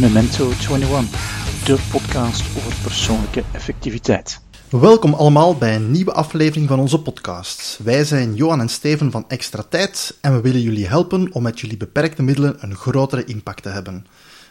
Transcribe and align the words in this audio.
Memento 0.00 0.50
21, 0.50 1.64
de 1.64 1.78
podcast 1.90 2.56
over 2.56 2.74
persoonlijke 2.82 3.42
effectiviteit. 3.52 4.40
Welkom 4.68 5.14
allemaal 5.14 5.56
bij 5.56 5.74
een 5.74 5.90
nieuwe 5.90 6.12
aflevering 6.12 6.68
van 6.68 6.80
onze 6.80 7.02
podcast. 7.02 7.78
Wij 7.82 8.04
zijn 8.04 8.34
Johan 8.34 8.60
en 8.60 8.68
Steven 8.68 9.10
van 9.10 9.24
Extra 9.28 9.62
Tijd 9.68 10.18
en 10.20 10.34
we 10.34 10.40
willen 10.40 10.60
jullie 10.60 10.86
helpen 10.86 11.32
om 11.32 11.42
met 11.42 11.60
jullie 11.60 11.76
beperkte 11.76 12.22
middelen 12.22 12.56
een 12.60 12.74
grotere 12.74 13.24
impact 13.24 13.62
te 13.62 13.68
hebben. 13.68 14.06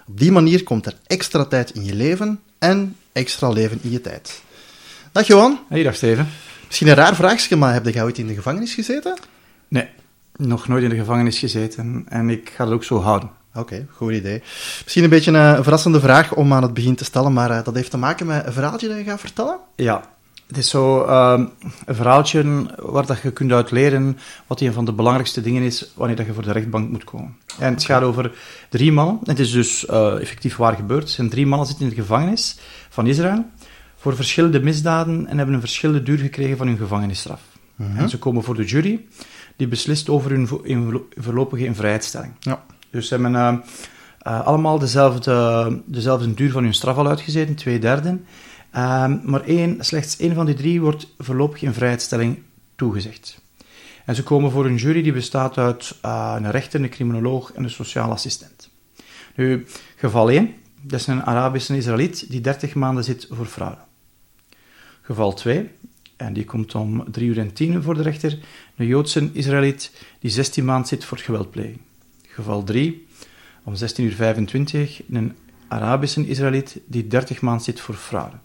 Op 0.08 0.20
die 0.20 0.32
manier 0.32 0.64
komt 0.64 0.86
er 0.86 0.98
extra 1.08 1.46
tijd 1.46 1.72
in 1.72 1.84
je 1.86 1.96
leven 1.96 2.40
en 2.60 2.96
extra 3.12 3.50
leven 3.50 3.80
in 3.82 3.92
je 3.92 4.02
tijd. 4.02 4.42
Dag 5.12 5.28
Johan. 5.28 5.60
Hey, 5.70 5.84
dag 5.84 5.96
Steven. 5.96 6.28
Misschien 6.68 6.88
een 6.88 6.96
raar 6.96 7.16
vraagje, 7.16 7.56
maar 7.56 7.74
heb 7.74 7.86
jij 7.86 8.04
ooit 8.04 8.18
in 8.18 8.28
de 8.28 8.34
gevangenis 8.34 8.74
gezeten? 8.74 9.18
Nee, 9.68 9.88
nog 10.36 10.68
nooit 10.68 10.84
in 10.84 10.90
de 10.90 10.96
gevangenis 10.96 11.40
gezeten 11.40 12.06
en 12.10 12.30
ik 12.30 12.52
ga 12.56 12.64
het 12.64 12.74
ook 12.74 12.84
zo 12.84 13.00
houden. 13.00 13.40
Oké, 13.56 13.88
goed 13.92 14.14
idee. 14.14 14.42
Misschien 14.84 15.04
een 15.04 15.10
beetje 15.10 15.32
een 15.32 15.64
verrassende 15.64 16.00
vraag 16.00 16.34
om 16.34 16.54
aan 16.54 16.64
het 16.64 16.74
begin 16.74 16.96
te 16.96 17.04
stellen, 17.04 17.34
maar 17.34 17.50
uh, 17.50 17.64
dat 17.64 17.76
heeft 17.76 17.92
te 17.92 17.98
maken 17.98 18.26
met 18.26 18.46
een 18.46 18.54
verhaaltje 18.54 18.88
dat 18.88 18.98
je 18.98 19.04
gaat 19.04 19.20
vertellen? 19.20 19.58
Ja, 19.76 20.04
het 20.52 20.58
is 20.58 20.70
zo 20.70 21.06
uh, 21.06 21.44
een 21.86 21.96
verhaaltje 21.96 22.66
waar 22.78 23.06
dat 23.06 23.22
je 23.22 23.32
kunt 23.32 23.52
uitleren 23.52 24.18
wat 24.48 24.62
een 24.62 24.74
van 24.74 24.86
de 24.86 24.94
belangrijkste 24.94 25.42
dingen 25.42 25.64
is 25.64 25.92
wanneer 25.96 26.16
dat 26.16 26.26
je 26.26 26.34
voor 26.34 26.44
de 26.44 26.52
rechtbank 26.52 26.90
moet 26.90 27.04
komen. 27.04 27.38
En 27.60 27.74
het 27.74 27.84
gaat 27.84 28.04
over 28.04 28.32
drie 28.70 28.92
mannen. 28.92 29.20
Het 29.24 29.40
is 29.40 29.52
dus 29.52 29.86
uh, 29.86 30.22
effectief 30.22 30.56
waar 30.56 30.76
gebeurd. 30.76 31.10
Zijn 31.10 31.30
drie 31.30 31.46
mannen 31.46 31.68
zitten 31.68 31.86
in 31.86 31.96
de 31.96 32.02
gevangenis 32.02 32.58
van 32.90 33.08
Israël 33.08 33.46
voor 33.98 34.16
verschillende 34.16 34.60
misdaden 34.60 35.28
en 35.28 35.38
hebben 35.38 35.56
een 35.56 35.62
verschillende 35.62 36.04
duur 36.04 36.18
gekregen 36.18 36.58
van 36.58 36.68
hun 36.68 36.78
gevangenisstraf. 36.78 37.42
Mm 37.76 37.88
-hmm. 37.88 37.98
En 37.98 38.10
ze 38.10 38.18
komen 38.18 38.44
voor 38.44 38.56
de 38.56 38.66
jury, 38.66 39.06
die 39.56 39.68
beslist 39.68 40.10
over 40.10 40.32
hun 40.32 40.48
voorlopige 41.18 41.66
invrijheidstelling. 41.66 42.34
Ja. 42.40 42.64
Dus 42.92 43.08
ze 43.08 43.14
hebben 43.14 43.34
uh, 43.34 43.58
uh, 44.28 44.46
allemaal 44.46 44.80
dezelfde, 44.80 45.82
dezelfde 45.86 46.34
duur 46.34 46.52
van 46.52 46.64
hun 46.64 46.74
straf 46.74 46.98
al 46.98 47.08
uitgezeten, 47.08 47.56
twee 47.56 47.80
derde. 47.80 48.20
Uh, 48.76 49.14
maar 49.24 49.44
één, 49.44 49.86
slechts 49.86 50.18
één 50.18 50.36
van 50.36 50.46
die 50.46 50.56
drie 50.56 50.82
wordt 50.82 51.08
voorlopig 51.18 51.62
in 51.62 51.74
vrijheidstelling 51.74 52.40
toegezegd. 52.76 53.42
En 54.06 54.16
ze 54.16 54.24
komen 54.24 54.52
voor 54.52 54.66
een 54.66 54.76
jury 54.76 55.02
die 55.02 55.14
bestaat 55.14 55.58
uit 55.58 56.00
uh, 56.06 56.36
een 56.38 56.52
rechter, 56.52 56.82
een 56.82 56.90
criminoloog 56.90 57.52
en 57.52 57.64
een 57.64 57.70
sociaal 57.70 58.12
assistent. 58.12 58.70
Nu, 59.36 59.66
geval 59.96 60.30
1, 60.30 60.54
dat 60.82 61.00
is 61.00 61.08
een 61.08 61.24
Arabische 61.24 61.78
Israëliet 61.78 62.30
die 62.30 62.42
30 62.42 62.74
maanden 62.74 63.04
zit 63.04 63.28
voor 63.30 63.46
fraude. 63.46 63.78
Geval 65.02 65.34
2, 65.34 65.70
en 66.16 66.34
die 66.34 66.46
komt 66.46 66.76
om 66.76 67.12
3 67.12 67.28
uur 67.30 67.40
en 67.40 67.54
10 67.54 67.84
voor 67.84 67.96
de 67.96 68.02
rechter, 68.02 68.40
een 68.76 68.86
Joodse 68.86 69.30
Israëliet 69.34 69.92
die 70.20 70.32
16 70.32 70.66
maanden 70.66 70.88
zit 70.88 71.06
voor 71.06 71.18
geweldpleging. 71.18 71.80
Geval 72.42 72.64
3, 72.64 73.08
om 73.64 73.74
16.25 73.74 73.80
uur, 73.98 74.16
een 75.12 75.36
Arabische 75.68 76.28
Israëliet 76.28 76.80
die 76.86 77.08
30 77.08 77.42
maanden 77.42 77.64
zit 77.64 77.80
voor 77.80 77.96
fraude. 77.96 78.36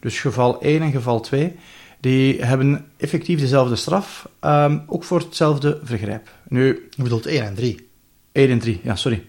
Dus 0.00 0.20
geval 0.20 0.60
1 0.60 0.82
en 0.82 0.92
geval 0.92 1.20
2, 1.20 1.56
die 2.00 2.42
hebben 2.42 2.86
effectief 2.96 3.40
dezelfde 3.40 3.76
straf, 3.76 4.28
um, 4.40 4.82
ook 4.86 5.04
voor 5.04 5.18
hetzelfde 5.18 5.80
vergrijp. 5.82 6.28
Nu, 6.48 6.88
Je 6.90 7.02
bedoelt 7.02 7.26
1 7.26 7.44
en 7.44 7.54
3? 7.54 7.88
1 8.32 8.50
en 8.50 8.58
3, 8.58 8.80
ja, 8.82 8.96
sorry. 8.96 9.24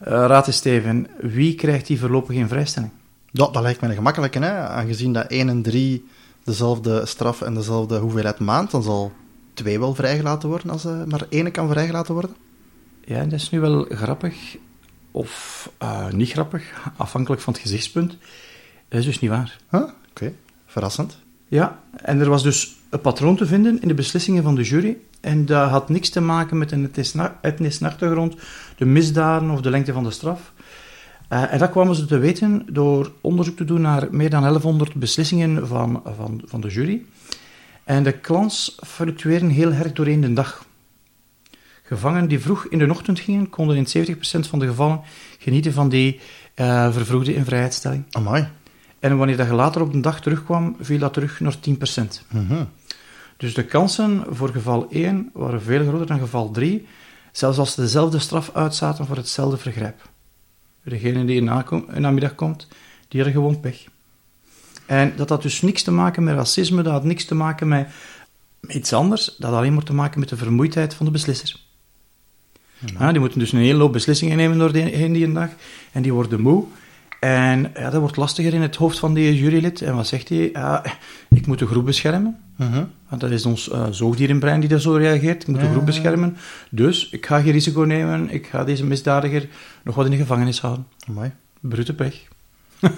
Uh, 0.00 0.06
raad 0.08 0.46
eens, 0.46 0.56
Steven, 0.56 1.06
wie 1.20 1.54
krijgt 1.54 1.86
die 1.86 1.98
voorlopig 1.98 2.36
in 2.36 2.48
vrijstelling? 2.48 2.92
Ja, 3.30 3.48
dat 3.48 3.62
lijkt 3.62 3.80
me 3.80 3.88
een 3.88 3.94
gemakkelijke, 3.94 4.38
hè? 4.38 4.52
aangezien 4.52 5.12
dat 5.12 5.26
1 5.26 5.48
en 5.48 5.62
3 5.62 6.04
dezelfde 6.44 7.06
straf 7.06 7.42
en 7.42 7.54
dezelfde 7.54 7.98
hoeveelheid 7.98 8.38
maand, 8.38 8.70
dan 8.70 8.82
zal 8.82 9.12
2 9.54 9.78
wel 9.78 9.94
vrijgelaten 9.94 10.48
worden 10.48 10.70
als 10.70 10.84
uh, 10.84 11.04
maar 11.04 11.26
1 11.28 11.50
kan 11.50 11.68
vrijgelaten 11.68 12.14
worden. 12.14 12.34
Ja, 13.08 13.24
dat 13.24 13.32
is 13.32 13.50
nu 13.50 13.60
wel 13.60 13.86
grappig, 13.90 14.56
of 15.10 15.70
uh, 15.82 16.10
niet 16.10 16.30
grappig, 16.30 16.92
afhankelijk 16.96 17.42
van 17.42 17.52
het 17.52 17.62
gezichtspunt. 17.62 18.16
Dat 18.88 19.00
is 19.00 19.04
dus 19.04 19.20
niet 19.20 19.30
waar. 19.30 19.58
Huh? 19.70 19.80
Oké, 19.80 19.92
okay. 20.10 20.34
verrassend. 20.66 21.18
Ja, 21.46 21.80
en 21.96 22.20
er 22.20 22.28
was 22.28 22.42
dus 22.42 22.76
een 22.90 23.00
patroon 23.00 23.36
te 23.36 23.46
vinden 23.46 23.82
in 23.82 23.88
de 23.88 23.94
beslissingen 23.94 24.42
van 24.42 24.54
de 24.54 24.62
jury. 24.62 24.96
En 25.20 25.46
dat 25.46 25.70
had 25.70 25.88
niks 25.88 26.08
te 26.08 26.20
maken 26.20 26.58
met 26.58 26.72
een 26.72 26.90
etnisch 27.40 27.82
achtergrond, 27.82 28.36
de 28.76 28.84
misdaden 28.84 29.50
of 29.50 29.60
de 29.60 29.70
lengte 29.70 29.92
van 29.92 30.04
de 30.04 30.10
straf. 30.10 30.52
Uh, 31.32 31.52
en 31.52 31.58
dat 31.58 31.70
kwamen 31.70 31.94
ze 31.94 32.06
te 32.06 32.18
weten 32.18 32.66
door 32.70 33.12
onderzoek 33.20 33.56
te 33.56 33.64
doen 33.64 33.80
naar 33.80 34.08
meer 34.10 34.30
dan 34.30 34.40
1100 34.42 34.94
beslissingen 34.94 35.66
van, 35.66 36.02
van, 36.16 36.42
van 36.44 36.60
de 36.60 36.68
jury. 36.68 37.04
En 37.84 38.02
de 38.02 38.12
klans 38.12 38.78
fluctueren 38.86 39.48
heel 39.48 39.72
erg 39.72 39.92
doorheen 39.92 40.20
de 40.20 40.32
dag. 40.32 40.66
Gevangenen 41.88 42.28
die 42.28 42.40
vroeg 42.40 42.64
in 42.64 42.78
de 42.78 42.90
ochtend 42.90 43.20
gingen, 43.20 43.50
konden 43.50 43.76
in 43.76 44.06
70% 44.06 44.18
van 44.20 44.58
de 44.58 44.66
gevallen 44.66 45.00
genieten 45.38 45.72
van 45.72 45.88
die 45.88 46.20
uh, 46.56 46.92
vervroegde 46.92 47.34
invrijheidstelling. 47.34 48.04
Amai. 48.10 48.48
En 48.98 49.16
wanneer 49.16 49.36
dat 49.36 49.46
je 49.46 49.52
later 49.52 49.82
op 49.82 49.92
de 49.92 50.00
dag 50.00 50.20
terugkwam, 50.20 50.76
viel 50.80 50.98
dat 50.98 51.12
terug 51.12 51.40
naar 51.40 51.54
10%. 51.54 51.58
Mm 52.28 52.46
-hmm. 52.46 52.68
Dus 53.36 53.54
de 53.54 53.64
kansen 53.64 54.24
voor 54.28 54.48
geval 54.48 54.90
1 54.90 55.30
waren 55.32 55.62
veel 55.62 55.86
groter 55.86 56.06
dan 56.06 56.18
geval 56.18 56.50
3, 56.50 56.86
zelfs 57.32 57.58
als 57.58 57.74
ze 57.74 57.80
dezelfde 57.80 58.18
straf 58.18 58.50
uitzaten 58.54 59.06
voor 59.06 59.16
hetzelfde 59.16 59.56
vergrijp. 59.56 60.08
Degene 60.82 61.24
die 61.24 61.36
in 61.36 61.46
de 61.46 62.00
namiddag 62.00 62.34
komt, 62.34 62.68
die 63.08 63.22
had 63.22 63.32
gewoon 63.32 63.60
pech. 63.60 63.84
En 64.86 65.12
dat 65.16 65.28
had 65.28 65.42
dus 65.42 65.62
niks 65.62 65.82
te 65.82 65.90
maken 65.90 66.24
met 66.24 66.34
racisme, 66.34 66.82
dat 66.82 66.92
had 66.92 67.04
niks 67.04 67.24
te 67.24 67.34
maken 67.34 67.68
met, 67.68 67.88
met 68.60 68.74
iets 68.74 68.92
anders, 68.92 69.24
dat 69.24 69.50
had 69.50 69.58
alleen 69.58 69.74
maar 69.74 69.82
te 69.82 69.94
maken 69.94 70.20
met 70.20 70.28
de 70.28 70.36
vermoeidheid 70.36 70.94
van 70.94 71.06
de 71.06 71.12
beslisser. 71.12 71.66
Ja. 72.98 73.10
Die 73.10 73.20
moeten 73.20 73.38
dus 73.38 73.52
een 73.52 73.58
hele 73.58 73.80
hoop 73.82 73.92
beslissingen 73.92 74.36
nemen 74.36 74.58
door 74.58 74.72
de, 74.72 74.78
heen 74.78 75.12
die 75.12 75.24
een 75.24 75.34
dag, 75.34 75.48
en 75.92 76.02
die 76.02 76.12
worden 76.12 76.40
moe. 76.40 76.64
En 77.20 77.70
ja, 77.74 77.90
dat 77.90 78.00
wordt 78.00 78.16
lastiger 78.16 78.54
in 78.54 78.62
het 78.62 78.76
hoofd 78.76 78.98
van 78.98 79.14
die 79.14 79.38
jurylid. 79.38 79.82
En 79.82 79.94
wat 79.94 80.06
zegt 80.06 80.28
hij? 80.28 80.50
Ja, 80.52 80.84
ik 81.30 81.46
moet 81.46 81.58
de 81.58 81.66
groep 81.66 81.84
beschermen. 81.84 82.38
Uh 82.60 82.72
-huh. 82.72 82.82
Want 83.08 83.20
dat 83.20 83.30
is 83.30 83.46
ons 83.46 83.68
uh, 83.68 83.86
zoogdierenbrein 83.90 84.60
die 84.60 84.68
dat 84.68 84.82
zo 84.82 84.92
reageert. 84.92 85.42
Ik 85.42 85.48
moet 85.48 85.60
de 85.60 85.70
groep 85.70 85.86
beschermen. 85.86 86.36
Dus 86.70 87.08
ik 87.10 87.26
ga 87.26 87.40
geen 87.40 87.52
risico 87.52 87.80
nemen. 87.80 88.30
Ik 88.30 88.46
ga 88.46 88.64
deze 88.64 88.84
misdadiger 88.84 89.48
nog 89.82 89.94
wat 89.94 90.04
in 90.04 90.10
de 90.10 90.16
gevangenis 90.16 90.60
houden. 90.60 90.86
Amai. 91.08 91.32
Brute 91.60 91.94
pech. 91.94 92.14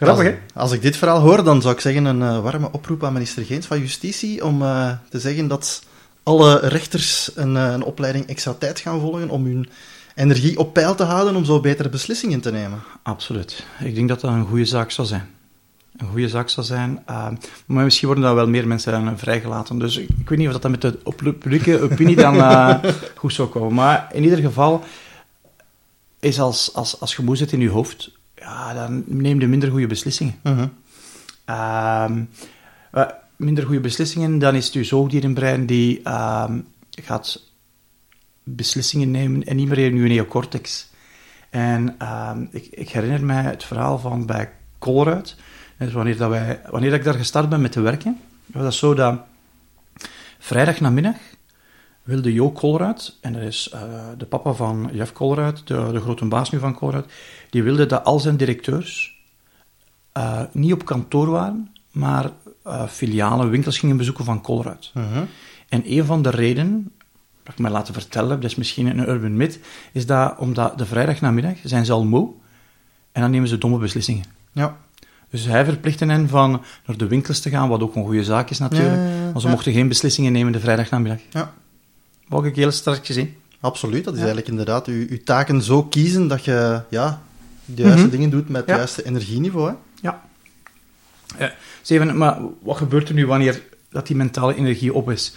Grappig, 0.00 0.24
hè? 0.24 0.38
Als 0.54 0.72
ik 0.72 0.82
dit 0.82 0.96
verhaal 0.96 1.20
hoor, 1.20 1.44
dan 1.44 1.62
zou 1.62 1.74
ik 1.74 1.80
zeggen 1.80 2.04
een 2.04 2.20
uh, 2.20 2.40
warme 2.40 2.72
oproep 2.72 3.04
aan 3.04 3.12
minister 3.12 3.44
Geens 3.44 3.66
van 3.66 3.78
Justitie 3.78 4.44
om 4.44 4.62
uh, 4.62 4.92
te 5.10 5.20
zeggen 5.20 5.48
dat 5.48 5.82
alle 6.22 6.58
rechters 6.58 7.30
een, 7.34 7.54
een 7.54 7.82
opleiding 7.82 8.26
extra 8.26 8.52
tijd 8.52 8.80
gaan 8.80 9.00
volgen 9.00 9.30
om 9.30 9.44
hun 9.44 9.68
energie 10.14 10.58
op 10.58 10.72
peil 10.72 10.94
te 10.94 11.02
houden 11.02 11.36
om 11.36 11.44
zo 11.44 11.60
betere 11.60 11.88
beslissingen 11.88 12.40
te 12.40 12.52
nemen. 12.52 12.82
Absoluut. 13.02 13.66
Ik 13.80 13.94
denk 13.94 14.08
dat 14.08 14.20
dat 14.20 14.30
een 14.30 14.46
goede 14.46 14.64
zaak 14.64 14.90
zou 14.90 15.06
zijn. 15.06 15.28
Een 15.96 16.06
goede 16.06 16.28
zaak 16.28 16.48
zou 16.48 16.66
zijn. 16.66 17.02
Uh, 17.10 17.28
maar 17.66 17.84
misschien 17.84 18.06
worden 18.06 18.24
daar 18.24 18.34
wel 18.34 18.48
meer 18.48 18.66
mensen 18.66 18.92
dan 18.92 19.18
vrijgelaten. 19.18 19.78
Dus 19.78 19.96
ik, 19.96 20.08
ik, 20.18 20.28
weet 20.28 20.38
niet 20.38 20.48
of 20.48 20.58
dat 20.58 20.70
met 20.70 20.80
de 20.80 20.92
publieke 21.38 21.80
opinie 21.80 22.16
dan 22.16 22.34
uh, 22.34 22.74
goed 23.16 23.32
zou 23.32 23.48
komen. 23.48 23.74
Maar 23.74 24.08
in 24.12 24.22
ieder 24.22 24.38
geval 24.38 24.84
is 26.20 26.40
als, 26.40 26.74
als, 26.74 27.00
als 27.00 27.16
je 27.16 27.22
moe 27.22 27.36
zit 27.36 27.52
in 27.52 27.60
je 27.60 27.70
hoofd, 27.70 28.10
ja, 28.34 28.74
dan 28.74 29.04
neem 29.06 29.40
je 29.40 29.46
minder 29.46 29.70
goede 29.70 29.86
beslissingen. 29.86 30.34
Uh 30.42 30.58
-huh. 31.46 32.18
Uh, 33.42 33.48
minder 33.48 33.64
goede 33.64 33.80
beslissingen, 33.80 34.38
dan 34.38 34.54
is 34.54 34.64
het 34.64 34.74
je 34.74 34.84
zoogdierenbrein 34.84 35.66
die 35.66 36.00
gaat 36.90 37.50
beslissingen 38.42 39.10
nemen 39.10 39.44
en 39.44 39.56
niet 39.56 39.68
meer 39.68 39.78
in 39.78 39.96
je 39.96 40.08
neocortex. 40.08 40.90
En 41.50 41.96
uh, 42.02 42.30
ik, 42.50 42.66
ik, 42.70 42.88
herinner 42.88 43.24
mij 43.24 43.42
het 43.42 43.64
verhaal 43.64 43.98
van 43.98 44.26
bij 44.26 44.52
Colruyt. 44.78 45.36
Dus 45.78 45.92
wanneer, 45.92 46.16
dat 46.16 46.30
wij, 46.30 46.60
wanneer 46.70 46.92
ik 46.92 47.04
daar 47.04 47.14
gestart 47.14 47.48
ben 47.48 47.60
met 47.60 47.72
te 47.72 47.80
werken, 47.80 48.20
was 48.46 48.62
dat 48.62 48.74
zo 48.74 48.94
dat 48.94 49.20
vrijdag 50.38 50.80
namiddag 50.80 51.16
wilde 52.02 52.32
Jo 52.32 52.52
Colruyt, 52.52 53.16
en 53.20 53.32
dat 53.32 53.42
is 53.42 53.70
uh, 53.74 53.80
de 54.18 54.26
papa 54.26 54.52
van 54.52 54.90
Jeff 54.92 55.12
Colruyt, 55.12 55.66
de, 55.66 55.88
de 55.92 56.00
grote 56.00 56.24
baas 56.24 56.50
nu 56.50 56.58
van 56.58 56.74
Colruyt, 56.74 57.12
die 57.50 57.62
wilde 57.62 57.86
dat 57.86 58.04
al 58.04 58.20
zijn 58.20 58.36
directeurs 58.36 59.20
uh, 60.16 60.42
niet 60.52 60.72
op 60.72 60.84
kantoor 60.84 61.30
waren, 61.30 61.74
maar 61.90 62.30
uh, 62.66 62.86
filialen, 62.86 63.50
winkels 63.50 63.78
gingen 63.78 63.96
bezoeken 63.96 64.24
van 64.24 64.40
Colruyt. 64.40 64.90
Uh 64.94 65.12
-huh. 65.12 65.22
En 65.68 65.82
een 65.84 66.04
van 66.04 66.22
de 66.22 66.30
redenen 66.30 66.92
dat 67.42 67.52
ik 67.52 67.58
me 67.58 67.70
laten 67.70 67.94
vertellen 67.94 68.30
heb, 68.30 68.40
dat 68.40 68.50
is 68.50 68.56
misschien 68.56 68.86
een 68.86 69.08
urban 69.08 69.36
myth, 69.36 69.58
is 69.92 70.06
dat 70.06 70.34
omdat 70.38 70.78
de 70.78 70.86
vrijdagnamiddag 70.86 71.56
zijn 71.64 71.84
ze 71.84 71.92
al 71.92 72.04
moe 72.04 72.30
en 73.12 73.20
dan 73.20 73.30
nemen 73.30 73.48
ze 73.48 73.58
domme 73.58 73.78
beslissingen. 73.78 74.24
Ja. 74.52 74.76
Dus 75.30 75.44
hij 75.44 75.64
verplichtte 75.64 76.04
hen 76.04 76.28
van 76.28 76.50
naar 76.86 76.96
de 76.96 77.06
winkels 77.06 77.40
te 77.40 77.50
gaan, 77.50 77.68
wat 77.68 77.80
ook 77.80 77.94
een 77.94 78.04
goede 78.04 78.24
zaak 78.24 78.50
is 78.50 78.58
natuurlijk, 78.58 78.96
ja, 78.96 79.04
ja, 79.04 79.24
ja, 79.24 79.30
maar 79.32 79.40
ze 79.40 79.48
mochten 79.48 79.72
geen 79.72 79.88
beslissingen 79.88 80.32
nemen 80.32 80.52
de 80.52 80.60
vrijdagnamiddag. 80.60 81.20
Ja. 81.30 81.52
Wat 82.28 82.44
ik 82.44 82.56
heel 82.56 82.70
sterk 82.70 83.06
gezien. 83.06 83.34
Absoluut, 83.60 84.04
dat 84.04 84.12
is 84.12 84.18
eigenlijk 84.18 84.48
inderdaad 84.48 84.86
uw, 84.86 85.06
uw 85.08 85.22
taken 85.24 85.62
zo 85.62 85.82
kiezen 85.82 86.28
dat 86.28 86.44
je 86.44 86.80
ja, 86.88 87.22
de 87.64 87.82
juiste 87.82 87.96
mm 87.96 88.02
-hmm. 88.02 88.10
dingen 88.10 88.30
doet 88.30 88.48
met 88.48 88.66
het 88.66 88.76
juiste 88.76 89.04
energieniveau. 89.04 89.68
Hè? 89.68 89.74
Ja. 91.38 91.52
Steven, 91.82 92.16
maar 92.16 92.38
wat 92.62 92.76
gebeurt 92.76 93.08
er 93.08 93.14
nu 93.14 93.26
wanneer 93.26 93.62
dat 93.90 94.06
die 94.06 94.16
mentale 94.16 94.54
energie 94.54 94.94
op 94.94 95.10
is? 95.10 95.34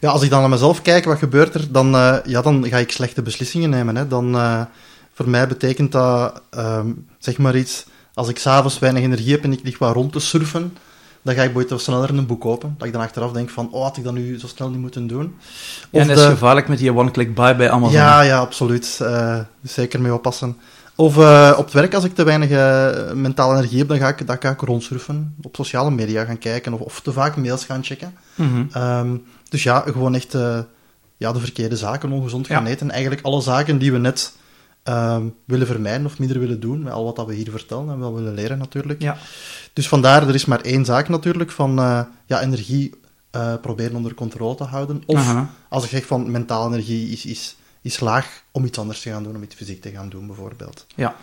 Ja, 0.00 0.10
als 0.10 0.22
ik 0.22 0.30
dan 0.30 0.40
naar 0.40 0.48
mezelf 0.48 0.82
kijk, 0.82 1.04
wat 1.04 1.18
gebeurt 1.18 1.54
er? 1.54 1.72
Dan, 1.72 1.94
uh, 1.94 2.16
ja, 2.24 2.42
dan 2.42 2.66
ga 2.68 2.76
ik 2.78 2.90
slechte 2.92 3.22
beslissingen 3.22 3.70
nemen. 3.70 3.96
Hè. 3.96 4.08
Dan, 4.08 4.34
uh, 4.34 4.60
Voor 5.16 5.28
mij 5.28 5.48
betekent 5.48 5.92
dat, 5.92 6.42
ehm, 6.50 6.86
zeg 7.18 7.38
maar 7.38 7.56
iets, 7.56 7.84
als 8.14 8.28
ik 8.28 8.38
s'avonds 8.38 8.78
weinig 8.78 9.02
energie 9.02 9.32
heb 9.32 9.44
en 9.44 9.52
ik 9.52 9.60
lig 9.62 9.78
wat 9.78 9.94
rond 9.94 10.12
te 10.12 10.20
surfen, 10.20 10.76
dan 11.22 11.34
ga 11.34 11.42
ik 11.42 11.52
bijvoorbeeld 11.52 11.80
sneller 11.82 12.08
een 12.10 12.26
boek 12.26 12.44
open. 12.44 12.74
Dat 12.78 12.86
ik 12.86 12.92
dan 12.92 13.02
achteraf 13.02 13.32
denk 13.32 13.50
van, 13.50 13.68
oh, 13.72 13.82
had 13.82 13.96
ik 13.96 14.04
dat 14.04 14.12
nu 14.14 14.38
zo 14.38 14.46
snel 14.46 14.70
niet 14.70 14.80
moeten 14.80 15.06
doen. 15.06 15.34
Ja, 15.90 16.00
en 16.00 16.06
dat 16.08 16.16
is 16.16 16.22
de- 16.22 16.28
gevaarlijk 16.30 16.68
met 16.68 16.78
die 16.78 16.94
one-click 16.94 17.34
buy 17.34 17.56
bij 17.56 17.70
Amazon. 17.70 17.94
Ja, 17.96 18.20
ja, 18.20 18.38
absoluut. 18.38 18.98
Eh, 19.02 19.38
zeker 19.62 20.00
mee 20.00 20.14
oppassen. 20.14 20.56
Of 20.96 21.18
eh, 21.18 21.54
op 21.56 21.64
het 21.64 21.74
werk, 21.74 21.94
als 21.94 22.04
ik 22.04 22.14
te 22.14 22.24
weinig 22.24 22.50
eh, 22.50 23.12
mentale 23.12 23.56
energie 23.56 23.78
heb, 23.78 23.88
dan 23.88 23.98
ga 23.98 24.08
ik, 24.08 24.26
dan 24.26 24.36
ga 24.40 24.50
ik 24.50 24.60
rondsurfen, 24.60 25.34
op 25.42 25.56
sociale 25.56 25.90
media 25.90 26.24
gaan 26.24 26.38
kijken 26.38 26.72
of, 26.72 26.80
of 26.80 27.00
te 27.00 27.12
vaak 27.12 27.36
mails 27.36 27.64
gaan 27.64 27.84
checken. 27.84 28.14
Mhm. 28.34 28.64
Ehm, 28.72 29.16
dus 29.48 29.62
ja, 29.62 29.80
gewoon 29.80 30.14
echt 30.14 30.34
eh, 30.34 30.58
ja, 31.16 31.32
de 31.32 31.38
verkeerde 31.40 31.76
zaken, 31.76 32.12
ongezond 32.12 32.46
gaan 32.46 32.64
Ja. 32.64 32.70
eten. 32.70 32.90
Eigenlijk 32.90 33.22
alle 33.24 33.42
zaken 33.42 33.78
die 33.78 33.92
we 33.92 33.98
net 33.98 34.32
ehm, 34.82 35.22
willen 35.44 35.66
vermijden 35.66 36.06
of 36.06 36.18
minder 36.18 36.38
willen 36.38 36.60
doen, 36.60 36.82
met 36.82 36.92
al 36.92 37.04
wat 37.04 37.16
dat 37.16 37.26
we 37.26 37.34
hier 37.34 37.50
vertellen 37.50 37.90
en 37.90 37.98
wel 37.98 38.14
willen 38.14 38.34
leren 38.34 38.58
natuurlijk. 38.58 39.02
ja. 39.02 39.16
Dus 39.72 39.88
vandaar, 39.88 40.28
er 40.28 40.34
is 40.34 40.44
maar 40.44 40.60
één 40.60 40.84
zaak 40.84 41.08
natuurlijk, 41.08 41.50
van 41.50 41.74
ja, 42.26 42.40
energie 42.40 42.94
proberen 43.60 43.96
onder 43.96 44.14
controle 44.14 44.54
te 44.54 44.64
houden. 44.64 45.02
Of 45.06 45.34
als 45.68 45.84
ik 45.84 45.90
zeg 45.90 46.06
van 46.06 46.30
mentale 46.30 46.68
energie 46.68 47.08
is, 47.08 47.26
is, 47.26 47.56
is 47.84 48.00
laag, 48.00 48.42
om 48.50 48.64
iets 48.64 48.78
anders 48.78 49.00
te 49.00 49.10
gaan 49.10 49.22
doen, 49.22 49.36
om 49.36 49.42
iets 49.42 49.54
fysiek 49.54 49.82
te 49.82 49.90
gaan 49.90 50.08
doen 50.08 50.26
bijvoorbeeld. 50.26 50.86
ja. 50.94 51.14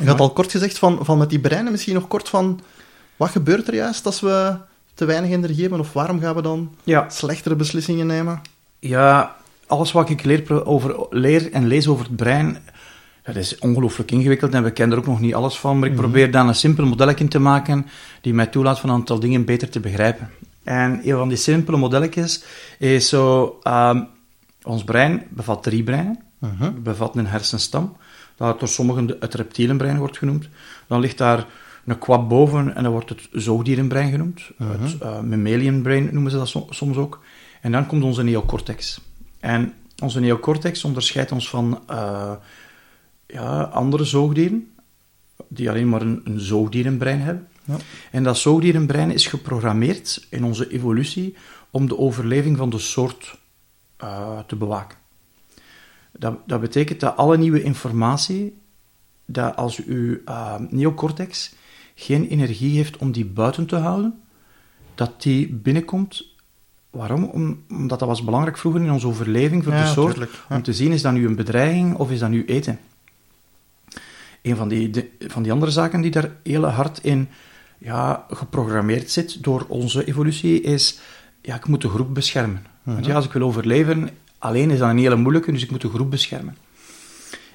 Je 0.00 0.06
had 0.06 0.20
al 0.20 0.32
kort 0.32 0.50
gezegd 0.50 0.78
van, 0.78 0.98
van 1.02 1.18
met 1.18 1.30
die 1.30 1.38
breinen, 1.38 1.72
misschien 1.72 1.94
nog 1.94 2.08
kort 2.08 2.28
van, 2.28 2.60
wat 3.16 3.30
gebeurt 3.30 3.68
er 3.68 3.74
juist 3.74 4.06
als 4.06 4.20
we 4.20 4.54
te 4.94 5.04
weinig 5.04 5.30
energie 5.30 5.60
hebben, 5.60 5.80
of 5.80 5.92
waarom 5.92 6.20
gaan 6.20 6.34
we 6.34 6.42
dan 6.42 6.74
Ja. 6.84 7.08
slechtere 7.10 7.54
beslissingen 7.56 8.06
nemen? 8.06 8.42
Ja, 8.78 9.36
alles 9.66 9.92
wat 9.92 10.10
ik 10.10 10.24
leer, 10.24 10.66
over, 10.66 11.06
leer 11.10 11.52
en 11.52 11.66
lees 11.66 11.86
over 11.88 12.04
het 12.04 12.16
brein, 12.16 12.58
dat 13.22 13.36
is 13.36 13.58
ongelooflijk 13.58 14.10
ingewikkeld 14.10 14.54
en 14.54 14.62
we 14.62 14.70
kennen 14.70 14.96
er 14.96 15.02
ook 15.02 15.08
nog 15.10 15.20
niet 15.20 15.34
alles 15.34 15.58
van, 15.58 15.78
maar 15.78 15.88
ik 15.88 15.96
probeer 15.96 16.30
dan 16.30 16.48
een 16.48 16.54
simpel 16.54 16.86
modelletje 16.86 17.28
te 17.28 17.38
maken 17.38 17.86
die 18.20 18.34
mij 18.34 18.46
toelaat 18.46 18.80
van 18.80 18.88
een 18.90 18.94
aantal 18.96 19.18
dingen 19.20 19.44
beter 19.44 19.68
te 19.68 19.80
begrijpen. 19.80 20.30
En 20.64 21.00
een 21.08 21.16
van 21.16 21.28
die 21.28 21.36
simpele 21.36 21.76
modelletjes 21.76 22.44
is 22.78 23.08
zo, 23.08 23.58
ehm, 23.62 24.02
ons 24.64 24.84
brein 24.84 25.22
bevat 25.28 25.62
drie 25.62 25.82
breinen. 25.82 26.18
Mhm. 26.38 26.62
Het 26.62 26.82
bevat 26.82 27.16
een 27.16 27.26
hersenstam, 27.26 27.96
dat 28.36 28.58
door 28.58 28.68
sommigen 28.68 29.16
het 29.20 29.34
reptielenbrein 29.34 29.98
wordt 29.98 30.18
genoemd. 30.18 30.48
Dan 30.86 31.00
ligt 31.00 31.18
daar 31.18 31.46
een 31.84 31.98
kwab 31.98 32.28
boven 32.28 32.74
en 32.74 32.82
dat 32.82 32.92
wordt 32.92 33.08
het 33.08 33.28
zoogdierenbrein 33.32 34.10
genoemd. 34.10 34.42
Het 34.56 34.96
uh, 35.02 35.20
mammalian 35.20 35.82
brain 35.82 36.08
noemen 36.12 36.30
ze 36.30 36.36
dat 36.36 36.48
so- 36.48 36.66
soms 36.70 36.96
ook. 36.96 37.20
En 37.60 37.72
dan 37.72 37.86
komt 37.86 38.02
onze 38.02 38.22
neocortex. 38.22 39.00
En 39.40 39.72
onze 40.02 40.20
neocortex 40.20 40.84
onderscheidt 40.84 41.32
ons 41.32 41.48
van 41.48 41.80
eh, 41.86 42.32
ja, 43.26 43.62
andere 43.62 44.04
zoogdieren, 44.04 44.72
die 45.48 45.70
alleen 45.70 45.88
maar 45.88 46.02
een, 46.02 46.20
een 46.24 46.40
zoogdierenbrein 46.40 47.20
hebben. 47.20 47.48
Ja. 47.64 47.76
En 48.10 48.22
dat 48.22 48.38
zoogdierenbrein 48.38 49.10
is 49.10 49.26
geprogrammeerd 49.26 50.26
in 50.30 50.44
onze 50.44 50.70
evolutie 50.70 51.36
om 51.70 51.88
de 51.88 51.98
overleving 51.98 52.56
van 52.56 52.70
de 52.70 52.78
soort 52.78 53.38
eh, 54.04 54.38
te 54.46 54.56
bewaken. 54.56 54.98
Dat, 56.12 56.38
dat 56.46 56.60
betekent 56.60 57.00
dat 57.00 57.16
alle 57.16 57.38
nieuwe 57.38 57.62
informatie, 57.62 58.58
dat 59.24 59.56
als 59.56 59.84
uw 59.84 60.18
eh, 60.24 60.54
neocortex 60.68 61.54
geen 61.94 62.28
energie 62.28 62.76
heeft 62.76 62.96
om 62.96 63.12
die 63.12 63.24
buiten 63.24 63.66
te 63.66 63.76
houden, 63.76 64.22
dat 64.94 65.22
die 65.22 65.48
binnenkomt. 65.52 66.32
Waarom? 66.90 67.24
Om, 67.24 67.62
omdat 67.70 67.98
dat 67.98 68.08
was 68.08 68.24
belangrijk 68.24 68.58
vroeger 68.58 68.80
in 68.82 68.90
onze 68.90 69.06
overleving 69.06 69.64
voor 69.64 69.72
Ja, 69.72 69.82
de 69.82 69.88
soort, 69.92 70.16
ja. 70.16 70.56
om 70.56 70.62
te 70.62 70.72
zien, 70.72 70.92
is 70.92 71.02
dat 71.02 71.12
nu 71.12 71.26
een 71.26 71.36
bedreiging 71.36 71.94
of 71.96 72.10
is 72.10 72.18
dat 72.18 72.30
nu 72.30 72.44
eten? 72.44 72.78
Een 74.42 74.56
van 74.56 74.68
die, 74.68 74.90
de- 74.90 75.10
van 75.18 75.42
die 75.42 75.52
andere 75.52 75.70
zaken 75.70 76.00
die 76.00 76.10
daar 76.10 76.30
heel 76.42 76.64
hard 76.64 76.98
in 77.02 77.28
ja, 77.78 78.26
geprogrammeerd 78.30 79.10
zit 79.10 79.42
door 79.42 79.64
onze 79.68 80.04
evolutie, 80.04 80.60
is 80.60 80.98
ja, 81.44 81.54
ik 81.54 81.66
moet 81.66 81.82
de 81.82 81.88
groep 81.88 82.14
beschermen. 82.14 82.66
Want 82.82 83.06
ja, 83.06 83.14
als 83.14 83.24
ik 83.24 83.32
wil 83.32 83.42
overleven, 83.42 84.10
alleen 84.38 84.70
is 84.70 84.78
dat 84.78 84.90
een 84.90 84.98
hele 84.98 85.16
moeilijke, 85.16 85.52
dus 85.52 85.62
ik 85.62 85.70
moet 85.70 85.80
de 85.80 85.88
groep 85.88 86.10
beschermen. 86.10 86.56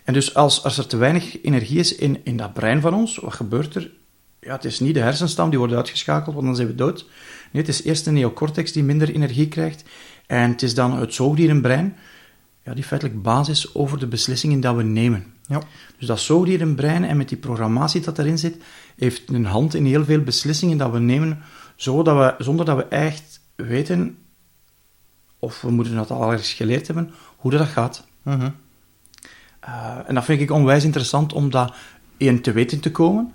En 0.04 0.14
dus 0.14 0.36
als, 0.36 0.64
als 0.64 0.78
er 0.78 0.88
te 0.88 0.98
weinig 0.98 1.44
energie 1.44 1.80
is 1.80 1.96
in, 1.96 2.20
in 2.24 2.38
dat 2.38 2.54
brein 2.54 2.82
van 2.82 2.94
ons, 2.94 3.18
wat 3.18 3.34
gebeurt 3.34 3.76
er? 3.76 3.92
Ja, 4.40 4.54
het 4.54 4.66
is 4.66 4.80
niet 4.80 4.94
de 4.94 5.00
hersenstam 5.00 5.50
die 5.50 5.60
wordt 5.60 5.74
uitgeschakeld, 5.74 6.36
want 6.36 6.48
dan 6.48 6.56
zijn 6.56 6.68
we 6.68 6.76
dood. 6.76 7.06
Nee, 7.52 7.62
het 7.64 7.68
is 7.68 7.84
eerst 7.84 8.06
de 8.06 8.12
neocortex 8.12 8.72
die 8.72 8.84
minder 8.84 9.14
energie 9.14 9.48
krijgt. 9.48 9.84
En 10.28 10.52
het 10.52 10.62
is 10.62 10.74
dan 10.74 10.98
het 10.98 11.14
zoogdierenbrein, 11.14 11.98
ja, 12.64 12.74
die 12.74 12.84
feitelijk 12.84 13.22
basis 13.22 13.76
over 13.76 14.00
de 14.00 14.08
beslissingen 14.08 14.60
dat 14.60 14.76
we 14.76 14.84
nemen. 14.84 15.26
Ja. 15.48 15.62
Dus 15.98 16.08
dat 16.08 16.20
zoogdierenbrein 16.20 17.04
en 17.04 17.18
met 17.18 17.30
die 17.30 17.38
programmatie 17.38 18.02
dat 18.02 18.20
erin 18.20 18.38
zit, 18.38 18.58
heeft 18.96 19.30
een 19.30 19.46
hand 19.46 19.74
in 19.74 19.86
heel 19.86 20.06
veel 20.06 20.22
beslissingen 20.22 20.78
dat 20.78 20.92
we 20.92 21.00
nemen, 21.00 21.44
zodat 21.76 22.38
we, 22.38 22.44
zonder 22.44 22.66
dat 22.66 22.78
we 22.78 22.84
echt 22.84 23.39
weten, 23.68 24.18
of 25.40 25.62
we 25.62 25.72
moeten 25.72 25.96
dat 25.96 26.12
al 26.12 26.38
geleerd 26.38 26.88
hebben, 26.88 27.14
hoe 27.36 27.52
dat 27.52 27.68
gaat. 27.68 28.08
Mhm. 28.24 28.50
Uh, 29.68 29.98
en 30.08 30.16
dat 30.16 30.26
vind 30.26 30.42
ik 30.42 30.52
onwijs 30.52 30.84
interessant 30.84 31.34
om 31.34 31.50
dat 31.50 31.74
één 32.18 32.42
te 32.42 32.52
weten 32.52 32.80
te 32.80 32.92
komen. 32.92 33.34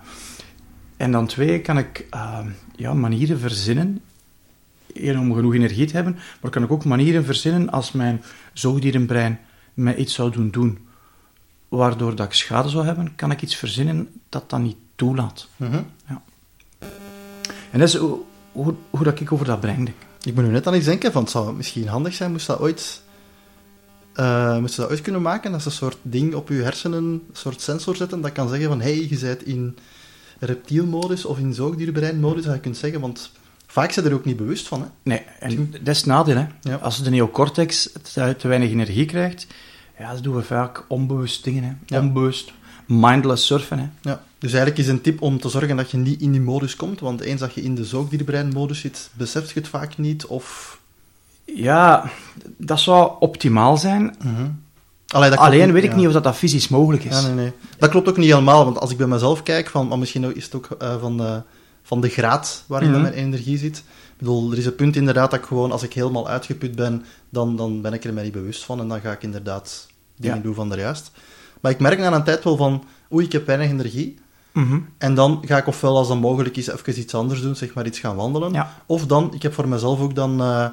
En 0.96 1.12
dan 1.12 1.26
twee, 1.26 1.60
kan 1.60 1.78
ik 1.78 2.06
uh, 2.14 2.38
ja, 2.76 2.94
manieren 2.94 3.38
verzinnen. 3.38 4.00
Eén, 4.92 5.18
om 5.18 5.34
genoeg 5.34 5.54
energie 5.54 5.86
te 5.86 5.94
hebben, 5.94 6.18
maar 6.40 6.50
kan 6.50 6.62
ik 6.62 6.70
ook 6.70 6.84
manieren 6.84 7.24
verzinnen 7.24 7.70
als 7.70 7.92
mijn 7.92 8.22
zoogdierenbrein 8.52 9.40
mij 9.74 9.96
iets 9.96 10.14
zou 10.14 10.30
doen 10.30 10.50
doen, 10.50 10.88
waardoor 11.68 12.14
dat 12.14 12.26
ik 12.26 12.32
schade 12.32 12.68
zou 12.68 12.86
hebben, 12.86 13.14
kan 13.14 13.30
ik 13.30 13.42
iets 13.42 13.56
verzinnen 13.56 14.20
dat 14.28 14.50
dat 14.50 14.60
niet 14.60 14.76
toelaat. 14.94 15.48
Mhm. 15.56 15.82
Ja. 16.08 16.22
En 17.70 17.78
dat 17.78 17.88
is 17.88 17.96
hoe, 17.96 18.18
hoe, 18.52 18.74
hoe 18.90 19.04
dat 19.04 19.20
ik 19.20 19.32
over 19.32 19.46
dat 19.46 19.60
brein 19.60 19.84
denk. 19.84 19.96
Ik 20.24 20.34
moet 20.34 20.44
nu 20.44 20.50
net 20.50 20.66
aan 20.66 20.74
iets 20.74 20.84
denken, 20.84 21.12
van 21.12 21.22
het 21.22 21.30
zou 21.30 21.54
misschien 21.54 21.88
handig 21.88 22.14
zijn, 22.14 22.32
moest 22.32 22.46
dat 22.46 22.60
ooit, 22.60 23.02
eh 24.14 24.58
moest 24.58 24.74
je 24.74 24.80
dat 24.80 24.90
ooit 24.90 25.00
kunnen 25.00 25.22
maken, 25.22 25.52
dat 25.52 25.62
ze 25.62 25.68
een 25.68 25.74
soort 25.74 25.96
ding 26.02 26.34
op 26.34 26.48
je 26.48 26.62
hersenen, 26.62 27.04
een 27.04 27.22
soort 27.32 27.60
sensor 27.60 27.96
zetten, 27.96 28.20
dat 28.20 28.32
kan 28.32 28.48
zeggen 28.48 28.68
van, 28.68 28.80
hé, 28.80 28.94
hey, 28.94 29.06
je 29.10 29.18
bent 29.18 29.46
in 29.46 29.76
reptielmodus 30.38 31.24
of 31.24 31.38
in 31.38 31.54
zoogdierbreinmodus, 31.54 32.44
dat 32.44 32.54
je 32.54 32.60
kunt 32.60 32.76
zeggen, 32.76 33.00
want 33.00 33.30
vaak 33.66 33.90
zijn 33.90 34.06
er 34.06 34.14
ook 34.14 34.24
niet 34.24 34.36
bewust 34.36 34.68
van, 34.68 34.80
hè. 34.80 34.86
Nee, 35.02 35.22
en 35.40 35.70
dat 35.70 35.94
is 35.94 36.04
nadeel. 36.04 36.36
Hè. 36.36 36.46
Ja. 36.60 36.76
Als 36.76 37.02
de 37.02 37.10
neocortex 37.10 37.90
te, 38.12 38.34
te 38.38 38.48
weinig 38.48 38.70
energie 38.70 39.06
krijgt, 39.06 39.46
ja, 39.98 40.12
dan 40.12 40.22
doen 40.22 40.34
we 40.34 40.42
vaak 40.42 40.84
onbewust 40.88 41.44
dingen. 41.44 41.64
Hè. 41.64 41.72
Ja. 41.86 42.00
Onbewust. 42.00 42.52
Mindless 42.86 43.46
surfen. 43.46 43.78
Hè. 43.78 43.88
Ja, 44.00 44.22
dus 44.38 44.52
eigenlijk 44.52 44.82
is 44.82 44.88
een 44.88 45.00
tip 45.00 45.22
om 45.22 45.40
te 45.40 45.48
zorgen 45.48 45.76
dat 45.76 45.90
je 45.90 45.96
niet 45.96 46.20
in 46.20 46.32
die 46.32 46.40
modus 46.40 46.76
komt, 46.76 47.00
want 47.00 47.20
eens 47.20 47.40
dat 47.40 47.54
je 47.54 47.62
in 47.62 47.74
de 47.74 47.84
zoogdierbreinmodus 47.84 48.80
zit, 48.80 49.10
beseft 49.12 49.50
je 49.50 49.60
het 49.60 49.68
vaak 49.68 49.98
niet, 49.98 50.26
of... 50.26 50.78
Ja, 51.44 52.10
dat 52.56 52.80
zou 52.80 53.12
optimaal 53.20 53.76
zijn. 53.76 54.16
Allee, 55.08 55.30
dat 55.30 55.38
Alleen 55.38 55.72
weet 55.72 55.84
ik 55.84 55.90
ja. 55.90 55.96
niet 55.96 56.06
of 56.06 56.12
dat, 56.12 56.24
dat 56.24 56.36
fysisch 56.36 56.68
mogelijk 56.68 57.04
is. 57.04 57.20
Ja, 57.20 57.26
nee, 57.26 57.34
nee. 57.34 57.52
Dat 57.78 57.90
klopt 57.90 58.08
ook 58.08 58.16
niet 58.16 58.30
helemaal, 58.30 58.64
want 58.64 58.78
als 58.78 58.90
ik 58.90 58.96
bij 58.96 59.06
mezelf 59.06 59.42
kijk, 59.42 59.68
van, 59.70 59.88
maar 59.88 59.98
misschien 59.98 60.36
is 60.36 60.44
het 60.44 60.54
ook 60.54 60.68
eh, 60.78 61.00
van, 61.00 61.16
de, 61.16 61.42
van 61.82 62.00
de 62.00 62.08
graad 62.08 62.64
waarin 62.66 62.90
Mhm. 62.90 63.00
mijn 63.00 63.14
energie 63.14 63.58
zit. 63.58 63.76
Ik 63.76 64.18
bedoel, 64.18 64.52
er 64.52 64.58
is 64.58 64.66
een 64.66 64.74
punt 64.74 64.96
inderdaad 64.96 65.30
dat 65.30 65.40
ik 65.40 65.46
gewoon, 65.46 65.72
als 65.72 65.82
ik 65.82 65.92
helemaal 65.92 66.28
uitgeput 66.28 66.74
ben, 66.76 67.04
dan, 67.30 67.56
dan 67.56 67.80
ben 67.80 67.92
ik 67.92 68.04
er 68.04 68.12
mij 68.12 68.22
niet 68.24 68.32
bewust 68.32 68.64
van 68.64 68.80
en 68.80 68.88
dan 68.88 69.00
ga 69.00 69.12
ik 69.12 69.22
inderdaad 69.22 69.86
dingen 70.16 70.36
Ja. 70.36 70.42
doen 70.42 70.54
van 70.54 70.68
de 70.68 70.76
juist. 70.76 71.10
Maar 71.64 71.72
ik 71.72 71.80
merk 71.80 71.98
na 71.98 72.12
een 72.12 72.24
tijd 72.24 72.44
wel 72.44 72.56
van, 72.56 72.84
oei, 73.12 73.24
ik 73.26 73.32
heb 73.32 73.46
weinig 73.46 73.68
energie. 73.70 74.18
Mhm. 74.52 74.78
En 74.98 75.14
dan 75.14 75.42
ga 75.46 75.56
ik 75.56 75.66
ofwel, 75.66 75.96
als 75.96 76.08
dat 76.08 76.20
mogelijk 76.20 76.56
is, 76.56 76.66
even 76.66 76.98
iets 76.98 77.14
anders 77.14 77.40
doen, 77.42 77.56
zeg 77.56 77.74
maar 77.74 77.86
iets 77.86 77.98
gaan 77.98 78.16
wandelen. 78.16 78.52
Ja. 78.52 78.74
Of 78.86 79.06
dan, 79.06 79.34
ik 79.34 79.42
heb 79.42 79.54
voor 79.54 79.68
mezelf 79.68 80.00
ook 80.00 80.14
dan 80.14 80.40
eh, 80.40 80.66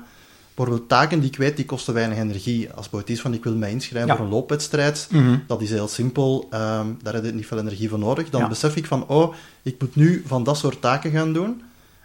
bijvoorbeeld 0.56 0.90
taken 0.90 1.20
die 1.20 1.30
ik 1.30 1.38
weet, 1.38 1.56
die 1.56 1.66
kosten 1.66 1.94
weinig 1.94 2.18
energie. 2.18 2.72
Als 2.72 2.88
het 2.92 3.10
is 3.10 3.22
van, 3.22 3.34
ik 3.34 3.44
wil 3.44 3.56
mij 3.56 3.72
inschrijven 3.72 4.10
Ja. 4.10 4.16
voor 4.16 4.26
een 4.26 4.32
loopwedstrijd, 4.32 5.08
Mhm. 5.12 5.38
dat 5.48 5.62
is 5.62 5.70
heel 5.70 5.88
simpel, 5.88 6.48
ehm, 6.50 6.86
daar 7.02 7.14
heb 7.14 7.26
je 7.26 7.32
niet 7.32 7.46
veel 7.46 7.60
energie 7.60 7.90
voor 7.90 8.00
nodig. 8.00 8.30
Dan 8.30 8.42
Ja. 8.42 8.48
besef 8.48 8.76
ik 8.76 8.86
van, 8.86 9.08
oh, 9.08 9.34
ik 9.62 9.82
moet 9.82 9.96
nu 9.96 10.24
van 10.26 10.44
dat 10.44 10.58
soort 10.58 10.82
taken 10.82 11.12
gaan 11.12 11.34
doen 11.34 11.62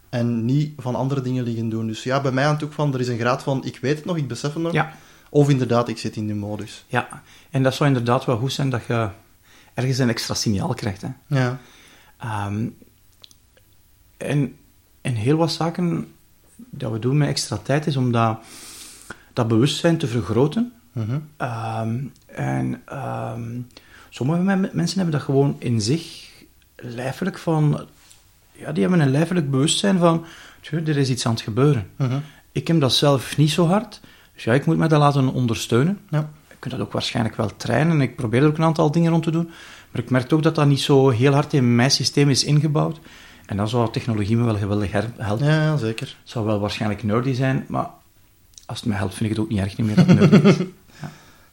en 0.09 0.45
niet 0.45 0.73
van 0.79 0.95
andere 0.95 1.21
dingen 1.21 1.45
liggen 1.45 1.69
doen. 1.69 1.87
Dus 1.87 2.03
ja, 2.03 2.21
bij 2.21 2.33
mij 2.33 2.45
hangt 2.45 2.65
ook 2.65 2.73
van, 2.73 2.95
er 2.95 3.01
is 3.01 3.09
een 3.09 3.19
graad 3.19 3.43
van, 3.43 3.65
ik 3.65 3.79
weet 3.83 3.97
het 3.97 4.05
nog, 4.05 4.17
ik 4.17 4.29
besef 4.29 4.53
het 4.55 4.63
nog. 4.63 4.73
Ja. 4.73 4.93
Of 5.37 5.49
inderdaad, 5.49 5.89
ik 5.89 5.99
zit 5.99 6.17
in 6.17 6.27
die 6.27 6.35
modus. 6.35 6.85
ja, 6.87 7.23
en 7.51 7.63
dat 7.63 7.75
zou 7.75 7.89
inderdaad 7.89 8.25
wel 8.25 8.39
goed 8.39 8.53
zijn 8.53 8.71
dat 8.71 8.85
je 8.87 9.09
ergens 9.75 9.99
een 9.99 10.09
extra 10.09 10.35
signaal 10.35 10.75
krijgt. 10.75 11.03
Hè. 11.03 11.09
Ja. 11.27 11.59
Ehm, 12.19 12.67
en, 14.17 14.57
en 15.01 15.15
heel 15.15 15.37
wat 15.37 15.53
zaken 15.53 16.13
dat 16.57 16.93
we 16.93 16.99
doen 16.99 17.17
met 17.17 17.29
extra 17.29 17.57
tijd 17.57 17.87
is 17.87 17.97
om 17.97 18.13
dat, 18.13 18.39
dat 19.33 19.49
bewustzijn 19.49 19.99
te 19.99 20.07
vergroten. 20.07 20.73
Ehm, 21.37 21.99
en 22.27 22.83
ehm, 22.85 23.61
sommige 24.11 24.43
me- 24.43 24.71
mensen 24.73 24.97
hebben 24.99 25.15
dat 25.15 25.23
gewoon 25.23 25.57
in 25.59 25.81
zich 25.81 26.31
lijfelijk 26.77 27.39
van... 27.39 27.87
Ja, 28.53 28.73
die 28.73 28.83
hebben 28.83 29.01
een 29.01 29.11
lijfelijk 29.11 29.51
bewustzijn 29.51 29.99
van... 29.99 30.25
tjoh, 30.61 30.89
er 30.89 30.97
is 30.97 31.11
iets 31.11 31.27
aan 31.27 31.33
het 31.33 31.41
gebeuren. 31.43 31.91
Mhm. 31.97 32.19
Ik 32.53 32.67
heb 32.67 32.81
dat 32.81 32.93
zelf 32.93 33.37
niet 33.37 33.51
zo 33.51 33.67
hard. 33.67 34.01
Dus 34.37 34.45
ja, 34.45 34.53
ik 34.53 34.67
moet 34.67 34.77
me 34.77 34.87
dat 34.87 35.01
laten 35.01 35.33
ondersteunen. 35.33 35.99
Ja. 36.11 36.31
je 36.49 36.55
kunt 36.59 36.75
dat 36.75 36.83
ook 36.83 36.93
waarschijnlijk 36.93 37.37
wel 37.37 37.57
trainen. 37.57 38.01
Ik 38.01 38.17
probeer 38.17 38.43
er 38.43 38.49
ook 38.49 38.59
een 38.59 38.65
aantal 38.65 38.91
dingen 38.91 39.11
rond 39.11 39.23
te 39.23 39.31
doen. 39.31 39.51
Maar 39.91 40.03
ik 40.03 40.11
merk 40.11 40.33
ook 40.33 40.43
dat 40.43 40.55
dat 40.55 40.67
niet 40.67 40.81
zo 40.81 41.09
heel 41.09 41.33
hard 41.33 41.53
in 41.53 41.75
mijn 41.75 41.91
systeem 41.91 42.31
is 42.31 42.45
ingebouwd. 42.45 43.01
En 43.47 43.57
dan 43.57 43.69
zou 43.69 43.93
technologie 43.93 44.37
me 44.37 44.45
wel 44.45 44.57
geweldig 44.57 44.93
helpen. 44.93 45.47
Ja, 45.47 45.63
ja, 45.63 45.77
zeker. 45.77 46.07
Het 46.07 46.31
zou 46.31 46.45
wel 46.47 46.61
waarschijnlijk 46.61 47.03
nerdy 47.03 47.33
zijn, 47.33 47.65
maar 47.69 47.91
als 48.67 48.81
het 48.81 48.89
me 48.89 48.95
helpt, 48.95 49.15
vind 49.15 49.31
ik 49.31 49.37
het 49.37 49.45
ook 49.45 49.51
niet 49.51 49.61
erg 49.61 49.77
niet 49.77 49.87
meer 49.87 49.97
dat 49.97 50.07
het 50.07 50.31
nerdy 50.31 50.49
is. 50.49 50.57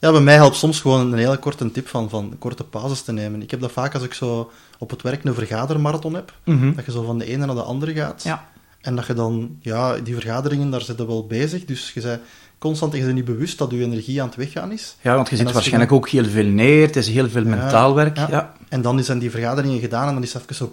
Ja, 0.04 0.12
bij 0.12 0.22
mij 0.22 0.36
helpt 0.36 0.56
soms 0.56 0.82
gewoon 0.82 1.14
een 1.14 1.18
hele 1.18 1.38
korte 1.38 1.72
tip 1.72 1.88
van, 1.88 2.10
van 2.10 2.36
korte 2.40 2.64
pauzes 2.64 3.02
te 3.02 3.12
nemen. 3.12 3.42
Ik 3.42 3.52
heb 3.52 3.60
dat 3.60 3.72
vaak 3.72 3.94
als 3.94 4.04
ik 4.04 4.14
zo 4.14 4.52
op 4.80 4.90
het 4.90 5.02
werk 5.02 5.24
een 5.24 5.34
vergadermarathon 5.34 6.14
heb. 6.14 6.34
Mhm. 6.44 6.74
Dat 6.76 6.86
je 6.86 6.92
zo 6.92 7.04
van 7.04 7.18
de 7.18 7.26
ene 7.26 7.46
naar 7.46 7.56
de 7.56 7.62
andere 7.62 7.94
gaat. 7.94 8.24
Ja. 8.24 8.48
En 8.82 8.96
dat 8.96 9.08
je 9.08 9.14
dan, 9.14 9.58
ja, 9.60 9.98
die 9.98 10.14
vergaderingen, 10.14 10.70
daar 10.70 10.82
zit 10.82 10.98
je 10.98 11.06
wel 11.06 11.28
bezig. 11.28 11.66
Dus 11.66 11.92
je 11.94 12.02
zei 12.02 12.20
constant, 12.64 12.94
je 12.94 13.02
bent 13.02 13.14
niet 13.14 13.26
bewust 13.26 13.58
dat 13.58 13.72
je 13.72 13.82
energie 13.84 14.22
aan 14.22 14.28
het 14.28 14.36
weggaan 14.38 14.72
is. 14.72 14.96
ja, 15.02 15.16
want 15.16 15.30
je 15.30 15.36
zit 15.36 15.48
je 15.48 15.54
waarschijnlijk 15.54 15.92
ook 15.92 16.10
heel 16.10 16.26
veel 16.26 16.46
neer. 16.46 16.86
Het 16.86 16.96
is 16.96 17.08
heel 17.08 17.30
veel 17.30 17.44
mentaal 17.46 17.96
werk. 17.96 18.18
Ja. 18.18 18.28
Ja. 18.30 18.54
En 18.70 18.82
dan 18.82 19.04
zijn 19.04 19.20
die 19.20 19.32
vergaderingen 19.32 19.80
gedaan 19.80 20.08
en 20.08 20.14
dan 20.14 20.24
is 20.24 20.34
het 20.34 20.42
even 20.44 20.56
zo... 20.56 20.72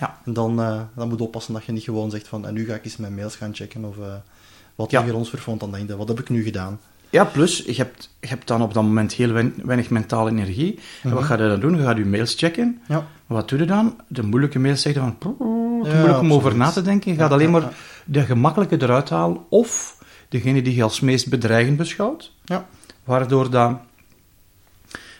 Ja. 0.00 0.18
En 0.24 0.32
dan, 0.32 0.60
eh, 0.60 0.80
dan 0.96 1.08
moet 1.08 1.18
je 1.18 1.24
oppassen 1.24 1.52
dat 1.54 1.64
je 1.64 1.72
niet 1.72 1.82
gewoon 1.82 2.10
zegt 2.10 2.28
van, 2.28 2.46
en 2.46 2.54
nu 2.54 2.64
ga 2.66 2.74
ik 2.74 2.84
eens 2.84 2.96
mijn 2.96 3.14
mails 3.14 3.36
gaan 3.36 3.54
checken 3.54 3.84
of... 3.84 3.96
eh, 3.98 4.04
wat 4.74 4.90
Ja. 4.90 5.04
ja. 5.04 5.12
ons 5.12 5.28
vervond, 5.30 5.60
dan 5.60 5.70
denk 5.72 5.88
je, 5.88 5.96
wat 5.96 6.08
heb 6.08 6.20
ik 6.20 6.28
nu 6.28 6.42
gedaan? 6.42 6.80
Ja, 7.10 7.24
plus, 7.24 7.62
je 7.66 7.74
hebt, 7.74 8.10
je 8.20 8.26
hebt 8.28 8.46
dan 8.48 8.62
op 8.62 8.74
dat 8.74 8.82
moment 8.82 9.12
heel 9.12 9.32
weinig 9.64 9.90
mentale 9.90 10.30
energie. 10.30 10.78
En 11.02 11.10
wat 11.10 11.18
Mhm. 11.20 11.28
ga 11.28 11.42
je 11.42 11.48
dan 11.48 11.60
doen? 11.60 11.76
Je 11.76 11.82
gaat 11.82 11.96
je 11.96 12.04
mails 12.04 12.34
checken. 12.36 12.80
Ja. 12.88 13.06
Wat 13.26 13.48
doe 13.48 13.58
je 13.58 13.64
dan? 13.64 13.96
De 14.08 14.22
moeilijke 14.22 14.58
mails 14.58 14.82
zeggen 14.82 15.02
van... 15.02 15.18
"Poeh, 15.18 15.82
Te 15.84 15.88
Ja, 15.90 15.96
moeilijk 15.96 16.20
om 16.20 16.32
over 16.32 16.56
na 16.56 16.70
te 16.70 16.82
denken. 16.82 17.12
Je 17.12 17.18
gaat 17.18 17.30
alleen 17.30 17.50
maar 17.50 17.72
de 18.04 18.20
gemakkelijke 18.20 18.82
eruit 18.82 19.08
halen. 19.10 19.38
Of 19.48 19.98
degene 20.28 20.62
die 20.62 20.74
je 20.74 20.82
als 20.82 21.00
meest 21.00 21.28
bedreigend 21.28 21.76
beschouwt. 21.76 22.32
Ja. 22.44 22.66
Waardoor 23.04 23.50
dat, 23.50 23.78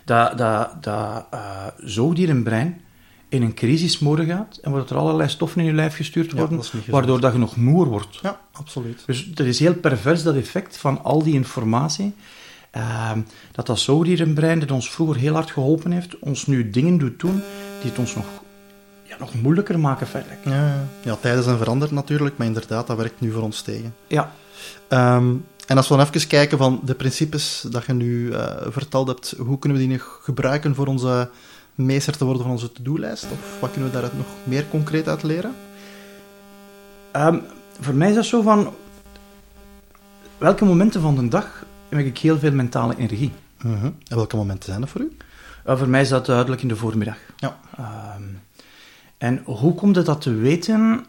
dat, 0.04 0.38
dat, 0.38 0.82
dat 0.82 1.26
eh, 1.30 1.66
zoogdierenbrein 1.76 2.80
in 3.28 3.42
een 3.42 3.54
crisismode 3.54 4.24
gaat. 4.24 4.58
En 4.62 4.70
waardoor 4.70 4.96
er 4.96 5.02
allerlei 5.02 5.28
stoffen 5.28 5.60
in 5.60 5.66
je 5.66 5.72
lijf 5.72 5.96
gestuurd 5.96 6.30
Ja, 6.30 6.36
worden. 6.36 6.64
gezond. 6.64 6.86
waardoor 6.86 7.20
dat 7.20 7.32
je 7.32 7.38
nog 7.38 7.56
moer 7.56 7.86
wordt. 7.86 8.18
Ja, 8.22 8.40
absoluut. 8.52 9.02
Dus 9.06 9.26
dat 9.34 9.46
is 9.46 9.58
heel 9.58 9.74
pervers, 9.74 10.22
dat 10.22 10.34
effect 10.34 10.76
van 10.76 11.02
al 11.04 11.22
die 11.22 11.34
informatie. 11.34 12.14
Ehm, 12.70 13.20
dat 13.52 13.66
dat 13.66 13.78
zoogdierenbrein, 13.78 14.58
dat 14.58 14.70
ons 14.70 14.90
vroeger 14.90 15.16
heel 15.16 15.34
hard 15.34 15.50
geholpen 15.50 15.90
heeft, 15.90 16.18
ons 16.18 16.46
nu 16.46 16.70
dingen 16.70 16.98
doet 16.98 17.20
doen 17.20 17.42
die 17.80 17.90
het 17.90 17.98
ons 17.98 18.14
nog, 18.14 18.24
ja, 19.02 19.16
nog 19.18 19.34
moeilijker 19.34 19.78
maken 19.78 20.06
feitelijk. 20.06 20.44
Ja, 20.44 20.52
ja. 20.66 20.84
ja, 21.02 21.16
tijden 21.16 21.42
zijn 21.42 21.58
veranderd 21.58 21.90
natuurlijk, 21.90 22.36
maar 22.38 22.46
inderdaad, 22.46 22.86
dat 22.86 22.96
werkt 22.96 23.20
nu 23.20 23.32
voor 23.32 23.42
ons 23.42 23.62
tegen. 23.62 23.94
Ja, 24.06 24.32
Ehm, 24.88 25.34
en 25.66 25.76
als 25.76 25.88
we 25.88 25.96
dan 25.96 26.06
even 26.06 26.28
kijken 26.28 26.58
van 26.58 26.80
de 26.84 26.94
principes 26.94 27.64
dat 27.70 27.84
je 27.84 27.92
nu 27.92 28.32
eh, 28.32 28.56
verteld 28.68 29.08
hebt, 29.08 29.34
hoe 29.38 29.58
kunnen 29.58 29.78
we 29.78 29.86
die 29.86 29.96
nog 29.96 30.20
gebruiken 30.22 30.74
voor 30.74 30.86
onze 30.86 31.30
meester 31.74 32.16
te 32.16 32.24
worden 32.24 32.42
van 32.42 32.50
onze 32.50 32.72
to-do-lijst? 32.72 33.24
Of 33.24 33.60
wat 33.60 33.70
kunnen 33.70 33.88
we 33.88 33.94
daaruit 33.94 34.16
nog 34.16 34.26
meer 34.44 34.64
concreet 34.70 35.08
uit 35.08 35.22
leren? 35.22 35.54
Ehm, 37.12 37.38
voor 37.80 37.94
mij 37.94 38.08
is 38.08 38.14
dat 38.14 38.24
zo 38.24 38.42
van... 38.42 38.74
Welke 40.38 40.64
momenten 40.64 41.00
van 41.00 41.14
de 41.16 41.28
dag 41.28 41.64
heb 41.88 41.98
ik 41.98 42.18
heel 42.18 42.38
veel 42.38 42.52
mentale 42.52 42.96
energie? 42.96 43.32
Mhm. 43.62 43.84
En 43.84 44.16
welke 44.16 44.36
momenten 44.36 44.68
zijn 44.68 44.80
dat 44.80 44.90
voor 44.90 45.00
u? 45.00 45.16
Uh, 45.66 45.78
voor 45.78 45.88
mij 45.88 46.00
is 46.00 46.08
dat 46.08 46.26
duidelijk 46.26 46.62
in 46.62 46.68
de 46.68 46.76
voormiddag. 46.76 47.16
Ja. 47.36 47.58
Ehm, 47.76 48.22
en 49.18 49.42
hoe 49.44 49.74
komt 49.74 49.96
het 49.96 50.06
dat 50.06 50.20
te 50.20 50.34
weten? 50.34 51.06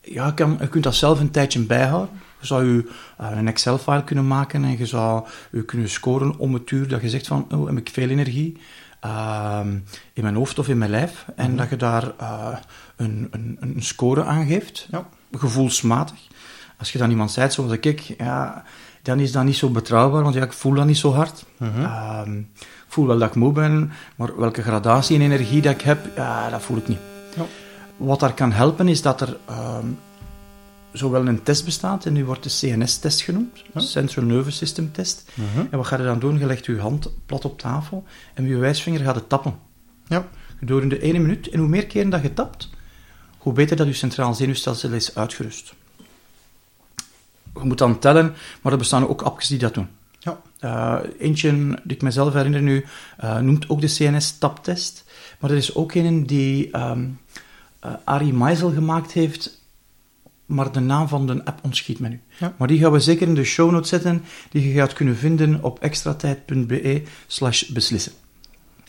Ja, 0.00 0.30
kan, 0.30 0.56
je 0.60 0.68
kunt 0.68 0.84
dat 0.84 0.94
zelf 0.94 1.20
een 1.20 1.30
tijdje 1.30 1.60
bijhouden. 1.60 2.20
Je 2.40 2.46
zou 2.46 2.64
je 2.64 2.88
uh, 3.20 3.30
een 3.36 3.48
Excel-file 3.48 4.04
kunnen 4.04 4.26
maken 4.26 4.64
en 4.64 4.78
je 4.78 4.86
zou 4.86 5.24
je 5.50 5.64
kunnen 5.64 5.88
scoren 5.88 6.38
om 6.38 6.54
het 6.54 6.70
uur 6.70 6.88
dat 6.88 7.00
je 7.00 7.08
zegt 7.08 7.26
van, 7.26 7.46
oh, 7.50 7.66
heb 7.66 7.76
ik 7.76 7.90
veel 7.92 8.08
energie 8.08 8.56
ehm, 9.00 9.68
in 10.12 10.22
mijn 10.22 10.34
hoofd 10.34 10.58
of 10.58 10.68
in 10.68 10.78
mijn 10.78 10.90
lijf. 10.90 11.24
En 11.36 11.56
dat 11.56 11.70
je 11.70 11.76
daar 11.76 12.12
uh, 12.20 12.48
een, 12.96 13.28
een, 13.30 13.56
een 13.60 13.82
score 13.82 14.24
aan 14.24 14.46
geeft, 14.46 14.86
Ja. 14.90 15.06
gevoelsmatig. 15.32 16.18
Als 16.78 16.92
je 16.92 16.98
dan 16.98 17.10
iemand 17.10 17.30
zei, 17.32 17.50
zoals 17.50 17.72
ik, 17.72 17.98
ja, 18.18 18.64
dan 19.02 19.20
is 19.20 19.32
dat 19.32 19.44
niet 19.44 19.56
zo 19.56 19.68
betrouwbaar, 19.70 20.22
want 20.22 20.34
ja, 20.34 20.42
ik 20.44 20.52
voel 20.52 20.74
dat 20.74 20.86
niet 20.86 20.96
zo 20.98 21.12
hard. 21.12 21.44
Mhm. 21.58 21.82
Ehm, 21.82 22.38
ik 22.38 22.92
voel 22.92 23.06
wel 23.06 23.18
dat 23.18 23.28
ik 23.28 23.34
moe 23.34 23.52
ben, 23.52 23.92
maar 24.16 24.38
welke 24.38 24.62
gradatie 24.62 25.14
in 25.14 25.22
energie 25.22 25.62
dat 25.62 25.72
ik 25.74 25.80
heb, 25.80 26.16
ja, 26.16 26.50
dat 26.50 26.62
voel 26.62 26.76
ik 26.76 26.88
niet. 26.88 26.98
Ja. 27.36 27.42
Wat 27.96 28.20
daar 28.20 28.32
kan 28.34 28.52
helpen 28.52 28.88
is 28.88 29.02
dat 29.02 29.20
er 29.20 29.36
ehm, 29.46 29.86
zowel 30.96 31.26
een 31.26 31.42
test 31.42 31.64
bestaat, 31.64 32.06
en 32.06 32.14
die 32.14 32.24
wordt 32.24 32.42
de 32.42 32.48
CNS-test 32.48 33.20
genoemd, 33.20 33.62
Ja. 33.74 33.80
Central 33.80 34.24
Nervous 34.24 34.56
System 34.56 34.92
Test. 34.92 35.30
Mhm. 35.34 35.66
En 35.70 35.78
wat 35.78 35.86
ga 35.86 35.96
je 35.96 36.02
dan 36.04 36.18
doen? 36.18 36.38
Je 36.38 36.46
legt 36.46 36.66
je 36.66 36.78
hand 36.78 37.10
plat 37.26 37.44
op 37.44 37.58
tafel 37.58 38.04
en 38.34 38.42
met 38.42 38.52
je 38.52 38.58
wijsvinger 38.58 39.00
gaat 39.00 39.14
het 39.14 39.28
tappen. 39.28 39.54
Ja. 40.06 40.28
Gedurende 40.58 41.00
ene 41.00 41.18
minuut. 41.18 41.48
En 41.48 41.58
hoe 41.58 41.68
meer 41.68 41.86
keren 41.86 42.10
dat 42.10 42.22
je 42.22 42.32
tapt, 42.32 42.70
hoe 43.38 43.52
beter 43.52 43.76
dat 43.76 43.86
je 43.86 43.92
centraal 43.92 44.34
zenuwstelsel 44.34 44.92
is 44.92 45.14
uitgerust. 45.14 45.74
Je 47.54 47.64
moet 47.64 47.78
dan 47.78 47.98
tellen, 47.98 48.34
maar 48.62 48.72
er 48.72 48.78
bestaan 48.78 49.08
ook 49.08 49.22
appjes 49.22 49.48
die 49.48 49.58
dat 49.58 49.74
doen. 49.74 49.88
Ja. 50.18 50.40
Uh, 50.60 51.10
eentje 51.18 51.52
die 51.84 51.96
ik 51.96 52.02
mezelf 52.02 52.32
herinner 52.32 52.62
nu, 52.62 52.84
uh, 53.24 53.38
noemt 53.38 53.68
ook 53.68 53.80
de 53.80 53.86
CNS-taptest. 53.86 55.04
Maar 55.40 55.50
er 55.50 55.56
is 55.56 55.74
ook 55.74 55.94
een 55.94 56.26
die 56.26 56.78
um, 56.78 57.18
Arie 58.04 58.32
Meisel 58.32 58.70
gemaakt 58.70 59.12
heeft, 59.12 59.60
maar 60.46 60.72
de 60.72 60.80
naam 60.80 61.08
van 61.08 61.26
de 61.26 61.44
app 61.44 61.58
ontschiet 61.62 61.98
me 61.98 62.08
nu. 62.08 62.20
Ja. 62.38 62.54
Maar 62.56 62.68
die 62.68 62.78
gaan 62.78 62.92
we 62.92 63.00
zeker 63.00 63.28
in 63.28 63.34
de 63.34 63.44
show 63.44 63.70
notes 63.70 63.88
zetten, 63.88 64.24
die 64.50 64.68
je 64.68 64.74
gaat 64.74 64.92
kunnen 64.92 65.16
vinden 65.16 65.62
op 65.62 65.78
extratijd.be 65.80 67.02
slash 67.26 67.62
beslissen. 67.62 68.12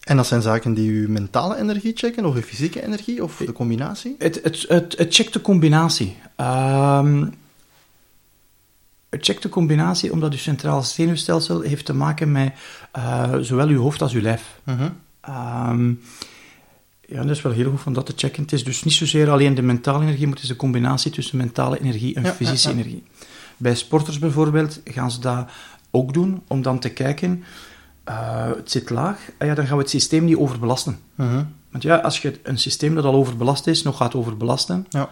En 0.03 0.15
dat 0.15 0.27
zijn 0.27 0.41
zaken 0.41 0.73
die 0.73 0.91
uw 0.91 1.09
mentale 1.09 1.57
energie 1.57 1.91
checken, 1.95 2.25
of 2.25 2.35
uw 2.35 2.41
fysieke 2.41 2.83
energie, 2.83 3.23
of 3.23 3.37
de 3.37 3.51
combinatie? 3.51 4.15
Het, 4.17 4.39
het, 4.43 4.65
het, 4.67 4.97
het 4.97 5.15
checkt 5.15 5.33
de 5.33 5.41
combinatie. 5.41 6.15
Um, 6.37 7.33
het 9.09 9.25
checkt 9.25 9.41
de 9.41 9.49
combinatie 9.49 10.11
omdat 10.11 10.31
uw 10.31 10.37
centraal 10.37 10.83
zenuwstelsel 10.83 11.61
heeft 11.61 11.85
te 11.85 11.93
maken 11.93 12.31
met 12.31 12.53
uh, 12.97 13.35
zowel 13.41 13.67
uw 13.67 13.81
hoofd 13.81 14.01
als 14.01 14.13
uw 14.13 14.21
lijf. 14.21 14.59
Uh 14.65 14.75
-huh. 14.79 15.69
um, 15.69 16.01
ja, 17.07 17.21
dat 17.21 17.29
is 17.35 17.41
wel 17.41 17.51
heel 17.51 17.69
goed 17.69 17.85
om 17.85 17.93
dat 17.93 18.05
te 18.05 18.13
checken. 18.15 18.41
Het 18.43 18.51
is 18.51 18.63
dus 18.63 18.83
niet 18.83 18.93
zozeer 18.93 19.29
alleen 19.29 19.55
de 19.55 19.61
mentale 19.61 20.03
energie, 20.03 20.25
maar 20.25 20.35
het 20.35 20.43
is 20.43 20.49
een 20.49 20.55
combinatie 20.55 21.11
tussen 21.11 21.37
mentale 21.37 21.79
energie 21.79 22.15
en 22.15 22.23
Ja, 22.23 22.33
fysische 22.33 22.69
ja, 22.69 22.75
ja. 22.75 22.81
energie. 22.81 23.03
Bij 23.57 23.75
sporters 23.75 24.19
bijvoorbeeld 24.19 24.81
gaan 24.85 25.11
ze 25.11 25.19
dat 25.19 25.49
ook 25.91 26.13
doen, 26.13 26.41
om 26.47 26.61
dan 26.61 26.79
te 26.79 26.89
kijken, 26.89 27.43
uh, 28.09 28.45
het 28.55 28.71
zit 28.71 28.89
laag, 28.89 29.19
ah 29.37 29.47
ja, 29.47 29.53
dan 29.55 29.65
gaan 29.65 29.75
we 29.75 29.81
het 29.81 29.91
systeem 29.91 30.25
niet 30.25 30.35
overbelasten. 30.35 30.99
Uh 31.15 31.29
-huh. 31.29 31.41
Want 31.71 31.83
ja, 31.83 31.95
als 31.95 32.21
je 32.21 32.39
een 32.43 32.57
systeem 32.57 32.95
dat 32.95 33.03
al 33.05 33.13
overbelast 33.13 33.67
is, 33.67 33.83
nog 33.83 33.97
gaat 33.97 34.15
overbelasten, 34.15 34.85
Ja. 34.89 35.09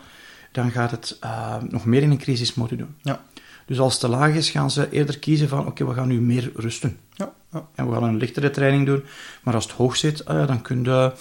dan 0.52 0.72
gaat 0.72 0.92
het 0.92 1.18
uh, 1.24 1.56
nog 1.70 1.86
meer 1.86 2.02
in 2.02 2.12
een 2.12 2.18
crisismode 2.18 2.76
doen. 2.76 2.96
Ja. 3.02 3.24
Dus 3.66 3.80
als 3.80 3.92
het 3.92 4.02
te 4.02 4.08
laag 4.08 4.34
is, 4.34 4.50
gaan 4.50 4.72
ze 4.72 4.90
eerder 4.92 5.20
kiezen 5.20 5.50
van, 5.50 5.66
oké, 5.68 5.86
we 5.86 5.94
gaan 5.94 6.08
nu 6.08 6.22
meer 6.22 6.52
rusten. 6.56 6.98
En 7.76 7.88
we 7.88 7.94
gaan 7.94 8.04
een 8.04 8.18
lichtere 8.18 8.50
training 8.50 8.86
doen. 8.86 9.04
Maar 9.44 9.54
als 9.54 9.64
het 9.64 9.74
hoog 9.74 9.96
zit, 9.96 10.26
ah 10.26 10.48
dan 10.48 10.62
kun 10.62 10.84
je 10.84 11.12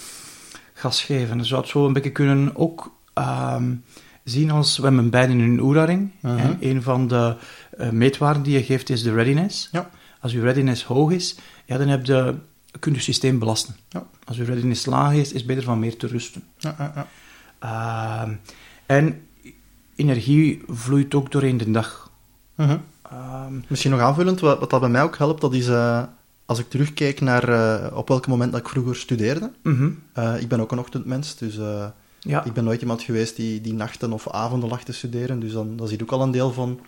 gas 0.74 1.02
geven. 1.02 1.36
Dan 1.36 1.46
zou 1.46 1.60
het 1.60 1.70
zo 1.70 1.86
een 1.86 1.92
beetje 1.92 2.12
kunnen 2.12 2.56
ook 2.56 2.94
um, 3.14 3.84
zien 4.24 4.50
als, 4.50 4.76
we 4.76 4.84
hebben 4.84 5.10
beiden 5.10 5.38
een 5.38 5.60
Oura-ring. 5.60 6.10
Mhm. 6.20 6.36
En 6.36 6.56
een 6.60 6.82
van 6.82 7.08
de 7.08 7.36
uh, 7.78 7.90
meetwaarden 7.90 8.42
die 8.42 8.52
je 8.52 8.64
geeft 8.64 8.90
is 8.90 9.02
de 9.02 9.12
readiness. 9.12 9.68
Ja. 9.72 9.90
Als 10.20 10.32
je 10.32 10.40
readiness 10.40 10.84
hoog 10.84 11.10
is, 11.10 11.36
ja, 11.64 11.78
dan 11.78 11.88
heb 11.88 12.06
je, 12.06 12.34
kun 12.78 12.92
je 12.92 13.00
systeem 13.00 13.38
belasten. 13.38 13.76
Ja. 13.88 14.06
Als 14.24 14.36
je 14.36 14.44
readiness 14.44 14.86
laag 14.86 15.12
is, 15.12 15.32
is 15.32 15.38
het 15.38 15.46
beter 15.46 15.62
van 15.62 15.78
meer 15.78 15.96
te 15.96 16.06
rusten. 16.06 16.42
Ja. 16.58 17.06
Uh, 17.64 18.22
en 18.86 19.26
energie 19.96 20.62
vloeit 20.68 21.14
ook 21.14 21.32
doorheen 21.32 21.56
de 21.56 21.70
dag. 21.70 22.10
Uh 22.56 22.66
-huh. 22.66 23.46
um, 23.46 23.64
Misschien 23.68 23.90
nog 23.90 24.00
aanvullend, 24.00 24.40
wat, 24.40 24.58
wat 24.58 24.70
dat 24.70 24.80
bij 24.80 24.88
mij 24.88 25.02
ook 25.02 25.18
helpt, 25.18 25.40
dat 25.40 25.54
is 25.54 25.68
uh, 25.68 26.02
als 26.46 26.58
ik 26.58 26.68
terugkijk 26.68 27.20
naar 27.20 27.48
uh, 27.48 27.96
op 27.96 28.08
welk 28.08 28.26
moment 28.26 28.52
dat 28.52 28.60
ik 28.60 28.68
vroeger 28.68 28.96
studeerde. 28.96 29.50
Mm 29.62 29.76
-hmm. 29.76 30.02
uh, 30.18 30.40
ik 30.40 30.48
ben 30.48 30.60
ook 30.60 30.72
een 30.72 30.78
ochtendmens, 30.78 31.36
dus 31.36 31.58
ja. 32.20 32.44
ik 32.44 32.52
ben 32.52 32.64
nooit 32.64 32.80
iemand 32.80 33.02
geweest 33.02 33.36
die, 33.36 33.60
die 33.60 33.74
nachten 33.74 34.12
of 34.12 34.30
avonden 34.30 34.68
lag 34.68 34.84
te 34.84 34.92
studeren, 34.92 35.40
dus 35.40 35.52
dan, 35.52 35.76
dat 35.76 35.90
is 35.90 36.02
ook 36.02 36.12
al 36.12 36.22
een 36.22 36.30
deel 36.30 36.52
van. 36.52 36.80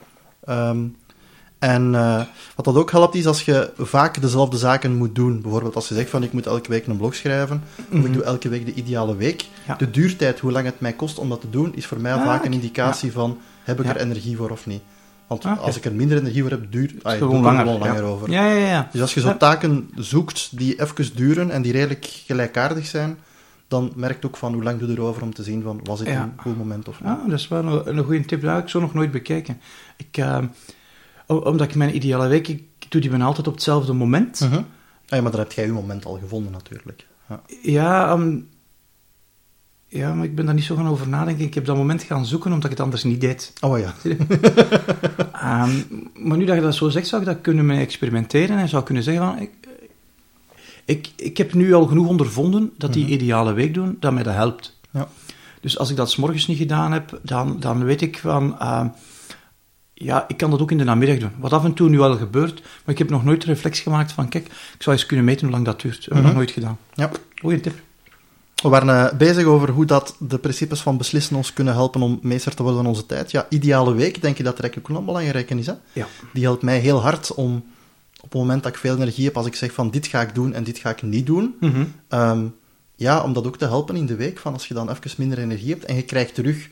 Um, 0.48 0.96
en 1.58 1.92
wat 2.54 2.64
dat 2.64 2.76
ook 2.76 2.90
helpt 2.90 3.14
is 3.14 3.26
als 3.26 3.42
je 3.42 3.72
vaak 3.76 4.20
dezelfde 4.20 4.58
zaken 4.58 4.96
moet 4.96 5.14
doen. 5.14 5.40
Bijvoorbeeld 5.40 5.75
als 5.75 5.88
je 5.88 5.94
zegt 5.94 6.10
van 6.10 6.22
ik 6.22 6.32
moet 6.32 6.46
elke 6.46 6.68
week 6.68 6.86
een 6.86 6.96
blog 6.96 7.14
schrijven, 7.14 7.56
mm 7.56 7.84
-hmm. 7.88 8.00
of 8.00 8.06
ik 8.06 8.12
doe 8.12 8.22
elke 8.22 8.48
week 8.48 8.66
de 8.66 8.75
ideale 8.75 9.16
week. 9.16 9.46
Ja. 9.66 9.75
De 9.75 9.90
duurtijd, 9.90 10.40
hoe 10.40 10.52
lang 10.52 10.64
het 10.64 10.80
mij 10.80 10.92
kost 10.92 11.18
om 11.18 11.28
dat 11.28 11.40
te 11.40 11.50
doen, 11.50 11.75
is 11.75 11.86
voor 11.86 12.00
mij 12.00 12.12
Ah, 12.12 12.25
vaak 12.25 12.44
een 12.44 12.52
indicatie 12.52 13.06
ja. 13.06 13.14
van 13.14 13.38
heb 13.62 13.80
ik 13.80 13.86
er 13.86 13.96
energie 13.96 14.36
voor 14.36 14.50
of 14.50 14.66
niet. 14.66 14.82
Want 15.26 15.45
Ah, 15.45 15.61
als 15.61 15.76
ik 15.76 15.85
er 15.85 15.92
minder 15.92 16.18
energie 16.18 16.42
voor 16.42 16.50
heb, 16.50 16.73
duurt 16.73 16.92
het 17.02 17.12
gewoon 17.12 17.42
langer, 17.42 17.64
gewoon 17.64 17.78
langer 17.78 18.02
ja. 18.02 18.09
over. 18.09 18.30
Ja, 18.30 18.47
ja, 18.52 18.66
ja. 18.68 18.88
Dus 18.92 19.00
als 19.00 19.14
je 19.14 19.21
zo 19.21 19.28
Ja. 19.28 19.37
taken 19.37 19.90
zoekt 19.95 20.59
die 20.59 20.80
even 20.83 21.16
duren 21.16 21.50
en 21.50 21.62
die 21.62 21.73
redelijk 21.73 22.04
gelijkaardig 22.04 22.87
zijn, 22.87 23.18
dan 23.68 23.92
merkt 23.97 24.26
ook 24.26 24.37
van 24.37 24.52
hoe 24.52 24.62
lang 24.62 24.78
doe 24.78 24.88
je 24.88 24.95
erover 24.97 25.23
om 25.23 25.35
te 25.35 25.42
zien 25.42 25.62
van 25.62 25.80
was 25.83 25.99
het 25.99 26.09
Ja. 26.09 26.23
een 26.23 26.33
goed 26.37 26.56
moment 26.59 26.88
of 26.88 27.00
niet. 27.00 27.09
Ah, 27.09 27.28
dat 27.28 27.38
is 27.38 27.49
wel 27.49 27.64
een, 27.87 27.97
een 27.99 28.04
goede 28.04 28.25
tip. 28.25 28.42
Dat 28.42 28.54
heb 28.54 28.62
ik 28.62 28.68
zo 28.68 28.80
nog 28.80 28.95
nooit 28.95 29.11
bekeken. 29.11 29.61
Ik, 29.97 30.16
uh, 30.18 30.38
omdat 31.26 31.68
ik 31.68 31.75
mijn 31.75 31.97
ideale 31.97 32.28
week... 32.28 32.49
Ik, 32.49 32.62
doe 32.88 33.00
die 33.00 33.11
bijna 33.11 33.25
altijd 33.25 33.47
op 33.47 33.54
hetzelfde 33.54 33.92
moment. 33.92 34.40
Mhm. 34.40 34.54
Ah 34.54 34.62
ja, 35.06 35.21
maar 35.21 35.30
daar 35.30 35.40
heb 35.40 35.52
jij 35.52 35.64
je 35.66 35.73
moment 35.73 36.04
al 36.04 36.18
gevonden 36.18 36.52
natuurlijk. 36.52 37.06
Ja. 37.28 37.40
Ja, 37.62 38.09
ehm, 38.11 38.38
ja, 39.88 40.14
maar 40.14 40.25
ik 40.25 40.35
ben 40.35 40.45
daar 40.47 40.55
niet 40.55 40.64
zo 40.64 40.76
gaan 40.76 40.88
over 40.88 41.09
nadenken. 41.09 41.45
Ik 41.45 41.55
heb 41.55 41.64
dat 41.64 41.76
moment 41.76 42.02
gaan 42.02 42.26
zoeken 42.26 42.50
omdat 42.52 42.64
ik 42.64 42.71
het 42.71 42.81
anders 42.81 43.05
niet 43.05 43.21
deed. 43.21 43.52
Oh 43.61 43.78
ja. 43.78 43.95
Ehm, 45.33 45.71
maar 46.14 46.37
nu 46.37 46.45
dat 46.45 46.57
je 46.57 46.62
dat 46.62 46.75
zo 46.75 46.88
zegt, 46.88 47.07
zou 47.07 47.23
ik 47.23 47.28
dat 47.28 47.40
kunnen 47.40 47.66
mee 47.66 47.81
experimenteren 47.81 48.59
en 48.59 48.69
zou 48.69 48.83
kunnen 48.83 49.02
zeggen 49.02 49.25
van... 49.25 49.38
Ik, 49.38 49.50
ik, 50.85 51.11
ik 51.16 51.37
heb 51.37 51.55
nu 51.55 51.75
al 51.75 51.87
genoeg 51.87 52.07
ondervonden 52.09 52.73
dat 52.78 52.93
die 52.93 53.07
ideale 53.07 53.52
week 53.52 53.75
doen, 53.75 53.97
dat 54.00 54.12
mij 54.12 54.23
dat 54.23 54.35
helpt. 54.35 54.78
Ja. 54.90 55.09
Dus 55.61 55.78
als 55.78 55.90
ik 55.90 55.97
dat 55.97 56.11
's 56.11 56.16
morgens 56.16 56.47
niet 56.47 56.59
gedaan 56.59 56.93
heb, 56.93 57.21
dan, 57.23 57.57
dan 57.61 57.85
weet 57.85 58.00
ik 58.00 58.19
van... 58.19 58.59
ehm, 58.59 58.88
ja, 59.95 60.25
ik 60.28 60.37
kan 60.37 60.50
dat 60.50 60.61
ook 60.61 60.71
in 60.71 60.78
de 60.78 60.85
namiddag 60.85 61.19
doen. 61.19 61.33
Wat 61.38 61.52
af 61.52 61.64
en 61.64 61.75
toe 61.75 61.88
nu 61.88 61.99
wel 61.99 62.16
gebeurt, 62.16 62.61
maar 62.61 62.95
ik 62.95 62.99
heb 62.99 63.11
nog 63.11 63.25
nooit 63.25 63.40
de 63.40 63.47
reflex 63.47 63.81
gemaakt 63.81 64.12
van... 64.12 64.28
Kijk, 64.28 64.47
ik 64.47 64.83
zou 64.83 64.97
eens 64.97 65.07
kunnen 65.07 65.25
meten 65.25 65.43
hoe 65.43 65.55
lang 65.55 65.64
dat 65.64 65.81
duurt. 65.81 65.95
Dat 65.95 66.05
hebben 66.05 66.23
we 66.23 66.28
nog 66.28 66.37
nooit 66.37 66.50
gedaan. 66.50 66.78
ja. 66.95 67.11
Goeie 67.40 67.61
tip. 67.61 67.85
We 68.62 68.68
waren 68.68 69.10
eh, 69.10 69.16
bezig 69.18 69.44
over 69.44 69.70
hoe 69.70 69.84
dat 69.84 70.16
de 70.18 70.38
principes 70.38 70.80
van 70.80 70.96
beslissen 70.96 71.36
ons 71.36 71.52
kunnen 71.52 71.75
helpen 71.75 72.02
om 72.02 72.18
meester 72.22 72.54
te 72.54 72.62
worden 72.62 72.80
van 72.82 72.90
onze 72.90 73.06
tijd. 73.06 73.30
Ja, 73.30 73.46
ideale 73.48 73.94
week, 73.94 74.22
denk 74.22 74.36
je 74.36 74.42
dat 74.42 74.54
er 74.58 74.60
eigenlijk 74.62 74.92
ook 74.92 74.98
een 74.98 75.04
belangrijke 75.04 75.54
is. 75.54 75.66
Hè? 75.66 75.75
Ja. 75.92 76.06
Die 76.32 76.42
helpt 76.44 76.62
mij 76.62 76.78
heel 76.78 77.02
hard 77.02 77.34
om, 77.34 77.54
op 78.16 78.32
het 78.32 78.40
moment 78.40 78.62
dat 78.62 78.72
ik 78.72 78.78
veel 78.78 78.94
energie 78.94 79.25
heb, 79.25 79.36
als 79.36 79.46
ik 79.46 79.54
zeg 79.54 79.72
van 79.72 79.90
dit 79.90 80.06
ga 80.06 80.20
ik 80.20 80.34
doen 80.34 80.52
en 80.54 80.64
dit 80.64 80.78
ga 80.78 80.90
ik 80.90 81.02
niet 81.02 81.26
doen, 81.26 81.54
Mhm. 81.60 81.84
ehm, 82.08 82.46
ja, 82.96 83.22
om 83.22 83.32
dat 83.32 83.46
ook 83.46 83.58
te 83.58 83.64
helpen 83.66 83.96
in 83.96 84.06
de 84.06 84.16
week, 84.16 84.38
van 84.38 84.52
als 84.52 84.68
je 84.68 84.75
dan 84.75 84.90
even 84.90 85.10
minder 85.16 85.38
energie 85.38 85.70
hebt 85.70 85.84
en 85.84 85.94
je 85.96 86.02
krijgt 86.02 86.34
terug 86.34 86.68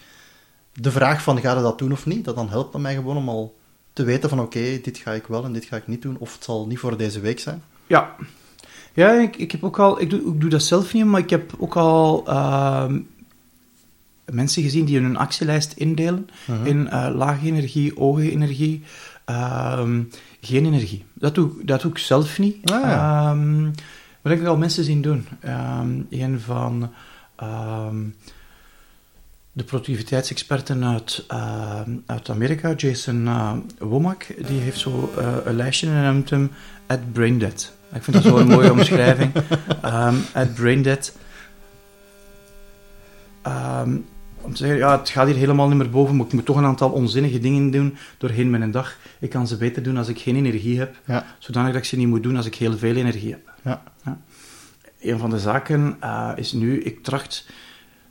de 0.72 0.90
vraag 0.90 1.22
van 1.22 1.40
ga 1.40 1.56
je 1.56 1.62
dat 1.62 1.78
doen 1.78 1.92
of 1.92 2.06
niet, 2.06 2.24
dat 2.24 2.34
dan 2.34 2.48
helpt 2.48 2.72
dat 2.72 2.80
mij 2.80 2.94
gewoon 2.94 3.16
om 3.16 3.28
al 3.28 3.56
te 3.92 4.04
weten 4.04 4.28
van 4.28 4.40
oké, 4.40 4.80
dit 4.82 4.98
ga 4.98 5.12
ik 5.12 5.26
wel 5.26 5.44
en 5.44 5.52
dit 5.52 5.64
ga 5.64 5.76
ik 5.76 5.86
niet 5.86 6.02
doen, 6.02 6.16
of 6.18 6.34
het 6.34 6.44
zal 6.44 6.66
niet 6.66 6.78
voor 6.78 6.96
deze 6.96 7.20
week 7.20 7.40
zijn. 7.40 7.62
Ja. 7.86 8.14
Ja, 8.94 9.12
ik, 9.12 9.36
ik 9.36 9.52
heb 9.52 9.64
ook 9.64 9.78
al... 9.78 10.00
Ik 10.00 10.10
doe, 10.10 10.20
ik 10.20 10.40
doe 10.40 10.50
dat 10.50 10.62
zelf 10.62 10.92
niet, 10.92 11.04
maar 11.04 11.20
ik 11.20 11.30
heb 11.30 11.54
ook 11.58 11.76
al 11.76 12.26
ehm, 12.26 13.00
mensen 14.30 14.62
gezien 14.62 14.84
die 14.84 15.00
hun 15.00 15.16
actielijst 15.16 15.72
indelen 15.72 16.28
in 16.62 16.88
eh, 16.88 17.10
lage 17.14 17.46
energie, 17.46 17.92
hoge 17.96 18.30
energie, 18.30 18.82
ehm, 19.24 20.02
geen 20.40 20.66
energie. 20.66 21.04
Dat 21.14 21.34
doe, 21.34 21.50
dat 21.64 21.80
doe 21.80 21.90
ik 21.90 21.98
zelf 21.98 22.38
niet. 22.38 22.70
Ah, 22.70 22.80
ja. 22.80 23.30
Ehm, 23.30 23.62
maar 24.22 24.32
ik 24.32 24.38
heb 24.38 24.46
al 24.46 24.56
mensen 24.56 24.84
zien 24.84 25.02
doen. 25.02 25.26
Ehm, 25.40 26.00
een 26.10 26.40
van 26.40 26.90
de 29.54 29.64
productiviteitsexperten 29.64 30.84
uit, 30.84 31.24
uit 32.06 32.30
Amerika, 32.30 32.72
Jason 32.76 33.26
eh, 33.26 33.52
Womack, 33.78 34.26
die 34.46 34.60
heeft 34.60 34.78
zo 34.78 35.12
eh, 35.18 35.36
een 35.44 35.56
lijstje 35.56 35.88
en 35.88 36.12
noemt 36.12 36.30
hem 36.30 36.50
at 36.86 37.12
braindead. 37.12 37.72
Ik 37.94 38.02
vind 38.02 38.22
dat 38.22 38.22
zo'n 38.24 38.46
mooie 38.56 38.72
omschrijving. 38.72 39.32
Ehm 39.82 40.14
at 40.32 40.54
braindead. 40.54 41.12
Ehm, 43.42 43.96
om 44.40 44.50
te 44.52 44.56
zeggen, 44.56 44.78
ja, 44.78 44.98
het 44.98 45.08
gaat 45.08 45.26
hier 45.26 45.36
helemaal 45.36 45.68
niet 45.68 45.76
meer 45.76 45.90
boven, 45.90 46.16
maar 46.16 46.26
ik 46.26 46.32
moet 46.32 46.44
toch 46.44 46.56
een 46.56 46.64
aantal 46.64 46.90
onzinnige 46.90 47.38
dingen 47.38 47.70
doen 47.70 47.96
doorheen 48.18 48.50
mijn 48.50 48.70
dag. 48.70 48.96
Ik 49.20 49.30
kan 49.30 49.46
ze 49.46 49.56
beter 49.56 49.82
doen 49.82 49.96
als 49.96 50.08
ik 50.08 50.18
geen 50.18 50.36
energie 50.36 50.78
heb, 50.78 50.96
Ja. 51.04 51.26
zodanig 51.38 51.72
dat 51.72 51.80
ik 51.82 51.88
ze 51.88 51.96
niet 51.96 52.08
moet 52.08 52.22
doen 52.22 52.36
als 52.36 52.46
ik 52.46 52.54
heel 52.54 52.76
veel 52.78 52.94
energie 52.94 53.30
heb. 53.30 53.50
Ja. 53.62 53.82
Een 55.00 55.18
van 55.18 55.30
de 55.30 55.38
zaken 55.38 55.96
eh, 56.00 56.30
is 56.36 56.52
nu, 56.52 56.80
ik 56.82 57.02
tracht 57.02 57.46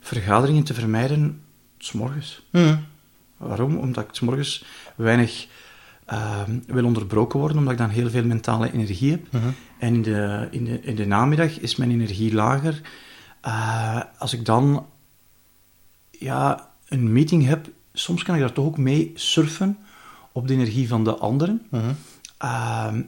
vergaderingen 0.00 0.64
te 0.64 0.74
vermijden 0.74 1.40
s'morgens. 1.78 2.46
Mhm. 2.50 2.76
Waarom? 3.36 3.76
Omdat 3.76 4.04
ik 4.04 4.10
s'morgens 4.12 4.64
weinig 4.96 5.30
ehm, 5.40 5.52
wil 6.66 6.84
onderbroken 6.84 7.38
worden, 7.38 7.58
omdat 7.58 7.72
ik 7.72 7.78
dan 7.78 7.88
heel 7.88 8.10
veel 8.10 8.24
mentale 8.24 8.72
energie 8.72 9.10
heb. 9.10 9.32
Mhm. 9.32 9.48
En 9.78 9.94
in 9.94 10.02
de, 10.02 10.48
in, 10.50 10.64
de, 10.64 10.80
in 10.80 10.96
de 10.96 11.06
namiddag 11.06 11.60
is 11.60 11.76
mijn 11.76 11.90
energie 11.90 12.34
lager. 12.34 12.80
Eh, 13.40 14.00
als 14.18 14.32
ik 14.32 14.44
dan 14.44 14.86
ja, 16.10 16.70
een 16.88 17.12
meeting 17.12 17.46
heb, 17.46 17.68
soms 17.92 18.22
kan 18.22 18.34
ik 18.34 18.40
daar 18.40 18.52
toch 18.52 18.64
ook 18.64 18.78
mee 18.78 19.12
surfen 19.14 19.78
op 20.32 20.48
de 20.48 20.54
energie 20.54 20.88
van 20.88 21.04
de 21.04 21.16
anderen. 21.16 21.62
Mhm. 21.70 21.92
Ehm, 22.38 23.02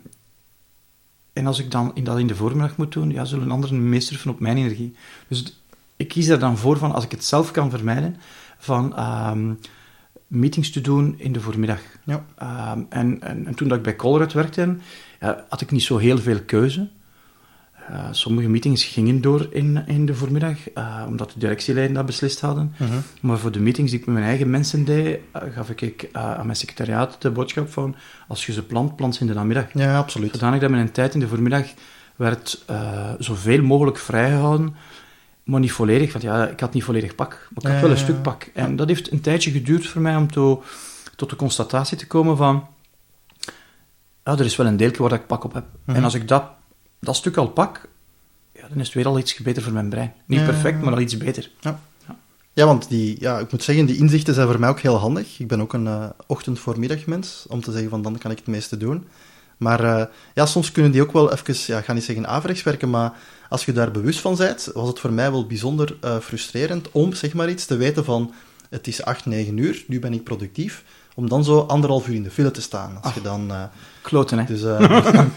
en 1.32 1.46
als 1.46 1.58
ik 1.58 1.70
dan 1.70 1.90
in 1.94 2.04
dat 2.04 2.18
in 2.18 2.26
de 2.26 2.36
voormiddag 2.36 2.76
moet 2.76 2.92
doen, 2.92 3.10
ja, 3.10 3.24
zullen 3.24 3.50
anderen 3.50 3.88
meesurfen 3.88 4.30
op 4.30 4.40
mijn 4.40 4.56
energie. 4.56 4.94
Dus 5.28 5.60
ik 5.96 6.08
kies 6.08 6.28
er 6.28 6.38
dan 6.38 6.58
voor 6.58 6.78
van, 6.78 6.92
als 6.92 7.04
ik 7.04 7.10
het 7.10 7.24
zelf 7.24 7.50
kan 7.50 7.70
vermijden, 7.70 8.16
van 8.58 8.96
ehm, 8.96 9.52
meetings 10.26 10.70
te 10.70 10.80
doen 10.80 11.14
in 11.18 11.32
de 11.32 11.40
voormiddag. 11.40 11.80
Ja. 12.04 12.24
Ehm, 12.36 12.80
en, 12.88 13.22
en, 13.22 13.46
en 13.46 13.54
toen 13.54 13.68
dat 13.68 13.76
ik 13.76 13.82
bij 13.82 13.96
Colruyt 13.96 14.32
werkte, 14.32 14.76
had 15.48 15.60
ik 15.60 15.70
niet 15.70 15.82
zo 15.82 15.96
heel 15.96 16.18
veel 16.18 16.40
keuze. 16.40 16.88
Eh, 17.88 18.04
sommige 18.10 18.48
meetings 18.48 18.84
gingen 18.84 19.20
door 19.20 19.48
in, 19.50 19.84
in 19.86 20.06
de 20.06 20.14
voormiddag, 20.14 20.70
eh, 20.70 21.04
omdat 21.06 21.30
de 21.30 21.38
directieleden 21.38 21.94
dat 21.94 22.06
beslist 22.06 22.40
hadden. 22.40 22.74
Mhm. 22.76 22.92
Maar 23.20 23.38
voor 23.38 23.52
de 23.52 23.60
meetings 23.60 23.90
die 23.90 24.00
ik 24.00 24.06
met 24.06 24.14
mijn 24.14 24.26
eigen 24.26 24.50
mensen 24.50 24.84
deed, 24.84 25.18
eh, 25.32 25.42
gaf 25.54 25.70
ik 25.70 26.08
aan 26.12 26.46
mijn 26.46 26.56
secretariaat 26.56 27.16
de 27.22 27.30
boodschap 27.30 27.72
van 27.72 27.96
als 28.28 28.46
je 28.46 28.52
ze 28.52 28.62
plant, 28.62 28.96
plant 28.96 29.14
ze 29.14 29.20
in 29.20 29.26
de 29.26 29.34
namiddag. 29.34 29.66
Ja, 29.72 29.98
absoluut. 29.98 30.32
Zodanig 30.32 30.60
dat 30.60 30.70
mijn 30.70 30.92
tijd 30.92 31.14
in 31.14 31.20
de 31.20 31.28
voormiddag 31.28 31.66
werd 32.16 32.64
zoveel 33.18 33.62
mogelijk 33.62 33.98
vrijgehouden, 33.98 34.74
maar 35.46 35.60
niet 35.60 35.72
volledig, 35.72 36.12
want 36.12 36.24
ja, 36.24 36.48
ik 36.48 36.60
had 36.60 36.72
niet 36.72 36.84
volledig 36.84 37.14
pak, 37.14 37.28
maar 37.30 37.40
ik 37.56 37.62
had 37.62 37.72
Ja, 37.72 37.80
wel 37.80 37.90
een 37.90 37.96
ja, 37.96 38.02
stuk 38.02 38.14
ja. 38.16 38.20
pak. 38.22 38.50
En 38.54 38.76
dat 38.76 38.88
heeft 38.88 39.12
een 39.12 39.20
tijdje 39.20 39.50
geduurd 39.50 39.86
voor 39.86 40.00
mij 40.02 40.16
om 40.16 40.30
to- 40.30 40.62
tot 41.16 41.30
de 41.30 41.36
constatatie 41.36 41.96
te 41.96 42.06
komen 42.06 42.36
van, 42.36 42.66
ja, 44.24 44.32
er 44.32 44.44
is 44.44 44.56
wel 44.56 44.66
een 44.66 44.76
deeltje 44.76 45.02
waar 45.02 45.12
ik 45.12 45.26
pak 45.26 45.44
op 45.44 45.52
heb. 45.52 45.64
Mhm. 45.84 45.96
En 45.96 46.04
als 46.04 46.14
ik 46.14 46.28
dat, 46.28 46.44
dat 47.00 47.16
stuk 47.16 47.36
al 47.36 47.48
pak, 47.48 47.88
ja, 48.52 48.68
dan 48.68 48.78
is 48.78 48.86
het 48.86 48.94
weer 48.94 49.06
al 49.06 49.18
iets 49.18 49.36
beter 49.36 49.62
voor 49.62 49.72
mijn 49.72 49.88
brein. 49.88 50.12
Niet 50.26 50.38
Ja, 50.40 50.44
perfect, 50.44 50.72
ja, 50.74 50.78
ja. 50.78 50.84
maar 50.84 50.94
al 50.94 51.00
iets 51.00 51.16
beter. 51.16 51.50
Ja, 52.52 52.66
want 52.66 52.88
die, 52.88 53.16
ja, 53.20 53.38
ik 53.38 53.50
moet 53.52 53.62
zeggen, 53.62 53.86
die 53.86 53.96
inzichten 53.96 54.34
zijn 54.34 54.46
voor 54.48 54.60
mij 54.60 54.68
ook 54.68 54.80
heel 54.80 54.96
handig. 54.96 55.38
Ik 55.40 55.48
ben 55.48 55.60
ook 55.60 55.72
een 55.72 55.86
eh 55.86 56.08
ochtend-voormiddagmens, 56.26 57.44
om 57.48 57.60
te 57.60 57.72
zeggen 57.72 57.90
van 57.90 58.02
dan 58.02 58.18
kan 58.18 58.30
ik 58.30 58.36
het 58.38 58.46
meeste 58.46 58.76
doen. 58.76 59.06
Maar 59.56 59.84
eh, 59.84 60.06
ja, 60.34 60.46
soms 60.46 60.72
kunnen 60.72 60.92
die 60.92 61.02
ook 61.02 61.12
wel 61.12 61.32
even, 61.32 61.54
ja, 61.66 61.78
ik 61.78 61.84
ga 61.84 61.92
niet 61.92 62.04
zeggen 62.04 62.26
averechts 62.26 62.62
werken, 62.62 62.90
maar 62.90 63.12
als 63.48 63.64
je 63.64 63.72
daar 63.72 63.90
bewust 63.90 64.20
van 64.20 64.36
bent, 64.36 64.70
was 64.74 64.88
het 64.88 64.98
voor 64.98 65.12
mij 65.12 65.30
wel 65.30 65.46
bijzonder 65.46 65.96
eh, 66.00 66.16
frustrerend 66.18 66.90
om, 66.90 67.12
zeg 67.12 67.34
maar 67.34 67.50
iets, 67.50 67.66
te 67.66 67.76
weten 67.76 68.04
van 68.04 68.32
het 68.70 68.86
is 68.86 69.02
8, 69.02 69.26
9 69.26 69.56
uur, 69.56 69.84
nu 69.86 69.98
ben 69.98 70.12
ik 70.12 70.24
productief, 70.24 70.84
om 71.14 71.28
dan 71.28 71.44
zo 71.44 71.60
anderhalf 71.60 72.08
uur 72.08 72.14
in 72.14 72.22
de 72.22 72.30
file 72.30 72.50
te 72.50 72.60
staan. 72.60 72.98
Als 73.02 73.14
je 73.14 73.22
dan... 73.22 73.50
eh, 73.50 73.62
Kloten, 74.02 74.38
hè. 74.38 74.44
dus 74.44 74.60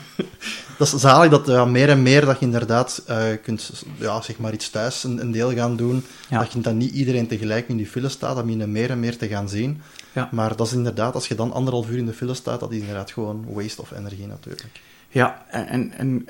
dat 0.78 0.88
is 0.88 0.90
zalig 0.90 1.32
dat 1.32 1.46
ja, 1.48 1.66
meer 1.66 1.90
en 1.90 2.02
meer 2.02 2.26
dat 2.26 2.40
je 2.40 2.46
inderdaad 2.46 3.04
kunt, 3.44 3.84
ja, 3.98 4.22
zeg 4.22 4.38
maar 4.38 4.54
iets 4.54 4.70
thuis 4.70 5.04
een, 5.04 5.22
een 5.22 5.32
deel 5.32 5.54
gaan 5.54 5.76
doen. 5.76 6.06
Ja. 6.30 6.40
Dat 6.40 6.54
je 6.54 6.62
dan 6.62 6.78
niet 6.78 6.94
iedereen 6.94 7.28
tegelijk 7.28 7.70
in 7.70 7.78
die 7.78 7.88
file 7.88 8.10
staat, 8.10 8.36
dat 8.36 8.46
je 8.48 8.56
meer 8.56 8.90
en 8.90 9.00
meer 9.00 9.18
te 9.18 9.28
gaan 9.28 9.50
zien. 9.50 9.82
Ja. 10.20 10.30
Maar 10.32 10.56
dat 10.56 10.68
is 10.68 10.74
inderdaad, 10.74 11.14
als 11.14 11.28
je 11.28 11.36
dan 11.36 11.52
anderhalf 11.52 11.90
uur 11.90 11.98
in 11.98 12.06
de 12.06 12.14
file 12.14 12.34
staat, 12.34 12.60
dat 12.60 12.72
is 12.72 12.80
inderdaad 12.80 13.12
gewoon 13.12 13.46
waste 13.54 13.82
of 13.82 13.92
energie 13.92 14.28
natuurlijk. 14.28 14.82
Ja, 15.10 15.46
en, 15.50 15.68
en, 15.68 15.92
en 15.92 16.28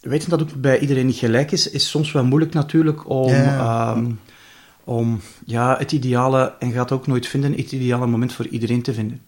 weten 0.00 0.30
dat 0.30 0.42
ook 0.42 0.54
bij 0.54 0.78
iedereen 0.78 1.06
niet 1.06 1.16
gelijk 1.16 1.52
is, 1.52 1.70
is 1.70 1.90
soms 1.90 2.12
wel 2.12 2.24
moeilijk 2.24 2.52
natuurlijk 2.52 3.08
om, 3.08 3.28
Ja, 3.28 3.94
ehm, 3.94 4.12
om 4.84 5.20
ja, 5.44 5.76
het 5.78 5.92
ideale, 5.92 6.54
en 6.58 6.72
gaat 6.72 6.92
ook 6.92 7.06
nooit 7.06 7.26
vinden, 7.26 7.52
het 7.52 7.72
ideale 7.72 8.06
moment 8.06 8.32
voor 8.32 8.46
iedereen 8.46 8.82
te 8.82 8.94
vinden. 8.94 9.20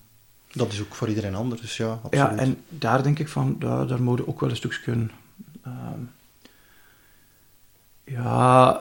Dat 0.53 0.73
is 0.73 0.81
ook 0.81 0.95
voor 0.95 1.09
iedereen 1.09 1.35
anders, 1.35 1.61
dus 1.61 1.77
ja, 1.77 1.99
absoluut. 2.03 2.13
Ja, 2.13 2.37
en 2.37 2.57
daar 2.69 3.03
denk 3.03 3.19
ik 3.19 3.29
van, 3.29 3.57
daar, 3.59 3.87
daar 3.87 4.03
moet 4.03 4.19
je 4.19 4.29
ook 4.29 4.41
wel 4.41 4.51
een 4.51 4.57
stukje 4.57 4.81
kunnen. 4.81 5.11
ehm, 5.65 6.01
ja, 8.05 8.81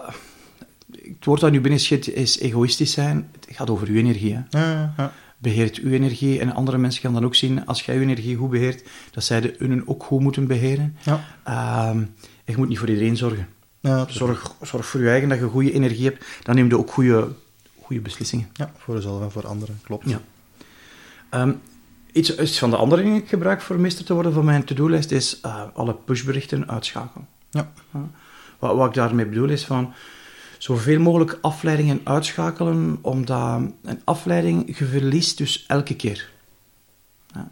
het 0.92 1.26
woord 1.26 1.42
dat 1.42 1.52
nu 1.52 1.62
binnen 1.62 1.80
schiet 1.80 2.08
is 2.08 2.40
egoïstisch 2.40 2.92
zijn. 2.92 3.30
Het 3.40 3.56
gaat 3.56 3.70
over 3.70 3.88
uw 3.88 3.96
energie. 3.96 4.34
Hè. 4.50 4.60
Ja, 4.60 4.94
ja. 4.98 5.12
Beheert 5.38 5.78
uw 5.78 5.92
energie 5.92 6.40
en 6.40 6.54
andere 6.54 6.78
mensen 6.78 7.02
gaan 7.02 7.14
dan 7.14 7.26
ook 7.26 7.36
zien, 7.36 7.66
als 7.66 7.82
jij 7.82 7.96
uw 7.96 8.02
energie 8.02 8.36
goed 8.36 8.50
beheert, 8.50 8.84
dat 9.12 9.24
zij 9.24 9.42
de 9.42 9.56
hun 9.58 9.88
ook 9.88 10.04
goed 10.04 10.22
moeten 10.22 10.48
beheren. 10.48 10.98
Ja. 11.04 11.24
Ehm, 11.44 11.98
en 11.98 12.10
je 12.46 12.58
moet 12.58 12.68
niet 12.68 12.80
voor 12.80 12.90
iedereen 12.90 13.18
zorgen. 13.18 13.48
Ja, 13.80 14.06
is- 14.08 14.16
Zorg, 14.16 14.54
zorg 14.62 14.86
voor 14.86 15.02
je 15.02 15.10
eigen 15.10 15.30
dat 15.30 15.40
je 15.40 15.46
goede 15.46 15.72
energie 15.74 16.06
hebt, 16.06 16.26
dan 16.44 16.56
neem 16.56 16.68
je 16.68 16.78
ook 16.78 16.92
goede, 16.92 17.28
goede 17.82 18.02
beslissingen. 18.02 18.48
ja, 18.54 18.72
voor 18.78 18.96
jezelf 18.96 19.22
en 19.22 19.32
voor 19.32 19.48
anderen, 19.48 19.80
klopt. 19.84 20.10
Ja. 20.10 20.22
Ehm, 21.30 21.52
iets, 22.12 22.36
iets 22.38 22.60
van 22.60 22.70
de 22.70 22.76
andere 22.76 23.02
dingen 23.02 23.16
die 23.16 23.24
ik 23.24 23.30
gebruik 23.30 23.62
voor 23.62 23.80
meester 23.80 24.06
te 24.06 24.14
worden 24.14 24.34
van 24.34 24.46
mijn 24.46 24.64
to-do-lijst 24.64 25.12
is 25.12 25.40
eh, 25.42 25.62
alle 25.74 25.94
pushberichten 25.94 26.70
uitschakelen. 26.70 27.28
Ja. 27.50 27.72
Wat, 28.60 28.76
wat 28.76 28.88
ik 28.88 28.94
daarmee 28.94 29.26
bedoel 29.26 29.50
is 29.50 29.66
van 29.66 29.94
zoveel 30.60 31.00
mogelijk 31.00 31.38
afleidingen 31.42 32.02
uitschakelen, 32.04 32.98
omdat 33.02 33.62
een 33.84 34.02
afleiding 34.04 34.78
je 34.78 34.86
verliest 34.86 35.38
dus 35.38 35.66
elke 35.68 35.96
keer. 35.96 36.30
Ja. 37.34 37.52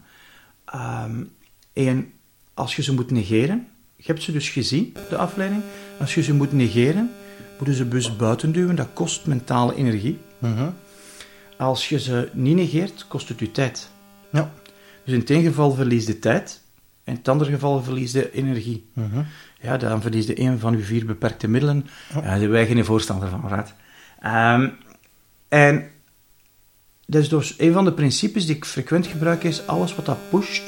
Ehm, 0.64 1.24
en 1.72 2.12
als 2.54 2.76
je 2.76 2.82
ze 2.82 2.94
moet 2.94 3.10
negeren, 3.10 3.68
je 3.96 4.04
hebt 4.06 4.22
ze 4.22 4.32
dus 4.32 4.48
gezien, 4.48 4.96
de 5.08 5.16
afleiding, 5.16 5.62
als 5.98 6.14
je 6.14 6.22
ze 6.22 6.34
moet 6.34 6.52
negeren, 6.52 7.10
moeten 7.56 7.76
ze 7.76 7.84
bus 7.84 8.16
buiten 8.16 8.52
duwen, 8.52 8.76
dat 8.76 8.88
kost 8.92 9.26
mentale 9.26 9.74
energie. 9.74 10.18
Mhm. 10.38 10.70
Als 11.56 11.88
je 11.88 12.00
ze 12.00 12.28
niet 12.32 12.56
negeert, 12.56 13.06
kost 13.08 13.28
het 13.28 13.38
je 13.38 13.50
tijd. 13.50 13.90
Ja. 14.32 14.52
Dus 15.04 15.14
in 15.14 15.20
het 15.20 15.30
een 15.30 15.42
geval 15.42 15.72
verlies 15.72 16.06
je 16.06 16.18
tijd 16.18 16.62
In 17.04 17.14
het 17.14 17.28
andere 17.28 17.50
geval 17.50 17.82
verlies 17.82 18.12
je 18.12 18.32
energie. 18.32 18.84
Mhm. 18.92 19.22
Ja, 19.60 19.76
dan 19.76 20.00
verlies 20.00 20.26
je 20.26 20.40
een 20.40 20.58
van 20.58 20.74
uw 20.74 20.82
vier 20.82 21.06
beperkte 21.06 21.48
middelen. 21.48 21.86
Ja, 22.14 22.20
daar 22.20 22.38
zijn 22.38 22.50
wij 22.50 22.66
geen 22.66 22.84
voorstander 22.84 23.28
van, 23.28 23.48
raad. 23.48 23.74
Ehm, 24.20 24.68
en 25.48 25.90
dus, 27.06 27.28
dus 27.28 27.54
een 27.58 27.72
van 27.72 27.84
de 27.84 27.92
principes 27.92 28.46
die 28.46 28.56
ik 28.56 28.64
frequent 28.64 29.06
gebruik 29.06 29.44
is, 29.44 29.66
alles 29.66 29.94
wat 29.94 30.06
dat 30.06 30.18
pusht, 30.30 30.62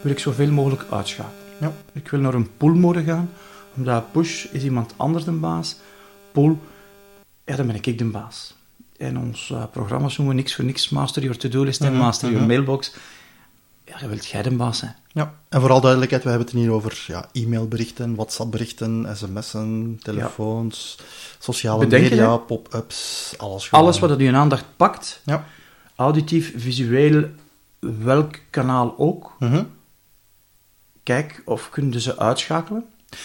wil 0.00 0.12
ik 0.12 0.18
zoveel 0.18 0.50
mogelijk 0.50 0.84
uitschakelen. 0.90 1.38
Ja. 1.60 1.72
Ik 1.92 2.08
wil 2.08 2.20
naar 2.20 2.34
een 2.34 2.56
pull-mode 2.56 3.02
gaan, 3.02 3.30
omdat 3.76 4.12
push 4.12 4.44
is 4.44 4.62
iemand 4.62 4.94
anders 4.96 5.24
de 5.24 5.30
baas. 5.30 5.76
Pull, 6.32 6.56
ja, 7.44 7.56
dan 7.56 7.66
ben 7.66 7.74
ik 7.82 7.98
de 7.98 8.04
baas. 8.04 8.54
En 8.96 9.18
ons 9.18 9.50
uh, 9.52 9.64
programma's 9.72 10.16
noemen 10.16 10.36
niks 10.36 10.54
voor 10.54 10.64
niks 10.64 10.88
Master 10.88 11.22
Your 11.22 11.38
To-Do-list 11.38 11.80
en 11.80 11.92
Mhm, 11.92 12.00
Master 12.00 12.30
Your. 12.30 12.46
Mailbox. 12.46 12.94
Ja, 13.90 13.98
dan 13.98 14.08
wilt 14.08 14.26
jij 14.26 14.42
de 14.42 14.50
baas 14.56 14.78
zijn. 14.78 14.96
Ja, 15.12 15.34
en 15.48 15.60
vooral 15.60 15.80
duidelijkheid, 15.80 16.22
we 16.22 16.28
hebben 16.28 16.48
het 16.48 16.56
hier 16.56 16.70
over 16.70 17.04
ja, 17.06 17.28
e-mailberichten, 17.32 18.14
WhatsApp-berichten, 18.14 19.16
sms'en, 19.16 20.00
telefoons, 20.02 20.98
sociale 21.38 21.84
Bedenken, 21.84 22.10
media, 22.10 22.36
pop-ups, 22.36 23.34
alles 23.36 23.68
gewoon. 23.68 23.84
Alles 23.84 23.98
wat 23.98 24.20
je 24.20 24.32
aandacht 24.32 24.64
pakt, 24.76 25.20
Ja. 25.24 25.44
auditief, 25.94 26.52
visueel, 26.56 27.24
welk 27.78 28.34
kanaal 28.50 28.94
ook, 28.98 29.32
Mhm. 29.38 29.64
kijk 31.02 31.42
of 31.44 31.70
kunnen 31.70 32.00
ze 32.00 32.18
uitschakelen. 32.18 32.84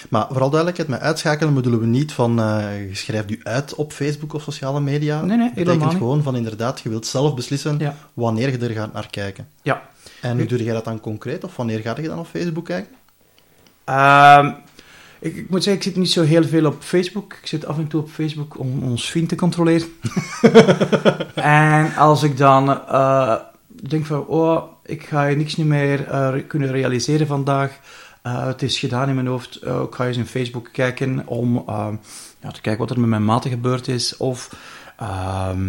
Maar 0.10 0.28
vooral 0.28 0.50
duidelijkheid, 0.50 0.90
met 0.90 1.00
uitschakelen 1.00 1.54
bedoelen 1.54 1.80
we 1.80 1.86
niet 1.86 2.12
van 2.14 2.40
eh, 2.40 2.88
je 2.88 2.96
schrijft 2.96 3.32
u 3.32 3.40
uit 3.44 3.76
op 3.76 3.94
Facebook 3.94 4.34
of 4.34 4.42
sociale 4.42 4.80
media. 4.80 5.22
Nee, 5.22 5.38
nee, 5.38 5.52
helemaal 5.54 5.76
betekent 5.76 5.98
gewoon 5.98 6.24
van 6.24 6.36
inderdaad, 6.36 6.80
je 6.80 6.90
wilt 6.90 7.06
zelf 7.06 7.36
beslissen 7.36 7.80
Ja. 7.80 7.96
wanneer 8.14 8.52
je 8.52 8.58
er 8.58 8.74
gaat 8.74 8.94
naar 8.94 9.08
kijken. 9.10 9.48
Ja. 9.62 9.82
En 10.22 10.38
hoe 10.38 10.48
doe 10.48 10.64
jij 10.64 10.74
dat 10.74 10.86
dan 10.86 11.00
concreet? 11.00 11.44
Of 11.44 11.56
wanneer 11.56 11.80
ga 11.80 11.96
je 12.02 12.08
dan 12.08 12.20
op 12.20 12.28
Facebook 12.28 12.66
kijken? 12.66 12.96
Ehm, 13.84 14.52
ik, 15.20 15.36
ik 15.36 15.50
moet 15.50 15.64
zeggen, 15.64 15.82
ik 15.82 15.88
zit 15.88 15.96
niet 15.96 16.12
zo 16.12 16.24
heel 16.24 16.44
veel 16.44 16.66
op 16.66 16.76
Facebook. 16.80 17.34
Ik 17.42 17.48
zit 17.48 17.66
af 17.66 17.78
en 17.78 17.88
toe 17.88 18.02
op 18.02 18.10
Facebook 18.10 18.60
om 18.60 18.84
ons 18.84 19.10
vriend 19.10 19.30
te 19.30 19.36
controleren. 19.36 19.88
en 21.36 21.96
als 21.96 22.24
ik 22.24 22.38
dan 22.38 22.70
eh, 22.88 23.36
denk 23.68 24.06
van, 24.06 24.26
oh, 24.26 24.64
ik 24.86 25.06
ga 25.06 25.28
hier 25.28 25.38
niks 25.38 25.56
niet 25.56 25.68
meer 25.68 26.08
eh, 26.08 26.34
kunnen 26.48 26.72
realiseren 26.72 27.28
vandaag. 27.28 27.80
Eh, 28.26 28.46
het 28.46 28.62
is 28.62 28.80
gedaan 28.80 29.10
in 29.10 29.16
mijn 29.16 29.28
hoofd. 29.28 29.56
Eh, 29.56 29.82
ik 29.82 29.96
ga 29.96 30.08
eens 30.08 30.18
in 30.18 30.26
Facebook 30.26 30.70
kijken 30.72 31.28
om 31.28 31.58
eh, 31.68 31.88
ja, 32.42 32.52
te 32.52 32.62
kijken 32.62 32.78
wat 32.78 32.90
er 32.90 33.00
met 33.00 33.10
mijn 33.10 33.26
maten 33.26 33.50
gebeurd 33.50 33.88
is. 33.88 34.18
Of 34.18 34.56
ehm, 34.98 35.68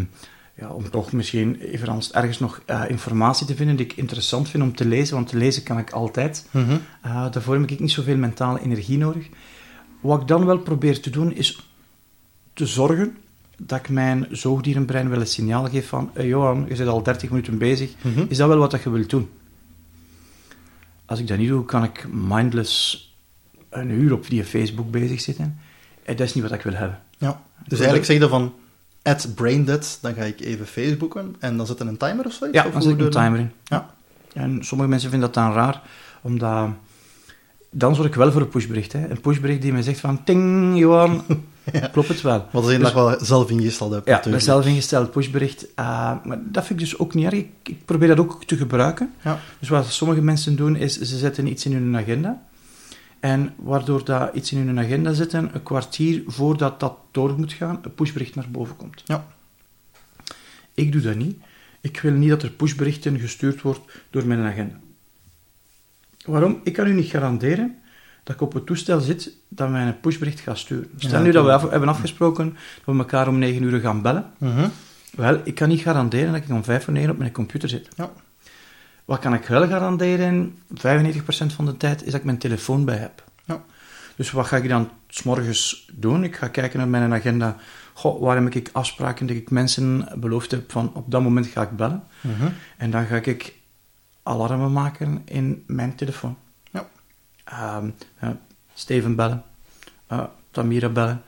ja, 0.55 0.69
om 0.69 0.90
toch 0.90 1.12
misschien 1.12 1.61
even 1.61 1.88
anders 1.88 2.12
ergens 2.12 2.38
nog 2.38 2.61
informatie 2.88 3.47
te 3.47 3.55
vinden 3.55 3.77
die 3.77 3.87
ik 3.87 3.92
interessant 3.97 4.49
vind 4.49 4.62
om 4.62 4.75
te 4.75 4.85
lezen. 4.85 5.14
Want 5.14 5.29
te 5.29 5.37
lezen 5.37 5.62
kan 5.62 5.79
ik 5.79 5.90
altijd. 5.90 6.49
Mhm. 6.51 6.71
Uh, 7.07 7.31
daarvoor 7.31 7.55
heb 7.55 7.71
ik 7.71 7.81
niet 7.81 7.90
zoveel 7.90 8.16
mentale 8.16 8.61
energie 8.61 8.99
nodig. 8.99 9.29
Wat 10.01 10.21
ik 10.21 10.29
dan 10.29 10.47
wel 10.47 10.59
probeer 10.59 11.01
te 11.01 11.11
doen, 11.11 11.33
is 11.35 11.71
te 12.53 12.66
zorgen 12.66 13.16
dat 13.59 13.79
ik 13.79 13.88
mijn 13.88 14.27
zoogdierenbrein 14.31 15.09
wel 15.09 15.21
een 15.21 15.27
signaal 15.27 15.69
geef 15.69 15.88
van 15.88 16.11
hey 16.14 16.27
Johan, 16.27 16.64
je 16.69 16.77
bent 16.77 16.88
al 16.88 17.03
30 17.03 17.31
minuten 17.31 17.59
bezig, 17.59 17.90
Mhm. 18.03 18.25
is 18.29 18.37
dat 18.37 18.49
wel 18.49 18.59
wat 18.59 18.71
dat 18.71 18.83
je 18.83 18.90
wilt 18.90 19.11
doen? 19.11 19.29
Als 21.07 21.19
ik 21.19 21.29
dat 21.29 21.38
niet 21.38 21.49
doe, 21.49 21.64
kan 21.64 21.85
ik 21.85 22.07
mindless 22.12 23.05
een 23.69 23.90
uur 23.90 24.12
op 24.12 24.29
die 24.29 24.45
Facebook 24.45 24.90
bezig 24.90 25.21
zitten. 25.21 25.59
En 26.03 26.16
dat 26.16 26.27
is 26.27 26.35
niet 26.35 26.42
wat 26.42 26.53
ik 26.53 26.62
wil 26.62 26.75
hebben. 26.75 27.03
Ja. 27.19 27.42
Dus 27.66 27.79
eigenlijk 27.79 28.07
zeg 28.07 28.19
je 28.19 28.29
van, 28.29 28.55
at 29.03 29.29
braindead, 29.35 29.99
dan 30.01 30.14
ga 30.14 30.23
ik 30.23 30.40
even 30.40 30.66
Facebooken 30.66 31.37
en 31.38 31.57
dan 31.57 31.66
zet 31.66 31.81
er 31.81 31.87
een 31.87 31.97
timer 31.97 32.27
of 32.27 32.33
zoiets? 32.33 32.59
Ja, 32.59 32.66
Of 32.66 32.73
dan 32.73 32.83
zet 32.83 32.92
ik 32.92 33.01
een 33.01 33.11
timer 33.11 33.38
in. 33.38 33.51
Ja. 33.64 33.95
En 34.33 34.64
sommige 34.64 34.90
mensen 34.90 35.11
vinden 35.11 35.33
dat 35.33 35.45
dan 35.45 35.53
raar, 35.53 35.83
omdat... 36.21 36.69
Dan 37.71 37.95
zorg 37.95 38.09
ik 38.09 38.14
wel 38.14 38.33
voor 38.33 38.40
een 38.40 38.49
pushbericht. 38.49 38.92
Hè. 38.92 39.09
Een 39.09 39.21
pushbericht 39.21 39.62
die 39.62 39.73
mij 39.73 39.83
zegt 39.83 40.01
van... 40.01 40.25
Ting, 40.25 40.79
Johan. 40.79 41.25
Ja. 41.72 41.87
Klopt 41.88 42.09
het 42.09 42.20
wel. 42.22 42.46
Wat 42.52 42.62
is 42.64 42.68
Dus- 42.79 42.79
dat 42.83 42.92
wel 42.92 43.24
zelf 43.24 43.50
ingesteld 43.50 43.92
hebt 43.92 44.05
Ja, 44.07 44.11
een 44.11 44.16
natuurlijk. 44.16 44.44
zelf 44.44 44.66
ingesteld 44.66 45.11
pushbericht. 45.11 45.74
eh, 45.74 45.85
maar 46.24 46.38
dat 46.44 46.66
vind 46.66 46.81
ik 46.81 46.87
dus 46.87 46.98
ook 46.98 47.14
niet 47.14 47.24
erg. 47.24 47.35
Ik, 47.35 47.48
ik 47.62 47.85
probeer 47.85 48.09
dat 48.09 48.18
ook 48.18 48.44
te 48.44 48.57
gebruiken. 48.57 49.12
Ja. 49.24 49.38
Dus 49.59 49.68
wat 49.68 49.87
sommige 49.87 50.22
mensen 50.22 50.57
doen, 50.57 50.76
is 50.76 51.00
ze 51.00 51.18
zetten 51.18 51.46
iets 51.46 51.64
in 51.66 51.72
hun 51.72 51.96
agenda. 51.96 52.42
En 53.20 53.55
waardoor 53.57 54.05
dat 54.05 54.35
iets 54.35 54.52
in 54.52 54.66
hun 54.66 54.79
agenda 54.79 55.12
zetten, 55.12 55.50
een 55.52 55.62
kwartier 55.62 56.22
voordat 56.26 56.81
dat 56.81 56.96
door 57.11 57.35
moet 57.38 57.52
gaan, 57.52 57.79
een 57.83 57.94
pushbericht 57.94 58.35
naar 58.35 58.50
boven 58.50 58.76
komt. 58.76 59.02
Ja. 59.05 59.26
Ik 60.74 60.92
doe 60.92 61.00
dat 61.00 61.14
niet. 61.16 61.38
Ik 61.81 62.00
wil 62.00 62.12
niet 62.12 62.29
dat 62.29 62.42
er 62.42 62.50
pushberichten 62.50 63.18
gestuurd 63.20 63.62
wordt 63.62 63.81
door 64.11 64.26
mijn 64.26 64.40
agenda. 64.44 64.74
Waarom? 66.24 66.61
Ik 66.64 66.72
kan 66.72 66.87
u 66.87 66.92
niet 66.92 67.11
garanderen 67.11 67.76
dat 68.27 68.35
ik 68.35 68.41
op 68.41 68.53
het 68.53 68.67
toestel 68.67 69.01
zit 69.01 69.31
dat 69.49 69.69
mij 69.71 69.87
een 69.87 70.01
pushbericht 70.01 70.41
gaat 70.41 70.59
sturen. 70.59 70.91
Stel 70.97 71.19
Ja, 71.19 71.25
nu 71.25 71.31
dat 71.33 71.45
we 71.45 71.53
af- 71.53 71.71
hebben 71.71 71.89
afgesproken 71.89 72.57
dat 72.85 72.95
we 72.95 73.01
elkaar 73.01 73.29
om 73.29 73.39
9 73.39 73.62
uur 73.62 73.81
gaan 73.81 74.03
bellen. 74.03 74.31
Mhm. 74.39 74.69
Wel, 75.17 75.41
ik 75.45 75.55
kan 75.55 75.69
niet 75.69 75.81
garanderen 75.81 76.33
dat 76.33 76.43
ik 76.43 76.49
om 76.51 76.65
5 76.65 76.85
voor 76.85 76.93
9 76.93 77.11
op 77.11 77.19
mijn 77.19 77.33
computer 77.33 77.69
zit. 77.69 77.89
Ja. 77.97 78.11
Wat 79.05 79.19
kan 79.19 79.35
ik 79.35 79.47
wel 79.47 79.69
garanderen, 79.69 80.59
95% 80.75 81.53
van 81.53 81.65
de 81.67 81.77
tijd, 81.77 82.01
is 82.01 82.11
dat 82.11 82.21
ik 82.21 82.25
mijn 82.27 82.39
telefoon 82.39 82.85
bij 82.85 82.97
heb. 82.97 83.25
Ja. 83.45 83.62
Dus 84.17 84.31
wat 84.31 84.47
ga 84.47 84.57
ik 84.57 84.69
dan 84.69 84.91
s'morgens 85.09 85.89
doen? 85.93 86.25
Ik 86.25 86.37
ga 86.37 86.49
kijken 86.49 86.79
naar 86.79 86.89
mijn 86.89 87.12
agenda. 87.12 87.57
Goh, 87.93 88.21
waar 88.21 88.43
heb 88.43 88.55
ik 88.55 88.69
afspraken 88.73 89.27
dat 89.27 89.37
ik 89.37 89.51
mensen 89.51 90.09
beloofd 90.17 90.51
heb 90.51 90.73
van 90.73 90.91
op 90.95 91.11
dat 91.11 91.23
moment 91.23 91.47
ga 91.47 91.62
ik 91.62 91.77
bellen. 91.77 92.03
Mhm. 92.21 92.47
En 92.77 92.91
dan 92.91 93.07
ga 93.07 93.17
ik 93.17 93.55
alarmen 94.23 94.73
maken 94.73 95.23
in 95.25 95.65
mijn 95.67 95.95
telefoon. 95.95 96.37
Ja. 97.50 97.76
Ehm, 97.76 97.90
eh, 98.18 98.30
Steven 98.74 99.14
bellen, 99.14 99.42
eh, 100.06 100.24
Tamira 100.50 100.88
bellen. 100.88 101.22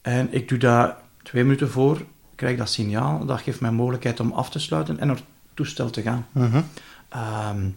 En 0.00 0.32
ik 0.32 0.48
doe 0.48 0.58
dat 0.58 0.94
twee 1.22 1.44
minuten 1.44 1.70
voor, 1.70 2.02
krijg 2.34 2.56
dat 2.56 2.70
signaal. 2.70 3.24
Dat 3.26 3.40
geeft 3.40 3.60
mij 3.60 3.70
mogelijkheid 3.70 4.20
om 4.20 4.32
af 4.32 4.50
te 4.50 4.58
sluiten 4.58 4.98
en 4.98 5.06
naar 5.06 5.16
het 5.16 5.24
toestel 5.54 5.90
te 5.90 6.02
gaan. 6.02 6.26
Mhm. 6.32 6.62
Ehm, 7.08 7.68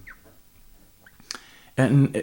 en 1.74 2.10
eh, 2.12 2.22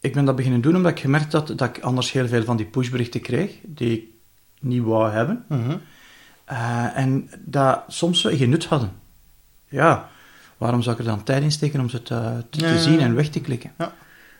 ik 0.00 0.12
ben 0.12 0.24
dat 0.24 0.36
beginnen 0.36 0.60
doen 0.60 0.76
omdat 0.76 0.90
ik 0.90 1.00
gemerkt 1.00 1.32
had 1.32 1.46
dat 1.46 1.76
ik 1.76 1.78
anders 1.78 2.12
heel 2.12 2.28
veel 2.28 2.44
van 2.44 2.56
die 2.56 2.66
pushberichten 2.66 3.20
kreeg, 3.20 3.54
die 3.62 3.92
ik 3.92 4.04
niet 4.60 4.82
wou 4.82 5.10
hebben. 5.10 5.44
Mhm. 5.48 5.76
Eh, 6.44 6.96
en 6.96 7.30
dat 7.38 7.82
soms 7.88 8.20
ze 8.20 8.36
geen 8.36 8.50
nut 8.50 8.64
hadden. 8.64 8.92
Ja, 9.68 10.08
waarom 10.56 10.82
zou 10.82 10.96
ik 10.96 11.02
er 11.02 11.08
dan 11.08 11.22
tijd 11.22 11.42
in 11.42 11.52
steken 11.52 11.80
om 11.80 11.88
ze 11.88 12.02
te, 12.02 12.44
te, 12.50 12.58
te 12.58 12.64
Ja, 12.64 12.72
ja, 12.72 12.78
zien 12.78 13.00
en 13.00 13.14
weg 13.14 13.28
te 13.28 13.40
klikken? 13.40 13.72
Ja. 13.78 13.92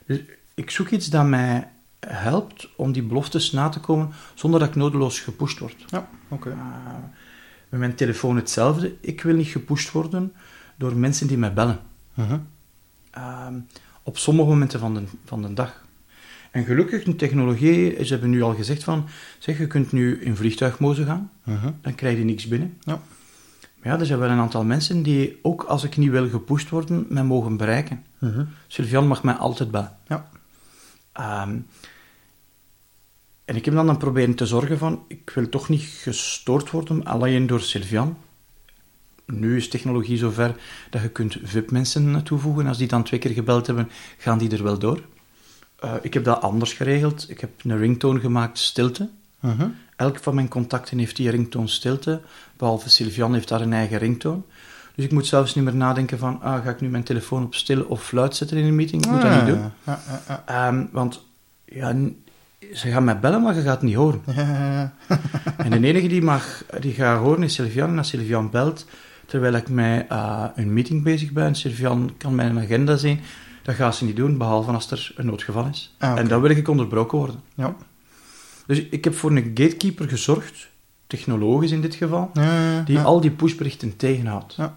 Dus 0.06 0.20
ik 0.54 0.70
zoek 0.70 0.88
iets 0.88 1.06
dat 1.10 1.26
mij 1.26 1.68
helpt 2.06 2.68
om 2.76 2.92
die 2.92 3.02
beloftes 3.02 3.52
na 3.52 3.68
te 3.68 3.80
komen 3.80 4.08
zonder 4.34 4.60
dat 4.60 4.68
ik 4.68 4.74
nodeloos 4.74 5.20
gepusht 5.20 5.58
word. 5.58 5.84
Ja, 5.86 6.08
oké. 6.28 6.50
Eh, 6.50 6.56
met 7.68 7.80
mijn 7.80 7.94
telefoon 7.94 8.36
hetzelfde. 8.36 8.94
Ik 9.00 9.22
wil 9.22 9.34
niet 9.34 9.46
gepusht 9.48 9.90
worden 9.90 10.32
door 10.76 10.96
mensen 10.96 11.26
die 11.26 11.38
mij 11.38 11.52
bellen. 11.52 11.80
Mhm. 12.14 12.38
Ehm, 13.10 13.54
op 14.02 14.18
sommige 14.18 14.48
momenten 14.48 14.80
van 14.80 14.94
de, 14.94 15.02
van 15.24 15.42
de 15.42 15.52
dag. 15.54 15.84
En 16.50 16.64
gelukkig, 16.64 17.04
de 17.04 17.16
technologie, 17.16 18.04
ze 18.04 18.12
hebben 18.12 18.30
nu 18.30 18.42
al 18.42 18.54
gezegd 18.54 18.84
van, 18.84 19.06
zeg, 19.38 19.58
je 19.58 19.66
kunt 19.66 19.92
nu 19.92 20.20
in 20.20 20.36
vliegtuigmodus 20.36 21.06
gaan, 21.06 21.30
Mhm. 21.42 21.70
dan 21.80 21.94
krijg 21.94 22.18
je 22.18 22.24
niks 22.24 22.46
binnen. 22.48 22.76
Ja. 22.80 23.00
Maar 23.82 23.92
ja, 23.92 23.98
er 24.00 24.06
zijn 24.06 24.18
wel 24.18 24.30
een 24.30 24.38
aantal 24.38 24.64
mensen 24.64 25.02
die, 25.02 25.38
ook 25.42 25.62
als 25.62 25.84
ik 25.84 25.96
niet 25.96 26.10
wil 26.10 26.28
gepusht 26.28 26.68
worden, 26.68 27.06
mij 27.08 27.24
mogen 27.24 27.56
bereiken. 27.56 28.04
Mhm. 28.20 28.44
Sylvian 28.66 29.06
mag 29.06 29.22
mij 29.22 29.34
altijd 29.34 29.70
bellen. 29.70 29.96
Ja. 30.08 30.30
Ehm, 31.12 31.58
en 33.44 33.56
ik 33.56 33.64
heb 33.64 33.74
dan 33.74 33.86
dan 33.86 33.96
proberen 33.96 34.34
te 34.34 34.46
zorgen 34.46 34.78
van, 34.78 35.04
ik 35.08 35.30
wil 35.34 35.48
toch 35.48 35.68
niet 35.68 35.82
gestoord 35.82 36.70
worden, 36.70 37.04
alleen 37.04 37.46
door 37.46 37.60
Sylvian. 37.60 38.16
Nu 39.26 39.56
is 39.56 39.68
technologie 39.68 40.16
zover 40.16 40.56
dat 40.90 41.02
je 41.02 41.08
kunt 41.08 41.36
VIP-mensen 41.42 42.22
toevoegen. 42.22 42.66
Als 42.66 42.78
die 42.78 42.88
dan 42.88 43.04
twee 43.04 43.20
keer 43.20 43.30
gebeld 43.30 43.66
hebben, 43.66 43.90
gaan 44.18 44.38
die 44.38 44.50
er 44.50 44.62
wel 44.62 44.78
door. 44.78 45.02
Eh, 45.80 45.94
ik 46.02 46.14
heb 46.14 46.24
dat 46.24 46.42
anders 46.42 46.72
geregeld. 46.72 47.30
Ik 47.30 47.40
heb 47.40 47.50
een 47.64 47.78
ringtone 47.78 48.20
gemaakt, 48.20 48.58
stilte. 48.58 49.08
Mhm. 49.40 49.68
Elk 49.96 50.18
van 50.18 50.34
mijn 50.34 50.48
contacten 50.48 50.98
heeft 50.98 51.16
die 51.16 51.30
ringtone 51.30 51.68
stilte, 51.68 52.20
behalve 52.56 52.90
Sylvian 52.90 53.34
heeft 53.34 53.48
daar 53.48 53.60
een 53.60 53.72
eigen 53.72 53.98
ringtone. 53.98 54.40
Dus 55.00 55.08
ik 55.08 55.14
moet 55.14 55.26
zelfs 55.26 55.54
niet 55.54 55.64
meer 55.64 55.74
nadenken 55.74 56.18
van, 56.18 56.42
ah, 56.42 56.64
ga 56.64 56.70
ik 56.70 56.80
nu 56.80 56.88
mijn 56.88 57.02
telefoon 57.02 57.44
op 57.44 57.54
stil 57.54 57.82
of 57.82 58.12
luid 58.12 58.36
zetten 58.36 58.56
in 58.56 58.64
een 58.64 58.74
meeting? 58.74 59.04
Ik 59.04 59.10
moet 59.10 59.20
dat 59.22 59.30
Ah, 59.30 59.44
niet 59.46 59.54
doen. 59.54 59.70
Ehm, 60.46 60.84
want 60.92 61.26
ja, 61.64 61.94
ze 62.74 62.90
gaan 62.90 63.04
mij 63.04 63.18
bellen, 63.18 63.42
maar 63.42 63.54
je 63.54 63.62
gaat 63.62 63.74
het 63.74 63.82
niet 63.82 63.94
horen. 63.94 64.22
En 65.56 65.70
de 65.70 65.86
enige 65.86 66.06
die, 66.08 66.22
mag, 66.22 66.64
die 66.80 66.92
gaat 66.92 67.18
horen 67.18 67.42
is 67.42 67.54
Sylvian. 67.54 67.90
En 67.90 67.98
als 67.98 68.08
Sylvian 68.08 68.50
belt, 68.50 68.86
terwijl 69.26 69.54
ik 69.54 69.68
met 69.68 70.06
eh, 70.08 70.44
een 70.54 70.72
meeting 70.72 71.02
bezig 71.02 71.30
ben, 71.30 71.54
Sylvian 71.54 72.10
kan 72.18 72.34
mijn 72.34 72.58
agenda 72.58 72.96
zien, 72.96 73.20
dat 73.62 73.74
gaat 73.74 73.96
ze 73.96 74.04
niet 74.04 74.16
doen, 74.16 74.38
behalve 74.38 74.70
als 74.70 74.90
er 74.90 75.12
een 75.16 75.26
noodgeval 75.26 75.66
is. 75.66 75.94
Ah. 75.98 76.18
En 76.18 76.28
dan 76.28 76.40
wil 76.40 76.50
ik 76.50 76.68
onderbroken 76.68 77.18
worden. 77.18 77.40
Ja. 77.54 77.74
Dus 78.66 78.82
ik 78.90 79.04
heb 79.04 79.14
voor 79.14 79.30
een 79.30 79.50
gatekeeper 79.54 80.08
gezorgd, 80.08 80.68
technologisch 81.06 81.70
in 81.70 81.80
dit 81.80 81.94
geval, 81.94 82.30
Ja, 82.34 82.42
ja, 82.42 82.72
ja. 82.72 82.80
die 82.82 82.98
al 82.98 83.20
die 83.20 83.30
pushberichten 83.30 83.96
tegenhoudt. 83.96 84.54
Ja. 84.54 84.76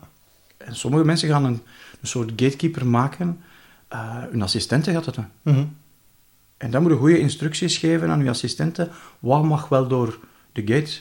En 0.65 0.75
sommige 0.75 1.03
mensen 1.05 1.29
gaan 1.29 1.45
een, 1.45 1.61
een 2.01 2.07
soort 2.07 2.29
gatekeeper 2.35 2.87
maken 2.87 3.39
eh 3.87 4.17
uw 4.31 4.41
assistente 4.41 4.91
gaat 4.91 5.05
het 5.05 5.15
doen. 5.15 5.27
Mhm. 5.41 5.65
En 6.57 6.71
dan 6.71 6.81
moet 6.81 6.91
je 6.91 6.97
goede 6.97 7.19
instructies 7.19 7.77
geven 7.77 8.09
aan 8.09 8.21
uw 8.21 8.29
assistente. 8.29 8.89
Wat 9.19 9.43
mag 9.43 9.69
wel 9.69 9.87
door 9.87 10.19
de 10.51 10.61
gate? 10.61 10.91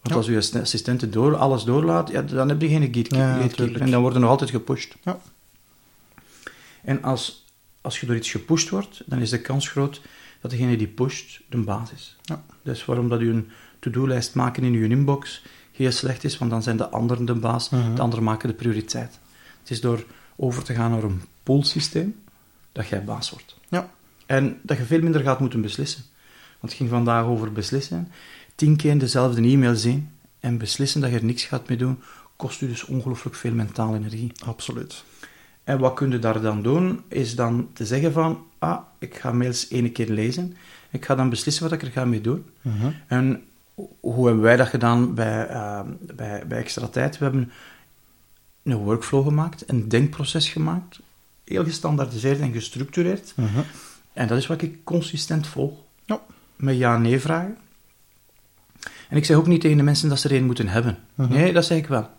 Want 0.00 0.08
Ja. 0.08 0.14
als 0.14 0.26
uw 0.26 0.36
asst- 0.36 0.56
assistente 0.56 1.08
door, 1.08 1.36
alles 1.36 1.64
doorlaat, 1.64 2.10
ja, 2.10 2.22
dan 2.22 2.48
heb 2.48 2.60
je 2.60 2.68
geen 2.68 2.92
Ja, 2.92 3.36
gatekeeper. 3.40 3.80
en 3.80 3.90
dan 3.90 4.00
worden 4.00 4.20
nog 4.20 4.30
altijd 4.30 4.50
gepusht. 4.50 4.94
Ja. 5.02 5.18
En 6.84 7.02
als, 7.02 7.44
als 7.80 8.00
je 8.00 8.06
door 8.06 8.16
iets 8.16 8.30
gepusht 8.30 8.68
wordt, 8.68 9.02
dan 9.06 9.18
is 9.20 9.30
de 9.30 9.40
kans 9.40 9.68
groot 9.68 10.00
dat 10.40 10.50
degene 10.50 10.76
die 10.76 10.86
pusht 10.86 11.40
de 11.48 11.56
baas 11.56 11.92
is. 11.92 12.16
Ja. 12.22 12.44
Dus 12.62 12.84
waarom 12.84 13.08
dat 13.08 13.20
u 13.20 13.30
een 13.30 13.48
to-do-lijst 13.78 14.34
maken 14.34 14.64
in 14.64 14.72
uw 14.74 14.84
inbox 14.90 15.42
heel 15.76 15.90
slecht 15.90 16.24
is, 16.24 16.38
want 16.38 16.50
dan 16.50 16.62
zijn 16.62 16.76
de 16.76 16.88
anderen 16.88 17.24
de 17.24 17.34
baas, 17.34 17.68
Mhm. 17.70 17.94
de 17.94 18.02
anderen 18.02 18.24
maken 18.24 18.48
de 18.48 18.54
prioriteit. 18.54 19.18
Het 19.60 19.70
is 19.70 19.80
door 19.80 20.04
over 20.36 20.62
te 20.64 20.74
gaan 20.74 20.90
naar 20.90 21.02
een 21.02 21.22
poolsysteem 21.42 22.14
dat 22.72 22.88
jij 22.88 23.04
baas 23.04 23.30
wordt. 23.30 23.56
Ja. 23.68 23.90
En 24.26 24.58
dat 24.62 24.76
je 24.76 24.84
veel 24.84 25.02
minder 25.02 25.20
gaat 25.20 25.40
moeten 25.40 25.60
beslissen. 25.60 26.02
Want 26.60 26.72
het 26.72 26.72
ging 26.72 26.90
vandaag 26.90 27.24
over 27.24 27.52
beslissen. 27.52 28.08
Tien 28.54 28.76
keer 28.76 28.98
dezelfde 28.98 29.42
e-mail 29.42 29.76
zien 29.76 30.10
en 30.40 30.58
beslissen 30.58 31.00
dat 31.00 31.10
je 31.10 31.16
er 31.16 31.24
niks 31.24 31.44
gaat 31.44 31.68
mee 31.68 31.78
doen, 31.78 31.98
kost 32.36 32.60
u 32.60 32.66
dus 32.68 32.84
ongelooflijk 32.84 33.36
veel 33.36 33.52
mentale 33.52 33.96
energie. 33.96 34.32
Absoluut. 34.44 35.04
En 35.64 35.78
wat 35.78 35.94
kun 35.94 36.10
je 36.10 36.18
daar 36.18 36.40
dan 36.40 36.62
doen, 36.62 37.00
is 37.08 37.34
dan 37.34 37.68
te 37.72 37.86
zeggen 37.86 38.12
van, 38.12 38.44
ah, 38.58 38.78
ik 38.98 39.14
ga 39.16 39.32
mails 39.32 39.68
één 39.68 39.92
keer 39.92 40.08
lezen, 40.08 40.56
ik 40.90 41.04
ga 41.04 41.14
dan 41.14 41.28
beslissen 41.28 41.62
wat 41.62 41.72
ik 41.72 41.82
er 41.82 41.90
ga 41.90 42.04
mee 42.04 42.20
doen. 42.20 42.44
Mhm. 42.62 42.90
En 43.06 43.42
hoe 44.00 44.26
hebben 44.26 44.44
wij 44.44 44.56
dat 44.56 44.68
gedaan 44.68 45.14
bij, 45.14 45.46
eh, 45.46 45.80
bij, 46.00 46.46
bij 46.46 46.58
Extra 46.58 46.86
Tijd? 46.86 47.18
We 47.18 47.24
hebben 47.24 47.52
een 48.62 48.76
workflow 48.76 49.24
gemaakt, 49.24 49.68
een 49.70 49.88
denkproces 49.88 50.48
gemaakt, 50.48 51.00
heel 51.44 51.64
gestandaardiseerd 51.64 52.40
en 52.40 52.52
gestructureerd. 52.52 53.32
Mhm. 53.36 53.60
En 54.12 54.26
dat 54.26 54.38
is 54.38 54.46
wat 54.46 54.62
ik 54.62 54.84
consistent 54.84 55.46
volg. 55.46 55.78
Ja. 56.04 56.20
Met 56.56 56.76
ja-nee 56.76 57.20
vragen. 57.20 57.56
En 59.08 59.16
ik 59.16 59.24
zeg 59.24 59.36
ook 59.36 59.46
niet 59.46 59.60
tegen 59.60 59.76
de 59.76 59.82
mensen 59.82 60.08
dat 60.08 60.18
ze 60.18 60.28
er 60.28 60.36
een 60.36 60.46
moeten 60.46 60.68
hebben. 60.68 60.98
Mhm. 61.14 61.32
Nee, 61.32 61.52
dat 61.52 61.64
zeg 61.64 61.78
ik 61.78 61.86
wel. 61.86 62.10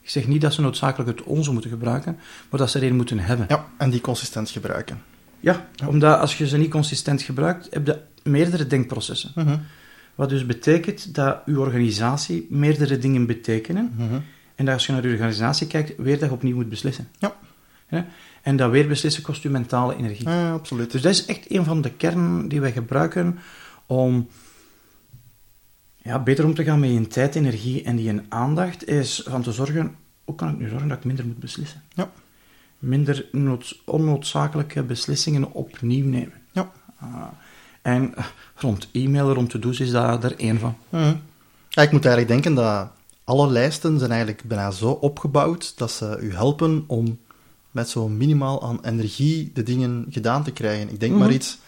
Ik 0.00 0.10
zeg 0.10 0.26
niet 0.26 0.40
dat 0.40 0.52
ze 0.52 0.60
noodzakelijk 0.60 1.10
het 1.10 1.26
onze 1.26 1.52
moeten 1.52 1.70
gebruiken, 1.70 2.18
maar 2.50 2.60
dat 2.60 2.70
ze 2.70 2.78
er 2.78 2.84
een 2.84 2.96
moeten 2.96 3.18
hebben. 3.18 3.46
Ja, 3.48 3.66
en 3.76 3.90
die 3.90 4.00
consistent 4.00 4.50
gebruiken. 4.50 5.02
Ja, 5.40 5.66
omdat 5.86 6.18
als 6.18 6.38
je 6.38 6.46
ze 6.46 6.56
niet 6.56 6.70
consistent 6.70 7.22
gebruikt, 7.22 7.68
heb 7.70 7.86
je 7.86 8.00
meerdere 8.22 8.66
denkprocessen. 8.66 9.30
Mhm. 9.34 9.58
Wat 10.14 10.28
dus 10.28 10.46
betekent 10.46 11.14
dat 11.14 11.42
uw 11.46 11.60
organisatie 11.60 12.46
meerdere 12.50 12.98
dingen 12.98 13.26
betekenen. 13.26 13.92
Mhm. 13.96 14.20
En 14.54 14.64
dat 14.64 14.74
als 14.74 14.86
je 14.86 14.92
naar 14.92 15.02
uw 15.02 15.12
organisatie 15.12 15.66
kijkt, 15.66 15.96
weer 15.96 16.18
dat 16.18 16.28
je 16.28 16.34
opnieuw 16.34 16.54
moet 16.54 16.68
beslissen. 16.68 17.08
Ja. 17.18 17.36
Ja? 17.88 18.06
En 18.42 18.56
dat 18.56 18.70
weer 18.70 18.88
beslissen 18.88 19.22
kost 19.22 19.44
u 19.44 19.48
mentale 19.48 19.96
energie. 19.96 20.28
Ja, 20.28 20.52
absoluut. 20.52 20.90
Dus 20.90 21.02
dat 21.02 21.12
is 21.12 21.24
echt 21.24 21.50
een 21.50 21.64
van 21.64 21.80
de 21.80 21.90
kernen 21.90 22.48
die 22.48 22.60
wij 22.60 22.72
gebruiken 22.72 23.38
om 23.86 24.28
ja, 25.96 26.18
beter 26.18 26.44
om 26.44 26.54
te 26.54 26.64
gaan 26.64 26.80
met 26.80 26.90
je 26.90 27.06
tijd, 27.06 27.34
energie 27.34 27.82
en 27.82 27.96
die 27.96 28.20
aandacht, 28.28 28.88
is 28.88 29.22
van 29.26 29.42
te 29.42 29.52
zorgen, 29.52 29.94
hoe 30.24 30.34
kan 30.34 30.48
ik 30.48 30.58
nu 30.58 30.68
zorgen 30.68 30.88
dat 30.88 30.98
ik 30.98 31.04
minder 31.04 31.26
moet 31.26 31.38
beslissen? 31.38 31.82
Ja. 31.88 32.10
Minder 32.78 33.28
nood- 33.32 33.82
onnoodzakelijke 33.84 34.82
beslissingen 34.82 35.52
opnieuw 35.52 36.06
nemen. 36.06 36.42
Ja. 36.52 36.72
Ah, 36.98 37.26
en 37.82 38.14
eh, 38.16 38.24
rond 38.56 38.88
e-mail, 38.92 39.32
rond 39.32 39.50
to-do's 39.50 39.80
is 39.80 39.90
dat 39.90 40.24
er 40.24 40.34
één 40.38 40.58
van. 40.58 40.76
Mhm. 40.88 41.14
Ja, 41.68 41.82
ik 41.82 41.92
moet 41.92 42.04
eigenlijk 42.04 42.28
denken 42.42 42.54
dat 42.64 42.88
alle 43.24 43.50
lijsten 43.50 43.98
zijn 43.98 44.10
eigenlijk 44.10 44.42
bijna 44.44 44.70
zo 44.70 44.90
opgebouwd 44.90 45.78
dat 45.78 45.90
ze 45.90 46.18
u 46.20 46.34
helpen 46.34 46.84
om 46.86 47.18
met 47.70 47.88
zo 47.88 48.08
minimaal 48.08 48.62
aan 48.62 48.78
energie 48.82 49.50
de 49.54 49.62
dingen 49.62 50.06
gedaan 50.10 50.44
te 50.44 50.50
krijgen. 50.50 50.90
Ik 50.90 51.00
denk 51.00 51.12
Mhm. 51.12 51.20
maar 51.20 51.30
iets, 51.32 51.58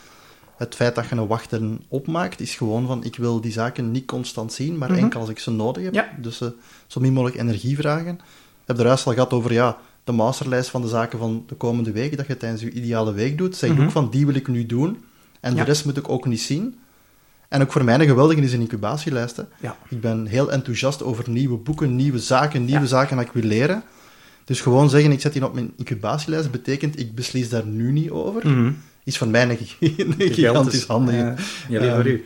het 0.56 0.74
feit 0.74 0.94
dat 0.94 1.08
je 1.08 1.16
een 1.16 1.26
wachten 1.26 1.80
opmaakt, 1.88 2.40
is 2.40 2.54
gewoon 2.54 2.86
van, 2.86 3.04
ik 3.04 3.16
wil 3.16 3.40
die 3.40 3.52
zaken 3.52 3.90
niet 3.90 4.06
constant 4.06 4.52
zien, 4.52 4.78
maar 4.78 4.90
Mhm. 4.90 4.98
enkel 4.98 5.20
als 5.20 5.28
ik 5.28 5.38
ze 5.38 5.50
nodig 5.50 5.84
heb. 5.84 5.94
Ja. 5.94 6.08
Dus 6.20 6.40
eh, 6.40 6.48
zo 6.86 7.00
min 7.00 7.12
mogelijk 7.12 7.40
energie 7.40 7.76
vragen. 7.76 8.14
Ik 8.14 8.70
heb 8.70 8.78
er 8.78 8.86
juist 8.86 9.06
al 9.06 9.12
gehad 9.12 9.32
over, 9.32 9.52
ja, 9.52 9.76
de 10.04 10.12
masterlijst 10.12 10.70
van 10.70 10.82
de 10.82 10.88
zaken 10.88 11.18
van 11.18 11.44
de 11.46 11.54
komende 11.54 11.92
week, 11.92 12.16
dat 12.16 12.26
je 12.26 12.36
tijdens 12.36 12.62
je 12.62 12.70
ideale 12.70 13.12
week 13.12 13.38
doet. 13.38 13.56
Zeg 13.56 13.68
je 13.70 13.74
Mhm. 13.76 13.84
ook 13.84 13.90
van, 13.90 14.10
die 14.10 14.26
wil 14.26 14.34
ik 14.34 14.48
nu 14.48 14.66
doen, 14.66 15.04
en 15.44 15.54
Ja. 15.54 15.58
de 15.60 15.64
rest 15.64 15.84
moet 15.84 15.96
ik 15.96 16.08
ook 16.08 16.26
niet 16.26 16.40
zien. 16.40 16.78
En 17.48 17.62
ook 17.62 17.72
voor 17.72 17.84
mij 17.84 17.94
een 17.94 18.06
geweldige 18.06 18.40
is 18.40 18.52
een 18.52 18.60
incubatielijst. 18.60 19.42
Ja. 19.60 19.76
Ik 19.88 20.00
ben 20.00 20.26
heel 20.26 20.52
enthousiast 20.52 21.02
over 21.02 21.30
nieuwe 21.30 21.56
boeken, 21.56 21.96
nieuwe 21.96 22.18
zaken, 22.18 22.64
nieuwe 22.64 22.80
Ja. 22.80 22.86
zaken 22.86 23.16
dat 23.16 23.26
ik 23.26 23.32
wil 23.32 23.42
leren. 23.42 23.82
Dus 24.44 24.60
gewoon 24.60 24.90
zeggen, 24.90 25.12
ik 25.12 25.20
zet 25.20 25.32
die 25.32 25.44
op 25.44 25.54
mijn 25.54 25.72
incubatielijst, 25.76 26.50
betekent 26.50 26.98
ik 26.98 27.14
beslis 27.14 27.48
daar 27.48 27.66
nu 27.66 27.92
niet 27.92 28.10
over. 28.10 28.50
Mhm. 28.50 28.72
Is 29.04 29.18
voor 29.18 29.28
mij 29.28 29.42
een, 29.42 29.58
een 30.18 30.32
gigantisch 30.32 30.84
handige. 30.86 31.18
Eh, 31.18 31.80
ja, 31.80 31.94
voor 31.94 32.06
u. 32.06 32.24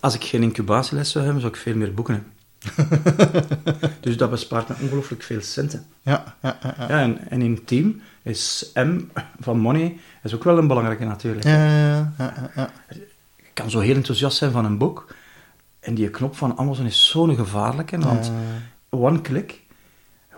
Als 0.00 0.14
ik 0.14 0.24
geen 0.24 0.42
incubatieles 0.42 1.10
zou 1.10 1.24
hebben, 1.24 1.42
zou 1.42 1.54
ik 1.54 1.60
veel 1.60 1.76
meer 1.76 1.94
boeken 1.94 2.14
hebben. 2.14 2.30
dus 4.00 4.16
dat 4.16 4.30
bespaart 4.30 4.68
me 4.68 4.74
ongelooflijk 4.80 5.22
veel 5.22 5.40
centen. 5.40 5.84
Ja, 6.02 6.36
ja, 6.42 6.58
ja. 6.62 6.74
ja. 6.78 6.88
Ja, 6.88 7.00
en, 7.02 7.18
en 7.30 7.42
in 7.42 7.64
team 7.64 8.00
is 8.22 8.70
M 8.74 8.98
van 9.40 9.58
Money 9.58 9.96
is 10.22 10.34
ook 10.34 10.44
wel 10.44 10.58
een 10.58 10.66
belangrijke 10.66 11.04
natuurlijk. 11.04 11.44
Ja, 11.44 11.64
ja, 11.64 12.12
ja, 12.18 12.50
ja. 12.54 12.70
Je 13.36 13.50
kan 13.52 13.70
zo 13.70 13.80
heel 13.80 13.94
enthousiast 13.94 14.36
zijn 14.36 14.52
van 14.52 14.64
een 14.64 14.78
boek. 14.78 15.14
En 15.80 15.94
die 15.94 16.10
knop 16.10 16.36
van 16.36 16.58
Amazon 16.58 16.86
is 16.86 17.08
zo'n 17.08 17.34
gevaarlijke, 17.34 17.98
want 17.98 18.32
one 18.90 19.20
click. 19.20 19.60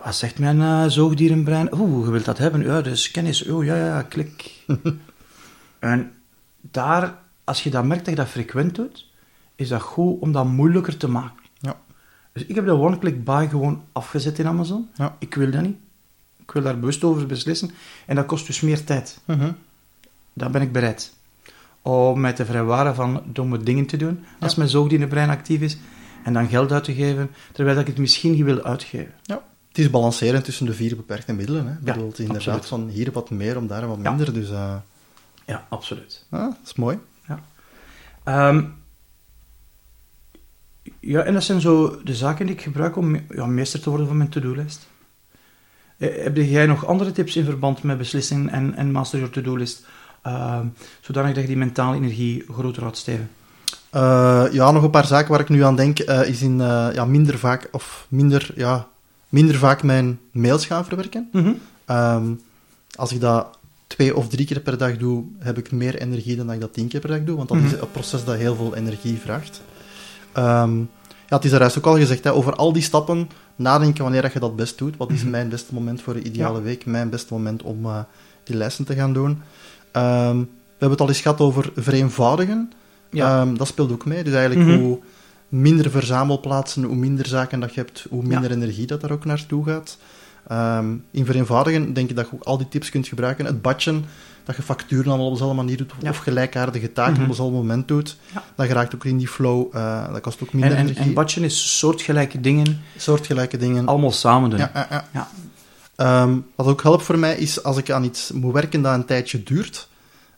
Wat 0.03 0.15
zegt 0.15 0.39
mijn 0.39 0.61
eh, 0.61 0.85
zoogdierenbrein? 0.85 1.73
Oeh, 1.73 2.05
je 2.05 2.11
wilt 2.11 2.25
dat 2.25 2.37
hebben? 2.37 2.63
Ja, 2.63 2.81
dus 2.81 3.11
kennis. 3.11 3.47
Oh, 3.47 3.63
ja, 3.63 3.75
ja, 3.75 4.01
klik. 4.01 4.65
en 5.79 6.11
daar, 6.61 7.17
als 7.43 7.63
je 7.63 7.69
dat 7.69 7.85
merkt 7.85 8.05
dat 8.05 8.13
je 8.13 8.19
dat 8.19 8.29
frequent 8.29 8.75
doet, 8.75 9.09
is 9.55 9.67
dat 9.67 9.81
goed 9.81 10.19
om 10.21 10.31
dat 10.31 10.45
moeilijker 10.45 10.97
te 10.97 11.07
maken. 11.07 11.43
Ja. 11.59 11.79
Dus 12.33 12.45
ik 12.45 12.55
heb 12.55 12.65
de 12.65 12.77
one-click 12.77 13.23
buy 13.23 13.47
gewoon 13.47 13.83
afgezet 13.91 14.39
in 14.39 14.47
Amazon. 14.47 14.89
Ja. 14.95 15.15
Ik 15.19 15.35
wil 15.35 15.51
dat 15.51 15.61
niet. 15.61 15.77
Ik 16.37 16.51
wil 16.51 16.63
daar 16.63 16.79
bewust 16.79 17.03
over 17.03 17.25
beslissen. 17.25 17.71
En 18.05 18.15
dat 18.15 18.25
kost 18.25 18.45
dus 18.45 18.61
meer 18.61 18.83
tijd. 18.83 19.19
Mhm. 19.25 19.51
Daar 20.37 20.49
ben 20.51 20.61
ik 20.61 20.71
bereid. 20.71 21.13
Om 21.81 22.19
mij 22.19 22.33
te 22.33 22.45
vrijwaren 22.45 22.95
van 22.95 23.23
domme 23.25 23.57
dingen 23.57 23.85
te 23.85 23.97
doen, 23.97 24.25
als 24.39 24.55
mijn 24.55 24.69
zoogdierenbrein 24.69 25.29
actief 25.29 25.61
is, 25.61 25.77
en 26.23 26.33
dan 26.33 26.47
geld 26.47 26.71
uit 26.71 26.83
te 26.83 26.93
geven, 26.93 27.31
terwijl 27.51 27.79
ik 27.79 27.87
het 27.87 27.97
misschien 27.97 28.31
niet 28.31 28.43
wil 28.43 28.63
uitgeven. 28.63 29.13
Ja. 29.23 29.43
Het 29.67 29.77
is 29.77 29.89
balanceren 29.89 30.43
tussen 30.43 30.65
de 30.65 30.73
vier 30.73 30.95
beperkte 30.95 31.33
middelen. 31.33 31.65
Hè. 31.67 31.71
Ik 31.71 31.77
Ja, 31.83 31.93
bedoel, 31.93 32.07
het 32.09 32.19
is 32.19 32.25
inderdaad 32.25 32.55
absoluut. 32.55 32.85
van 32.85 32.93
hier 32.95 33.11
wat 33.11 33.29
meer, 33.29 33.57
om 33.57 33.67
daar 33.67 33.87
wat 33.87 33.97
Ja. 34.01 34.09
minder. 34.09 34.33
Dus 34.33 34.49
eh, 34.49 34.75
Ja, 35.45 35.65
absoluut. 35.69 36.25
ah, 36.29 36.39
dat 36.41 36.57
is 36.65 36.73
mooi. 36.75 36.97
Ehm, 38.23 38.63
ja, 40.99 41.21
en 41.21 41.33
dat 41.33 41.43
zijn 41.43 41.61
zo 41.61 42.01
de 42.03 42.15
zaken 42.15 42.45
die 42.45 42.55
ik 42.55 42.61
gebruik 42.61 42.95
om 42.97 43.21
ja, 43.29 43.45
meester 43.45 43.79
te 43.81 43.89
worden 43.89 44.07
van 44.07 44.17
mijn 44.17 44.29
to-do-lijst. 44.29 44.87
Eh, 45.97 46.23
Heb 46.23 46.35
jij 46.35 46.65
nog 46.65 46.85
andere 46.85 47.11
tips 47.11 47.35
in 47.35 47.45
verband 47.45 47.83
met 47.83 47.97
beslissingen 47.97 48.49
en, 48.49 48.75
en 48.75 48.91
master 48.91 49.19
your 49.19 49.33
to-do-list, 49.33 49.85
ehm, 50.25 50.65
zodanig 51.01 51.33
dat 51.33 51.41
je 51.41 51.47
die 51.47 51.57
mentale 51.57 51.95
energie 51.95 52.43
groter 52.51 52.81
houdt, 52.81 52.97
Steven? 52.97 53.29
Eh, 53.89 54.43
ja, 54.51 54.71
nog 54.71 54.83
een 54.83 54.89
paar 54.89 55.05
zaken 55.05 55.31
waar 55.31 55.39
ik 55.39 55.49
nu 55.49 55.63
aan 55.63 55.75
denk, 55.75 55.99
eh, 55.99 56.27
is 56.27 56.41
in 56.41 56.61
eh, 56.61 56.87
ja, 56.93 57.05
minder 57.05 57.37
vaak, 57.39 57.67
of 57.71 58.05
minder, 58.09 58.51
ja, 58.55 58.87
minder 59.29 59.55
vaak 59.55 59.83
mijn 59.83 60.19
mails 60.31 60.65
gaan 60.65 60.85
verwerken. 60.85 61.29
Ehm, 61.85 62.23
als 62.95 63.11
ik 63.11 63.19
dat 63.21 63.57
twee 63.87 64.15
of 64.15 64.27
drie 64.29 64.45
keer 64.45 64.59
per 64.59 64.77
dag 64.77 64.97
doe, 64.97 65.23
heb 65.39 65.57
ik 65.57 65.71
meer 65.71 65.95
energie 66.01 66.35
dan 66.35 66.45
dat 66.45 66.55
ik 66.55 66.61
dat 66.61 66.73
tien 66.73 66.87
keer 66.87 66.99
per 66.99 67.09
dag 67.09 67.23
doe, 67.23 67.35
want 67.35 67.47
dat 67.49 67.57
Mhm. 67.57 67.65
is 67.67 67.71
een 67.71 67.91
proces 67.91 68.23
dat 68.23 68.35
heel 68.35 68.55
veel 68.55 68.75
energie 68.75 69.17
vraagt. 69.19 69.61
Ehm, 70.33 70.77
ja, 71.29 71.35
het 71.35 71.45
is 71.45 71.51
juist 71.51 71.77
ook 71.77 71.85
al 71.85 71.97
gezegd, 71.97 72.23
hè, 72.23 72.31
over 72.33 72.55
al 72.55 72.73
die 72.73 72.81
stappen 72.83 73.29
nadenken 73.55 74.03
wanneer 74.03 74.21
dat 74.21 74.33
je 74.33 74.39
dat 74.39 74.55
best 74.55 74.77
doet. 74.77 74.97
Wat 74.97 75.11
is 75.11 75.21
Mhm. 75.21 75.29
mijn 75.29 75.49
beste 75.49 75.73
moment 75.73 76.01
voor 76.01 76.13
de 76.13 76.21
ideale 76.23 76.57
Ja. 76.57 76.63
week? 76.63 76.85
Mijn 76.85 77.09
beste 77.09 77.33
moment 77.33 77.63
om 77.63 77.87
die 78.43 78.55
lessen 78.55 78.85
te 78.85 78.95
gaan 78.95 79.13
doen? 79.13 79.41
Ehm, 79.95 80.37
we 80.39 80.81
hebben 80.81 80.89
het 80.89 81.01
al 81.01 81.07
eens 81.07 81.21
gehad 81.21 81.39
over 81.39 81.71
vereenvoudigen. 81.75 82.71
Ja. 83.11 83.41
Ehm, 83.41 83.55
dat 83.55 83.67
speelt 83.67 83.91
ook 83.91 84.05
mee. 84.05 84.23
Dus 84.23 84.33
eigenlijk 84.33 84.67
Mhm. 84.69 84.79
hoe 84.79 84.99
minder 85.49 85.91
verzamelplaatsen, 85.91 86.83
hoe 86.83 86.95
minder 86.95 87.25
zaken 87.27 87.59
dat 87.59 87.73
je 87.73 87.79
hebt, 87.81 88.05
hoe 88.09 88.23
minder 88.23 88.51
energie 88.51 88.85
dat 88.87 89.01
daar 89.01 89.11
ook 89.11 89.25
naartoe 89.25 89.65
gaat. 89.65 89.97
Ehm, 90.47 90.85
in 91.11 91.25
vereenvoudigen 91.25 91.93
denk 91.93 92.09
ik 92.09 92.15
dat 92.15 92.25
je 92.29 92.35
ook 92.35 92.43
al 92.43 92.57
die 92.57 92.67
tips 92.67 92.89
kunt 92.89 93.07
gebruiken. 93.07 93.45
Het 93.45 93.61
batchen, 93.61 94.05
dat 94.43 94.55
je 94.55 94.61
facturen 94.61 95.07
allemaal 95.07 95.25
op 95.25 95.31
dezelfde 95.31 95.55
manier 95.55 95.77
doet, 95.77 95.91
Ja. 95.99 96.09
of 96.09 96.17
gelijkaardige 96.17 96.93
taken 96.93 97.13
Mhm. 97.13 97.21
op 97.21 97.27
dezelfde 97.29 97.55
moment 97.55 97.87
doet. 97.87 98.17
Ja. 98.33 98.43
Dat 98.55 98.65
geraakt 98.65 98.95
ook 98.95 99.05
in 99.05 99.17
die 99.17 99.27
flow. 99.27 99.67
eh, 99.75 100.11
dat 100.11 100.21
kost 100.21 100.43
ook 100.43 100.53
minder 100.53 100.71
En, 100.71 100.77
en, 100.77 100.83
energie. 100.83 101.03
en 101.05 101.13
batchen 101.13 101.43
is 101.43 101.77
soortgelijke 101.79 102.39
dingen 102.41 102.81
Soortgelijke 102.97 103.57
dingen. 103.57 103.85
allemaal 103.87 104.11
samen 104.11 104.49
doen. 104.49 104.59
Ja, 104.59 104.71
ja, 104.89 105.05
ja. 105.13 105.27
Ehm, 105.95 106.37
wat 106.55 106.67
ook 106.67 106.83
helpt 106.83 107.03
voor 107.03 107.19
mij 107.19 107.35
is 107.37 107.63
als 107.63 107.77
ik 107.77 107.91
aan 107.91 108.03
iets 108.03 108.31
moet 108.31 108.53
werken 108.53 108.81
dat 108.81 108.93
een 108.93 109.05
tijdje 109.05 109.43
duurt, 109.43 109.89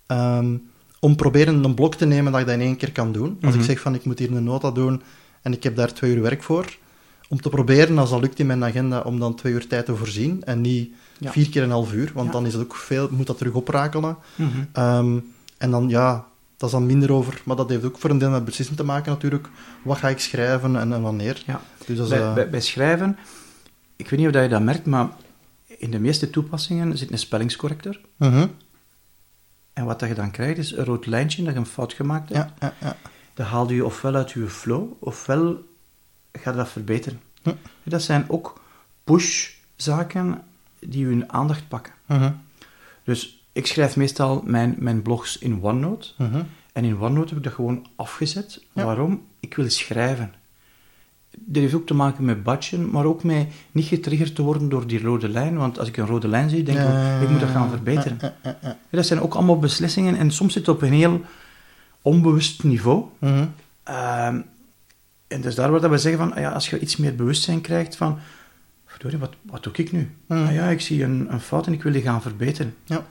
ehm, 0.05 0.55
om 0.99 1.15
proberen 1.15 1.63
een 1.63 1.73
blok 1.73 1.95
te 1.95 2.05
nemen 2.05 2.31
dat 2.31 2.41
ik 2.41 2.47
dat 2.47 2.55
in 2.55 2.61
één 2.61 2.77
keer 2.77 2.91
kan 2.91 3.11
doen. 3.11 3.37
Als 3.41 3.51
Mhm. 3.51 3.59
ik 3.59 3.65
zeg 3.65 3.79
van 3.79 3.95
ik 3.95 4.05
moet 4.05 4.19
hier 4.19 4.31
een 4.31 4.43
nota 4.43 4.71
doen 4.71 5.01
en 5.41 5.53
ik 5.53 5.63
heb 5.63 5.75
daar 5.75 5.93
twee 5.93 6.15
uur 6.15 6.21
werk 6.21 6.43
voor, 6.43 6.77
om 7.29 7.41
te 7.41 7.49
proberen, 7.49 7.97
als 7.97 8.09
dat 8.09 8.21
lukt 8.21 8.39
in 8.39 8.45
mijn 8.45 8.63
agenda, 8.63 8.99
om 8.99 9.19
dan 9.19 9.35
twee 9.35 9.53
uur 9.53 9.67
tijd 9.67 9.85
te 9.85 9.95
voorzien 9.95 10.43
en 10.43 10.61
niet 10.61 10.89
Ja. 11.19 11.31
Vier 11.31 11.49
keer 11.49 11.63
een 11.63 11.71
half 11.71 11.93
uur, 11.93 12.11
want 12.13 12.25
Ja. 12.27 12.31
dan 12.33 12.45
is 12.45 12.53
het 12.53 12.61
ook 12.61 12.75
veel, 12.75 13.07
moet 13.11 13.27
dat 13.27 13.37
terug 13.37 13.53
oprakelen. 13.53 14.17
Mhm. 14.35 14.49
Ehm, 14.71 15.19
en 15.57 15.71
dan, 15.71 15.89
ja, 15.89 16.25
dat 16.57 16.69
is 16.69 16.75
dan 16.75 16.85
minder 16.85 17.11
over... 17.11 17.41
Maar 17.45 17.55
dat 17.55 17.69
heeft 17.69 17.83
ook 17.83 17.97
voor 17.97 18.09
een 18.09 18.17
deel 18.17 18.29
met 18.29 18.45
beslissing 18.45 18.77
te 18.77 18.83
maken 18.83 19.11
natuurlijk. 19.11 19.47
Wat 19.83 19.97
ga 19.97 20.09
ik 20.09 20.19
schrijven 20.19 20.75
en, 20.75 20.93
en 20.93 21.01
wanneer. 21.01 21.43
Ja. 21.45 21.61
Dus 21.85 21.97
dat 21.97 22.05
is... 22.05 22.11
Bij, 22.11 22.21
eh, 22.21 22.33
bij, 22.33 22.49
bij 22.49 22.61
schrijven, 22.61 23.17
ik 23.95 24.09
weet 24.09 24.19
niet 24.19 24.27
of 24.27 24.33
dat 24.33 24.43
je 24.43 24.49
dat 24.49 24.61
merkt, 24.61 24.85
maar 24.85 25.09
in 25.77 25.91
de 25.91 25.99
meeste 25.99 26.29
toepassingen 26.29 26.97
zit 26.97 27.11
een 27.11 27.17
spellingscorrector. 27.19 27.99
mhm. 28.17 28.47
En 29.73 29.85
wat 29.85 29.99
dat 29.99 30.09
je 30.09 30.15
dan 30.15 30.31
krijgt, 30.31 30.57
is 30.57 30.71
een 30.71 30.85
rood 30.85 31.05
lijntje 31.05 31.43
dat 31.43 31.53
je 31.53 31.59
een 31.59 31.65
fout 31.65 31.93
gemaakt 31.93 32.33
hebt. 32.33 32.51
Ja, 32.59 32.73
ja, 32.79 32.87
ja. 32.87 32.95
Dat 33.33 33.47
haalde 33.47 33.73
je 33.75 33.85
ofwel 33.85 34.15
uit 34.15 34.31
je 34.31 34.47
flow, 34.47 34.91
ofwel 34.99 35.63
gaat 36.31 36.55
dat 36.55 36.69
verbeteren. 36.69 37.21
Dat 37.83 38.01
zijn 38.01 38.25
ook 38.27 38.61
push-zaken 39.03 40.43
die 40.79 41.07
je 41.07 41.27
aandacht 41.27 41.67
pakken. 41.67 41.93
Mhm, 42.05 42.31
Dus 43.03 43.45
ik 43.51 43.67
schrijf 43.67 43.95
meestal 43.95 44.41
mijn, 44.45 44.75
mijn 44.79 45.01
blogs 45.01 45.37
in 45.37 45.61
OneNote. 45.63 46.07
mhm. 46.17 46.43
En 46.73 46.83
in 46.85 46.99
OneNote 46.99 47.27
heb 47.27 47.37
ik 47.37 47.43
dat 47.43 47.53
gewoon 47.53 47.87
afgezet. 47.95 48.63
Waarom? 48.73 49.25
Ik 49.39 49.55
wil 49.55 49.69
schrijven. 49.69 50.33
Dit 51.45 51.63
heeft 51.63 51.75
ook 51.75 51.85
te 51.85 51.93
maken 51.93 52.25
met 52.25 52.43
batchen, 52.43 52.89
maar 52.89 53.05
ook 53.05 53.23
met 53.23 53.47
niet 53.71 53.85
getriggerd 53.85 54.35
te 54.35 54.41
worden 54.41 54.69
door 54.69 54.87
die 54.87 55.01
rode 55.01 55.29
lijn. 55.29 55.57
Want 55.57 55.79
als 55.79 55.87
ik 55.87 55.97
een 55.97 56.05
rode 56.05 56.27
lijn 56.27 56.49
zie, 56.49 56.63
denk 56.63 56.77
ik, 56.77 57.21
ik 57.21 57.29
moet 57.29 57.39
dat 57.39 57.49
gaan 57.49 57.69
verbeteren. 57.69 58.19
Dat 58.89 59.05
zijn 59.05 59.21
ook 59.21 59.33
allemaal 59.33 59.59
beslissingen 59.59 60.17
en 60.17 60.31
soms 60.31 60.53
zit 60.53 60.65
het 60.65 60.75
op 60.75 60.81
een 60.81 60.93
heel 60.93 61.21
onbewust 62.01 62.63
niveau. 62.63 63.05
Mhm. 63.19 63.45
Ehm, 63.83 64.41
en 65.27 65.41
dus 65.41 65.55
daar 65.55 65.71
waar 65.71 65.89
we 65.89 65.97
zeggen 65.97 66.21
van, 66.21 66.33
ah 66.33 66.41
ja, 66.41 66.51
als 66.51 66.69
je 66.69 66.79
iets 66.79 66.97
meer 66.97 67.15
bewustzijn 67.15 67.61
krijgt 67.61 67.95
van, 67.95 68.19
verdorie, 68.85 69.17
wat, 69.17 69.33
wat 69.41 69.63
doe 69.63 69.73
ik 69.75 69.91
nu? 69.91 70.11
Mhm. 70.25 70.43
Ah 70.45 70.53
ja, 70.53 70.67
ik 70.69 70.81
zie 70.81 71.03
een, 71.03 71.27
een 71.29 71.39
fout 71.39 71.67
en 71.67 71.73
ik 71.73 71.83
wil 71.83 71.91
die 71.91 72.01
gaan 72.01 72.21
verbeteren. 72.21 72.75
Ja. 72.83 73.05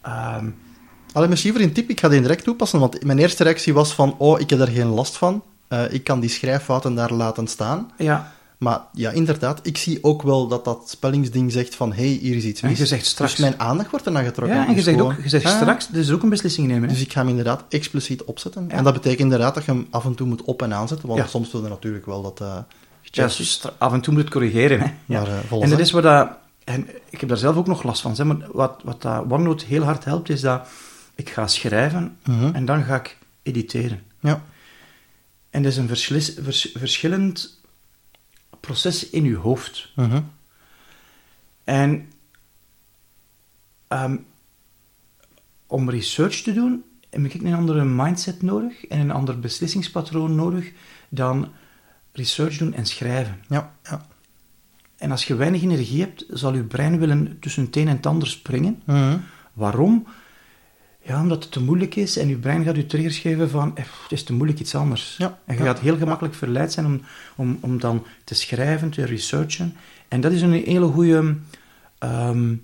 Ehm, 0.00 1.28
misschien 1.28 1.52
voor 1.52 1.62
een 1.62 1.72
tip, 1.72 1.90
ik 1.90 2.00
ga 2.00 2.08
die 2.08 2.20
direct 2.20 2.44
toepassen, 2.44 2.80
want 2.80 3.04
mijn 3.04 3.18
eerste 3.18 3.44
reactie 3.44 3.74
was 3.74 3.94
van, 3.94 4.14
oh, 4.18 4.40
ik 4.40 4.50
heb 4.50 4.58
daar 4.58 4.68
geen 4.68 4.86
last 4.86 5.16
van. 5.16 5.42
Eh, 5.72 5.92
ik 5.92 6.04
kan 6.04 6.20
die 6.20 6.30
schrijffouten 6.30 6.94
daar 6.94 7.12
laten 7.12 7.46
staan. 7.46 7.90
ja, 7.98 8.32
Maar 8.58 8.80
ja, 8.92 9.10
inderdaad, 9.10 9.60
ik 9.66 9.76
zie 9.78 9.98
ook 10.04 10.22
wel 10.22 10.46
dat 10.48 10.64
dat 10.64 10.82
spellingsding 10.90 11.52
zegt 11.52 11.74
van, 11.74 11.92
hé, 11.92 12.02
hey, 12.08 12.18
hier 12.20 12.36
is 12.36 12.44
iets 12.44 12.62
En 12.62 12.68
mis. 12.68 12.78
je 12.78 12.86
zegt 12.86 13.06
straks. 13.06 13.30
Dus 13.30 13.40
mijn 13.40 13.60
aandacht 13.60 13.90
wordt 13.90 14.06
ernaar 14.06 14.24
getrokken. 14.24 14.56
ja 14.56 14.62
en 14.62 14.68
je 14.68 14.74
Dus 14.74 14.84
zegt, 14.84 14.96
gewoon, 14.96 15.12
ook, 15.12 15.22
je 15.22 15.28
zegt 15.28 15.44
ah, 15.44 15.56
straks, 15.56 15.88
dus 15.88 16.10
ook 16.10 16.22
een 16.22 16.28
beslissing 16.28 16.66
nemen. 16.66 16.82
hè. 16.88 16.94
Dus 16.94 17.04
ik 17.04 17.12
ga 17.12 17.20
hem 17.20 17.28
inderdaad 17.28 17.64
expliciet 17.68 18.24
opzetten. 18.24 18.64
Ja. 18.68 18.74
En 18.76 18.84
dat 18.84 18.92
betekent 18.92 19.20
inderdaad 19.20 19.54
dat 19.54 19.64
je 19.64 19.70
hem 19.72 19.86
af 19.90 20.04
en 20.04 20.14
toe 20.14 20.26
moet 20.26 20.42
op- 20.42 20.62
en 20.62 20.74
aanzetten, 20.74 21.08
want 21.08 21.20
Ja. 21.20 21.26
soms 21.26 21.52
wil 21.52 21.62
je 21.62 21.68
natuurlijk 21.68 22.06
wel 22.06 22.22
dat... 22.22 22.40
eh 22.40 22.56
Ja, 23.02 23.26
dus 23.26 23.62
af 23.78 23.92
en 23.92 24.00
toe 24.00 24.12
moet 24.12 24.22
het 24.22 24.32
corrigeren. 24.32 24.80
Hè. 24.80 24.86
Ja. 25.14 25.20
Maar, 25.20 25.28
eh, 25.28 25.34
volgens 25.48 25.70
en 25.70 25.76
dat 25.76 25.86
is 25.86 25.92
wat 25.92 26.02
dat... 26.02 26.28
En 26.64 26.88
ik 27.10 27.20
heb 27.20 27.28
daar 27.28 27.38
zelf 27.38 27.56
ook 27.56 27.66
nog 27.66 27.82
last 27.82 28.00
van. 28.00 28.14
Zeg, 28.16 28.26
maar 28.26 28.36
wat, 28.52 28.80
wat 28.84 29.02
dat 29.02 29.24
OneNote 29.28 29.64
heel 29.66 29.82
hard 29.82 30.04
helpt, 30.04 30.28
is 30.28 30.40
dat 30.40 30.68
ik 31.14 31.30
ga 31.30 31.46
schrijven 31.46 32.16
Mhm. 32.24 32.54
en 32.54 32.64
dan 32.64 32.82
ga 32.82 32.94
ik 32.94 33.16
editeren. 33.42 34.00
Ja. 34.20 34.42
En 35.52 35.62
dat 35.62 35.72
is 35.72 35.78
een 35.78 35.88
vers- 35.88 36.72
verschillend 36.74 37.60
proces 38.60 39.10
in 39.10 39.24
je 39.24 39.36
hoofd. 39.36 39.88
Mhm. 39.96 40.22
En 41.64 42.12
ehm, 43.88 44.16
om 45.66 45.90
research 45.90 46.36
te 46.42 46.52
doen, 46.52 46.84
heb 47.10 47.24
ik 47.24 47.34
een 47.34 47.54
andere 47.54 47.84
mindset 47.84 48.42
nodig 48.42 48.86
en 48.86 49.00
een 49.00 49.10
ander 49.10 49.40
beslissingspatroon 49.40 50.34
nodig 50.34 50.72
dan 51.08 51.52
research 52.12 52.56
doen 52.56 52.74
en 52.74 52.86
schrijven. 52.86 53.40
Ja, 53.48 53.74
ja. 53.82 54.06
En 54.96 55.10
als 55.10 55.24
je 55.24 55.34
weinig 55.34 55.62
energie 55.62 56.00
hebt, 56.00 56.24
zal 56.28 56.54
je 56.54 56.64
brein 56.64 56.98
willen 56.98 57.38
tussen 57.40 57.64
het 57.64 57.76
een 57.76 57.88
en 57.88 57.96
het 57.96 58.06
ander 58.06 58.28
springen. 58.28 58.82
Mhm. 58.84 59.18
Waarom? 59.52 60.06
Ja, 61.04 61.20
omdat 61.20 61.42
het 61.42 61.52
te 61.52 61.62
moeilijk 61.62 61.96
is 61.96 62.16
en 62.16 62.28
je 62.28 62.36
brein 62.36 62.64
gaat 62.64 62.76
je 62.76 62.86
triggers 62.86 63.18
geven 63.18 63.50
van 63.50 63.76
eh, 63.76 63.84
het 64.02 64.12
is 64.12 64.24
te 64.24 64.32
moeilijk 64.32 64.60
iets 64.60 64.74
anders. 64.74 65.14
Ja, 65.18 65.38
En 65.44 65.56
je 65.56 65.62
ja. 65.62 65.66
gaat 65.66 65.80
heel 65.80 65.96
gemakkelijk 65.96 66.34
verleid 66.34 66.72
zijn 66.72 66.86
om, 66.86 67.00
om, 67.36 67.58
om 67.60 67.80
dan 67.80 68.06
te 68.24 68.34
schrijven, 68.34 68.90
te 68.90 69.04
researchen. 69.04 69.76
En 70.08 70.20
dat 70.20 70.32
is 70.32 70.42
een 70.42 70.52
hele 70.52 70.86
goede 70.86 71.36
ehm, 71.98 72.54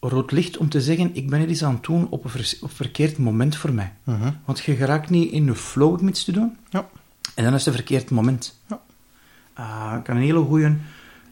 rood 0.00 0.30
licht 0.30 0.56
om 0.56 0.68
te 0.68 0.80
zeggen, 0.80 1.14
ik 1.14 1.30
ben 1.30 1.40
er 1.40 1.48
iets 1.48 1.64
aan 1.64 1.74
het 1.74 1.84
doen 1.84 2.08
op 2.10 2.24
een, 2.24 2.30
op 2.60 2.70
een 2.70 2.76
verkeerd 2.76 3.18
moment 3.18 3.56
voor 3.56 3.72
mij. 3.72 3.92
Mhm. 4.04 4.30
Want 4.44 4.58
je 4.58 4.76
geraakt 4.76 5.10
niet 5.10 5.32
in 5.32 5.46
de 5.46 5.54
flow 5.54 6.00
om 6.00 6.08
iets 6.08 6.24
te 6.24 6.32
doen. 6.32 6.56
Ja. 6.70 6.88
En 7.34 7.44
dan 7.44 7.54
is 7.54 7.64
het 7.64 7.66
een 7.66 7.80
verkeerd 7.80 8.10
moment. 8.10 8.60
Ja. 8.66 8.80
Ah, 9.52 9.92
het 9.92 10.02
kan 10.02 10.16
een 10.16 10.22
hele 10.22 10.44
goede 10.44 10.76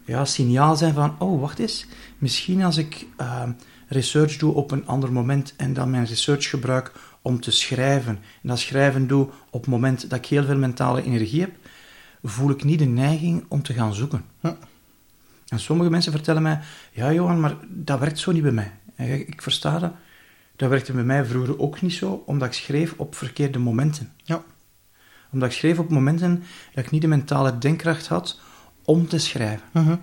ja, 0.05 0.25
signaal 0.25 0.77
zijn 0.77 0.95
van, 0.95 1.15
oh, 1.19 1.41
wacht 1.41 1.59
eens, 1.59 1.87
misschien 2.19 2.63
als 2.63 2.77
ik 2.77 3.07
ehm, 3.17 3.51
research 3.87 4.37
doe 4.37 4.55
op 4.55 4.71
een 4.71 4.87
ander 4.87 5.13
moment 5.13 5.55
en 5.57 5.73
dan 5.73 5.91
mijn 5.91 6.05
research 6.07 6.49
gebruik 6.51 6.93
om 7.23 7.41
te 7.41 7.51
schrijven, 7.51 8.19
en 8.43 8.49
dat 8.49 8.59
schrijven 8.59 9.07
doe 9.07 9.29
op 9.51 9.61
het 9.61 9.71
moment 9.71 10.11
dat 10.11 10.19
ik 10.19 10.27
heel 10.27 10.45
veel 10.45 10.57
mentale 10.57 11.03
energie 11.03 11.41
heb, 11.41 11.51
voel 12.23 12.51
ik 12.51 12.65
niet 12.65 12.79
de 12.79 12.85
neiging 12.85 13.45
om 13.49 13.63
te 13.63 13.73
gaan 13.73 13.95
zoeken. 13.95 14.25
Ja. 14.41 14.57
En 15.49 15.61
sommige 15.61 15.91
mensen 15.91 16.13
vertellen 16.13 16.43
mij, 16.43 16.61
ja 16.93 17.13
Johan, 17.13 17.41
maar 17.41 17.57
dat 17.69 17.99
werkt 17.99 18.19
zo 18.19 18.33
niet 18.33 18.43
bij 18.43 18.53
mij. 18.53 18.73
En 18.95 19.13
ik- 19.13 19.29
ik 19.29 19.43
versta 19.43 19.79
dat. 19.79 19.93
Dat 20.57 20.69
werkte 20.69 20.93
bij 20.93 21.05
mij 21.05 21.25
vroeger 21.25 21.59
ook 21.59 21.81
niet 21.83 21.93
zo, 21.93 22.23
omdat 22.27 22.49
ik 22.49 22.55
schreef 22.55 22.95
op 22.97 23.15
verkeerde 23.15 23.59
momenten. 23.59 24.13
Ja. 24.23 24.43
Omdat 25.31 25.49
ik 25.51 25.55
schreef 25.57 25.79
op 25.79 25.91
momenten 25.91 26.43
dat 26.75 26.85
ik 26.85 26.91
niet 26.91 27.01
de 27.03 27.09
mentale 27.09 27.59
denkkracht 27.59 28.07
had 28.07 28.41
om 28.85 29.09
te 29.09 29.19
schrijven. 29.19 29.67
Mhm. 29.73 29.97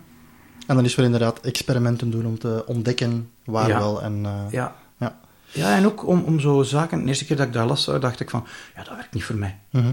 En 0.68 0.76
dan 0.76 0.86
is 0.86 0.96
wel 0.96 1.06
inderdaad 1.06 1.40
experimenten 1.40 2.12
doen 2.12 2.26
om 2.26 2.40
te 2.40 2.64
ontdekken 2.68 3.30
waar 3.46 3.68
Ja. 3.68 3.78
wel 3.80 4.02
en... 4.02 4.26
eh, 4.26 4.52
Ja. 4.52 4.76
ja. 5.00 5.20
Ja, 5.52 5.76
en 5.76 5.86
ook 5.86 6.08
om, 6.08 6.22
om 6.24 6.40
zo 6.40 6.64
zaken... 6.64 7.02
De 7.02 7.08
eerste 7.08 7.26
keer 7.26 7.38
dat 7.38 7.48
ik 7.48 7.54
dat 7.54 7.68
las, 7.68 7.86
dacht 7.86 8.20
ik 8.20 8.30
van... 8.30 8.46
Ja, 8.76 8.84
dat 8.84 8.96
werkt 8.96 9.14
niet 9.14 9.24
voor 9.24 9.36
mij. 9.36 9.60
Mhm. 9.70 9.92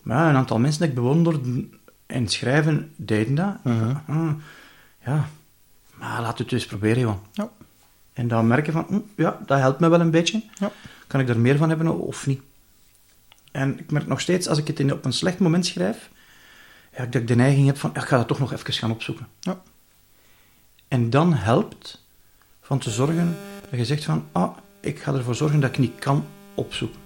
Maar 0.00 0.28
een 0.28 0.36
aantal 0.36 0.58
mensen 0.58 0.80
die 0.80 0.88
ik 0.88 0.94
bewonderde 0.94 1.68
en 2.06 2.28
schrijven, 2.28 2.92
deden 2.96 3.34
dat. 3.34 3.64
Mhm. 3.64 3.94
Ah, 4.06 4.30
ja, 5.04 5.28
maar 5.94 6.20
laat 6.20 6.38
het 6.38 6.48
dus 6.48 6.66
proberen, 6.66 7.00
joh. 7.02 7.16
Ja. 7.32 7.48
En 8.12 8.28
dan 8.28 8.46
merken 8.46 8.72
van, 8.72 8.84
hm, 8.88 8.98
ja, 9.16 9.38
dat 9.46 9.58
helpt 9.58 9.80
me 9.80 9.88
wel 9.88 10.00
een 10.00 10.10
beetje. 10.10 10.42
Ja. 10.58 10.70
Kan 11.06 11.20
ik 11.20 11.28
er 11.28 11.38
meer 11.40 11.56
van 11.56 11.68
hebben 11.68 11.98
of 11.98 12.26
niet? 12.26 12.42
En 13.52 13.78
ik 13.78 13.90
merk 13.90 14.06
nog 14.06 14.20
steeds, 14.20 14.48
als 14.48 14.58
ik 14.58 14.66
het 14.66 14.80
in, 14.80 14.92
op 14.92 15.04
een 15.04 15.12
slecht 15.12 15.38
moment 15.38 15.66
schrijf, 15.66 16.10
ja, 16.96 17.04
dat 17.04 17.14
ik 17.20 17.28
de 17.28 17.34
neiging 17.36 17.66
heb 17.66 17.78
van, 17.78 17.90
ja, 17.94 18.00
ik 18.00 18.06
ga 18.08 18.16
dat 18.16 18.28
toch 18.28 18.38
nog 18.38 18.52
even 18.52 18.72
gaan 18.72 18.90
opzoeken. 18.90 19.26
Ja. 19.40 19.60
En 20.88 21.10
dan 21.10 21.34
helpt 21.34 22.04
van 22.70 22.78
te 22.78 22.90
zorgen 22.90 23.36
dat 23.70 23.78
je 23.78 23.84
zegt 23.84 24.04
van, 24.04 24.24
ah, 24.32 24.56
ik 24.80 24.98
ga 24.98 25.14
ervoor 25.14 25.34
zorgen 25.34 25.60
dat 25.60 25.70
ik 25.70 25.78
niet 25.78 25.98
kan 25.98 26.24
opzoeken. 26.54 26.98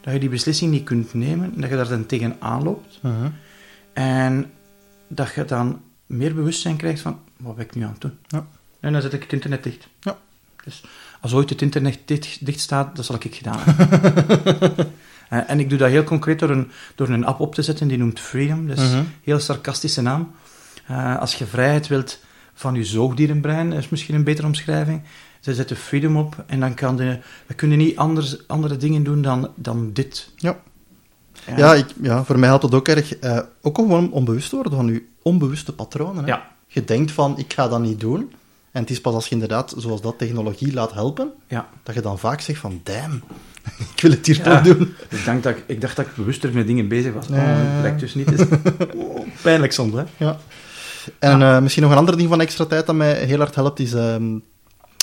Dat 0.00 0.12
je 0.12 0.18
die 0.20 0.28
beslissing 0.28 0.70
niet 0.70 0.84
kunt 0.84 1.14
nemen, 1.14 1.52
en 1.54 1.60
dat 1.60 1.70
je 1.70 1.76
daar 1.76 1.88
dan 1.88 2.06
tegenaan 2.06 2.62
loopt. 2.62 2.98
Mhm. 3.02 3.28
En 3.92 4.50
dat 5.08 5.34
je 5.34 5.44
dan 5.44 5.80
meer 6.06 6.34
bewustzijn 6.34 6.76
krijgt 6.76 7.00
van, 7.00 7.18
wat 7.36 7.56
ben 7.56 7.64
ik 7.64 7.74
nu 7.74 7.82
aan 7.82 7.90
het 7.92 8.00
doen? 8.00 8.18
Ja. 8.28 8.46
En 8.80 8.92
dan 8.92 9.02
zet 9.02 9.12
ik 9.12 9.22
het 9.22 9.32
internet 9.32 9.62
dicht. 9.62 9.88
Ja. 10.00 10.16
Dus 10.64 10.84
als 11.20 11.32
ooit 11.34 11.50
het 11.50 11.62
internet 11.62 11.98
dicht, 12.04 12.46
dicht 12.46 12.60
staat, 12.60 12.96
dat 12.96 13.04
zal 13.04 13.16
ik 13.20 13.34
gedaan 13.34 13.58
hebben. 13.60 14.76
en, 15.28 15.48
en 15.48 15.60
ik 15.60 15.68
doe 15.68 15.78
dat 15.78 15.88
heel 15.90 16.04
concreet 16.04 16.38
door 16.38 16.50
een, 16.50 16.70
door 16.94 17.08
een 17.08 17.24
app 17.24 17.40
op 17.40 17.54
te 17.54 17.62
zetten, 17.62 17.88
die 17.88 17.98
noemt 17.98 18.20
Freedom. 18.20 18.68
Dat 18.68 18.78
is 18.78 18.88
Mhm. 18.88 18.96
een 18.98 19.12
heel 19.22 19.38
sarcastische 19.38 20.02
naam. 20.02 20.30
Eh, 20.86 21.18
als 21.18 21.34
je 21.34 21.46
vrijheid 21.46 21.86
wilt 21.86 22.18
van 22.54 22.74
je 22.74 22.84
zoogdierenbrein, 22.84 23.72
is 23.72 23.88
misschien 23.88 24.14
een 24.14 24.24
betere 24.24 24.46
omschrijving. 24.46 25.02
Ze 25.40 25.54
zetten 25.54 25.76
Freedom 25.76 26.16
op 26.16 26.44
en 26.46 26.60
dan, 26.60 26.74
kan 26.74 26.96
de, 26.96 27.18
dan 27.46 27.56
kun 27.56 27.70
je 27.70 27.76
niet 27.76 27.96
anders, 27.96 28.48
andere 28.48 28.76
dingen 28.76 29.02
doen 29.02 29.22
dan, 29.22 29.48
dan 29.54 29.90
dit. 29.92 30.28
Ja. 30.36 30.58
En- 31.44 31.56
Ja, 31.56 31.74
ik, 31.74 31.86
ja, 32.02 32.24
voor 32.24 32.38
mij 32.38 32.48
helpt 32.48 32.62
het 32.64 32.74
ook 32.74 32.88
erg. 32.88 33.16
eh, 33.16 33.38
ook 33.62 33.76
gewoon 33.76 34.10
onbewust 34.12 34.50
worden 34.50 34.72
van 34.72 34.86
je 34.86 35.02
onbewuste 35.22 35.72
patronen. 35.72 36.24
Hè? 36.24 36.30
Ja. 36.30 36.46
Je 36.66 36.84
denkt 36.84 37.10
van, 37.12 37.38
ik 37.38 37.52
ga 37.52 37.68
dat 37.68 37.80
niet 37.80 38.00
doen. 38.00 38.32
En 38.70 38.80
het 38.80 38.90
is 38.90 39.00
pas 39.00 39.14
als 39.14 39.26
je 39.26 39.32
inderdaad, 39.34 39.74
zoals 39.76 40.00
dat 40.00 40.18
technologie 40.18 40.72
laat 40.72 40.92
helpen, 40.92 41.32
ja. 41.48 41.68
dat 41.82 41.94
je 41.94 42.00
dan 42.00 42.18
vaak 42.18 42.40
zegt 42.40 42.60
van, 42.60 42.80
damn, 42.82 43.22
ik 43.94 44.00
wil 44.00 44.10
het 44.10 44.26
hier 44.26 44.36
Ja. 44.36 44.42
toch 44.42 44.76
doen. 44.76 44.94
Ik, 45.08 45.24
dacht 45.24 45.42
dat 45.42 45.56
ik, 45.56 45.64
ik 45.66 45.80
dacht 45.80 45.96
dat 45.96 46.06
ik 46.06 46.14
bewuster 46.14 46.52
met 46.52 46.66
dingen 46.66 46.88
bezig 46.88 47.12
was. 47.12 47.28
Nee. 47.28 47.40
Oh, 47.40 47.56
dat 47.72 47.78
blijkt 47.80 48.00
dus 48.00 48.14
niet. 48.14 48.46
Oh, 48.94 49.26
pijnlijk 49.42 49.72
soms, 49.72 49.94
hè? 49.94 50.02
Ja. 50.16 50.38
En 51.18 51.42
eh, 51.42 51.60
misschien 51.60 51.82
nog 51.82 51.92
een 51.92 51.98
ander 51.98 52.16
ding 52.16 52.28
van 52.28 52.40
extra 52.40 52.64
tijd 52.64 52.86
dat 52.86 52.94
mij 52.94 53.24
heel 53.24 53.38
hard 53.38 53.54
helpt, 53.54 53.78
is 53.78 53.92
ehm, 53.92 54.38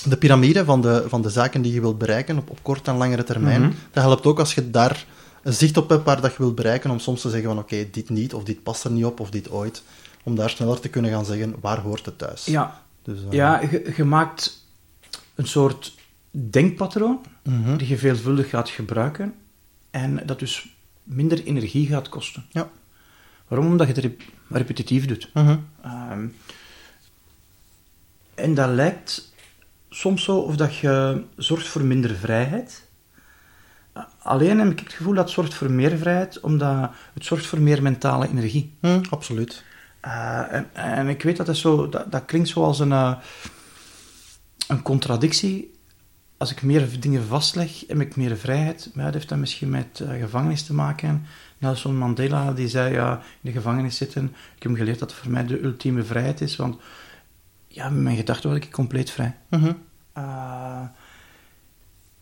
de 0.05 0.17
piramide 0.17 0.65
van 0.65 0.81
de, 0.81 1.03
van 1.07 1.21
de 1.21 1.29
zaken 1.29 1.61
die 1.61 1.73
je 1.73 1.81
wilt 1.81 1.97
bereiken 1.97 2.37
op, 2.37 2.49
op 2.49 2.59
korte 2.61 2.91
en 2.91 2.97
langere 2.97 3.23
termijn. 3.23 3.61
Mhm. 3.61 3.71
Dat 3.91 4.03
helpt 4.03 4.25
ook 4.25 4.39
als 4.39 4.53
je 4.53 4.71
daar 4.71 5.05
een 5.43 5.53
zicht 5.53 5.77
op 5.77 5.89
hebt 5.89 6.05
waar 6.05 6.21
dat 6.21 6.31
je 6.31 6.37
wilt 6.37 6.55
bereiken, 6.55 6.89
om 6.89 6.99
soms 6.99 7.21
te 7.21 7.29
zeggen 7.29 7.49
van 7.49 7.57
oké, 7.57 7.87
dit 7.91 8.09
niet, 8.09 8.33
of 8.33 8.43
dit 8.43 8.63
past 8.63 8.83
er 8.83 8.91
niet 8.91 9.05
op, 9.05 9.19
of 9.19 9.29
dit 9.29 9.51
ooit. 9.51 9.83
Om 10.23 10.35
daar 10.35 10.49
sneller 10.49 10.79
te 10.79 10.89
kunnen 10.89 11.11
gaan 11.11 11.25
zeggen, 11.25 11.55
waar 11.61 11.79
hoort 11.79 12.05
het 12.05 12.17
thuis? 12.17 12.45
Ja, 12.45 12.81
Dus, 13.03 13.19
eh, 13.23 13.31
ja 13.31 13.61
je, 13.95 14.03
maakt 14.03 14.65
een 15.35 15.47
soort 15.47 15.93
denkpatroon 16.31 17.19
mhm. 17.43 17.77
die 17.77 17.87
je 17.87 17.97
veelvuldig 17.97 18.49
gaat 18.49 18.69
gebruiken 18.69 19.33
en 19.91 20.21
dat 20.25 20.39
dus 20.39 20.75
minder 21.03 21.43
energie 21.43 21.87
gaat 21.87 22.09
kosten. 22.09 22.45
Ja. 22.49 22.69
Waarom? 23.47 23.67
Omdat 23.67 23.87
je 23.87 24.01
rep- 24.01 24.21
repetitief 24.53 25.05
doet. 25.05 25.29
Mhm. 25.33 25.57
Ehm, 25.83 26.27
En 28.35 28.53
dat 28.53 28.69
lijkt 28.69 29.33
soms 29.89 30.23
zo 30.23 30.37
of 30.37 30.55
dat 30.55 30.75
je 30.75 31.23
zorgt 31.35 31.67
voor 31.67 31.83
minder 31.83 32.15
vrijheid. 32.15 32.89
Alleen 34.21 34.59
heb 34.59 34.71
ik 34.71 34.79
het 34.79 34.93
gevoel 34.93 35.13
dat 35.13 35.23
het 35.23 35.33
zorgt 35.33 35.53
voor 35.53 35.71
meer 35.71 35.97
vrijheid, 35.97 36.39
omdat 36.39 36.91
het 37.13 37.25
zorgt 37.25 37.45
voor 37.45 37.61
meer 37.61 37.81
mentale 37.81 38.27
energie. 38.27 38.73
Hm, 38.79 39.01
absoluut. 39.09 39.63
Uh, 40.05 40.53
en, 40.53 40.69
en, 40.73 41.07
ik 41.07 41.23
weet 41.23 41.37
dat 41.37 41.45
dat 41.45 41.57
zo, 41.57 41.89
dat, 41.89 42.11
dat 42.11 42.25
klinkt 42.25 42.49
zoals 42.49 42.79
een, 42.79 42.89
uh, 42.89 43.15
een 44.67 44.81
contradictie. 44.81 45.73
Als 46.37 46.51
ik 46.51 46.61
meer 46.61 46.99
dingen 46.99 47.25
vastleg, 47.25 47.83
heb 47.87 47.99
ik 47.99 48.15
meer 48.15 48.37
vrijheid. 48.37 48.89
Maar 48.93 49.05
dat 49.05 49.13
heeft 49.13 49.29
dat 49.29 49.37
misschien 49.37 49.69
met 49.69 49.99
uh, 50.01 50.09
gevangenis 50.21 50.63
te 50.63 50.73
maken. 50.73 51.25
Nelson 51.61 51.97
Mandela 51.97 52.51
die 52.51 52.67
zei, 52.67 52.93
ja, 52.93 53.13
in 53.13 53.21
de 53.41 53.51
gevangenis 53.51 53.97
zitten. 53.97 54.35
Ik 54.55 54.63
heb 54.63 54.75
geleerd 54.75 54.99
dat 54.99 55.11
het 55.11 55.19
voor 55.19 55.31
mij 55.31 55.45
de 55.45 55.63
ultieme 55.63 56.03
vrijheid 56.03 56.41
is, 56.41 56.55
want 56.55 56.75
ja, 57.67 57.89
met 57.89 58.01
mijn 58.03 58.15
gedachten 58.15 58.49
word 58.49 58.63
ik 58.63 58.71
compleet 58.71 59.09
vrij. 59.09 59.35
Mm 59.49 59.59
-hmm. 59.59 59.77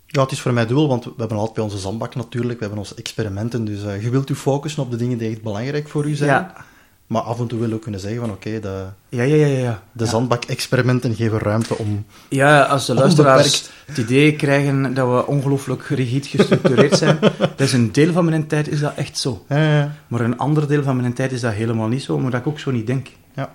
ja, 0.06 0.22
het 0.22 0.32
is 0.32 0.42
voor 0.42 0.54
mij 0.54 0.66
dubbel, 0.66 0.88
want 0.88 1.04
we 1.04 1.14
hebben 1.18 1.38
altijd 1.38 1.56
bij 1.56 1.64
onze 1.64 1.78
zandbak 1.78 2.16
natuurlijk, 2.16 2.60
we 2.60 2.66
hebben 2.66 2.84
onze 2.84 2.96
experimenten, 2.96 3.66
dus 3.66 3.84
uh, 3.84 4.04
je 4.04 4.10
wilt 4.10 4.28
je 4.28 4.36
focussen 4.36 4.84
op 4.84 4.92
de 4.92 4.98
dingen 4.98 5.18
die 5.18 5.30
echt 5.30 5.42
belangrijk 5.42 5.88
voor 5.88 6.10
u 6.10 6.16
zijn. 6.16 6.30
Ja. 6.30 6.66
Maar 7.10 7.22
af 7.22 7.40
en 7.40 7.48
toe 7.48 7.60
wil 7.60 7.72
ook 7.72 7.82
kunnen 7.82 8.00
zeggen 8.00 8.20
van 8.20 8.30
oké, 8.32 8.48
okay, 8.48 8.60
de, 8.60 8.86
ja, 9.10 9.24
ja, 9.24 9.36
ja, 9.36 9.58
ja. 9.58 9.84
de 9.92 10.06
zandbak-experimenten 10.06 11.16
geven 11.16 11.40
ruimte 11.40 11.78
om... 11.78 12.06
Ja, 12.28 12.62
als 12.62 12.86
de 12.86 12.94
luisteraars 12.94 13.70
het 13.86 13.98
idee 13.98 14.36
krijgen 14.36 14.94
dat 14.94 15.08
we 15.08 15.26
ongelooflijk 15.26 15.84
rigide 15.84 16.28
gestructureerd 16.28 16.98
zijn, 16.98 17.20
dat 17.40 17.60
is 17.60 17.74
een 17.74 17.92
deel 17.92 18.12
van 18.12 18.26
mijn 18.26 18.48
tijd 18.48 18.68
is 18.68 18.80
dat 18.80 18.96
echt 18.96 19.18
zo. 19.18 19.46
Ja, 19.48 19.58
ja. 19.58 19.96
Maar 20.08 20.22
een 20.22 20.38
ander 20.38 20.68
deel 20.68 20.84
van 20.84 20.96
mijn 20.96 21.14
tijd 21.14 21.32
is 21.32 21.42
dat 21.42 21.54
helemaal 21.54 21.88
niet 21.88 22.04
zo, 22.04 22.20
maar 22.20 22.32
dat 22.32 22.40
ik 22.40 22.48
ook 22.48 22.60
zo 22.60 22.72
niet 22.72 22.88
denk. 22.88 23.08
Ja. 23.34 23.54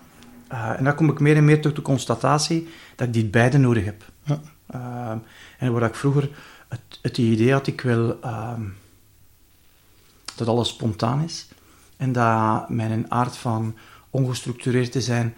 Uh, 0.52 0.78
en 0.78 0.84
dan 0.84 0.94
kom 0.94 1.10
ik 1.10 1.20
meer 1.20 1.36
en 1.36 1.44
meer 1.44 1.60
tot 1.60 1.76
de 1.76 1.82
constatatie 1.82 2.68
dat 2.96 3.06
ik 3.06 3.12
die 3.12 3.24
beide 3.24 3.58
nodig 3.58 3.84
heb. 3.84 4.04
Ja. 4.22 4.40
Uh, 4.74 5.10
en 5.58 5.72
waar 5.72 5.82
ik 5.82 5.94
vroeger 5.94 6.30
het, 6.68 6.98
het 7.02 7.18
idee 7.18 7.52
had, 7.52 7.66
ik 7.66 7.80
wil 7.80 8.18
uh, 8.24 8.52
dat 10.34 10.48
alles 10.48 10.68
spontaan 10.68 11.22
is. 11.22 11.48
En 12.04 12.12
dat 12.12 12.68
mijn 12.68 13.10
aard 13.10 13.36
van 13.36 13.74
ongestructureerd 14.10 14.92
te 14.92 15.00
zijn, 15.00 15.34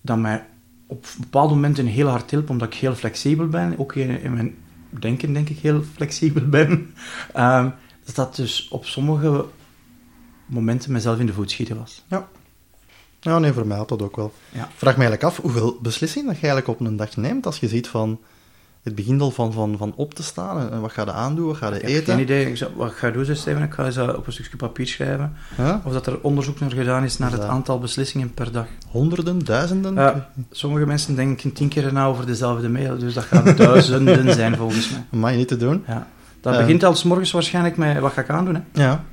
dat 0.00 0.18
mij 0.18 0.46
op 0.86 1.06
bepaalde 1.18 1.54
momenten 1.54 1.86
heel 1.86 2.08
hard 2.08 2.30
hielp, 2.30 2.50
omdat 2.50 2.68
ik 2.68 2.74
heel 2.74 2.94
flexibel 2.94 3.48
ben. 3.48 3.78
Ook 3.78 3.94
in, 3.94 4.32
mijn 4.32 4.54
denken 5.00 5.32
denk 5.32 5.48
ik 5.48 5.58
heel 5.58 5.82
flexibel 5.94 6.48
ben. 6.58 6.70
Um, 7.36 7.74
dat 8.04 8.14
dat 8.14 8.36
dus 8.36 8.68
op 8.68 8.84
sommige 8.84 9.44
momenten 10.46 10.92
mezelf 10.92 11.18
in 11.18 11.26
de 11.26 11.32
voet 11.32 11.50
schieten 11.50 11.78
was. 11.78 12.04
Ja. 12.08 12.28
Ja, 13.20 13.38
nee, 13.38 13.52
voor 13.52 13.66
mij 13.66 13.76
had 13.76 13.88
dat 13.88 14.02
ook 14.02 14.16
wel. 14.16 14.32
Ja. 14.52 14.68
Vraag 14.74 14.96
me 14.96 15.04
eigenlijk 15.04 15.22
af 15.22 15.36
hoeveel 15.36 15.78
beslissingen 15.82 16.26
dat 16.26 16.40
je 16.40 16.46
eigenlijk 16.46 16.80
op 16.80 16.86
een 16.86 16.96
dag 16.96 17.16
neemt 17.16 17.46
als 17.46 17.58
je 17.58 17.68
ziet 17.68 17.88
van 17.88 18.20
het 18.86 18.94
begint 18.94 19.20
al 19.20 19.30
van, 19.30 19.52
van, 19.52 19.74
van 19.78 19.92
op 19.96 20.14
te 20.14 20.22
staan 20.22 20.70
en 20.72 20.80
wat 20.80 20.92
ga 20.92 21.02
je 21.02 21.12
aandoen, 21.12 21.46
wat 21.46 21.56
ga 21.56 21.68
je 21.68 21.74
Ik 21.74 21.82
eten? 21.82 21.94
heb 21.96 22.04
geen 22.04 22.18
idee. 22.20 22.46
Ik 22.46 22.56
zou, 22.56 22.70
wat 22.76 22.90
ik 22.90 22.96
ga 22.96 23.10
doen, 23.10 23.24
zei 23.24 23.36
Steven, 23.36 23.62
ik 23.62 23.72
ga 23.72 23.84
eens 23.84 23.98
op 23.98 24.26
een 24.26 24.32
stukje 24.32 24.56
papier 24.56 24.86
schrijven. 24.86 25.36
Of 25.84 25.92
dat 25.92 26.06
er 26.06 26.18
onderzoek 26.22 26.60
naar 26.60 26.70
gedaan 26.70 27.04
is 27.04 27.18
naar 27.18 27.32
het 27.32 27.42
aantal 27.42 27.78
beslissingen 27.78 28.34
per 28.34 28.52
dag. 28.52 28.66
Honderden, 28.90 29.44
duizenden? 29.44 29.94
Ja, 29.94 30.28
sommige 30.50 30.86
mensen 30.86 31.14
denken 31.16 31.52
tien 31.52 31.68
keer 31.68 31.92
na 31.92 32.06
over 32.06 32.26
dezelfde 32.26 32.68
mail, 32.68 32.98
dus 32.98 33.14
dat 33.14 33.24
gaat 33.24 33.56
duizenden 33.66 34.34
zijn 34.34 34.56
volgens 34.56 34.90
mij. 34.90 35.04
Mag 35.20 35.30
je 35.30 35.36
niet 35.36 35.48
te 35.48 35.56
doen. 35.56 35.84
Ja. 35.86 36.06
Dat 36.40 36.54
Ja. 36.54 36.60
begint 36.60 36.84
al 36.84 36.94
's 36.94 37.02
morgens 37.02 37.30
waarschijnlijk 37.30 37.76
met 37.76 37.98
wat 37.98 38.12
ga 38.12 38.20
ik 38.20 38.30
aandoen. 38.30 38.54
Hè? 38.54 38.82
Ja. 38.84 39.04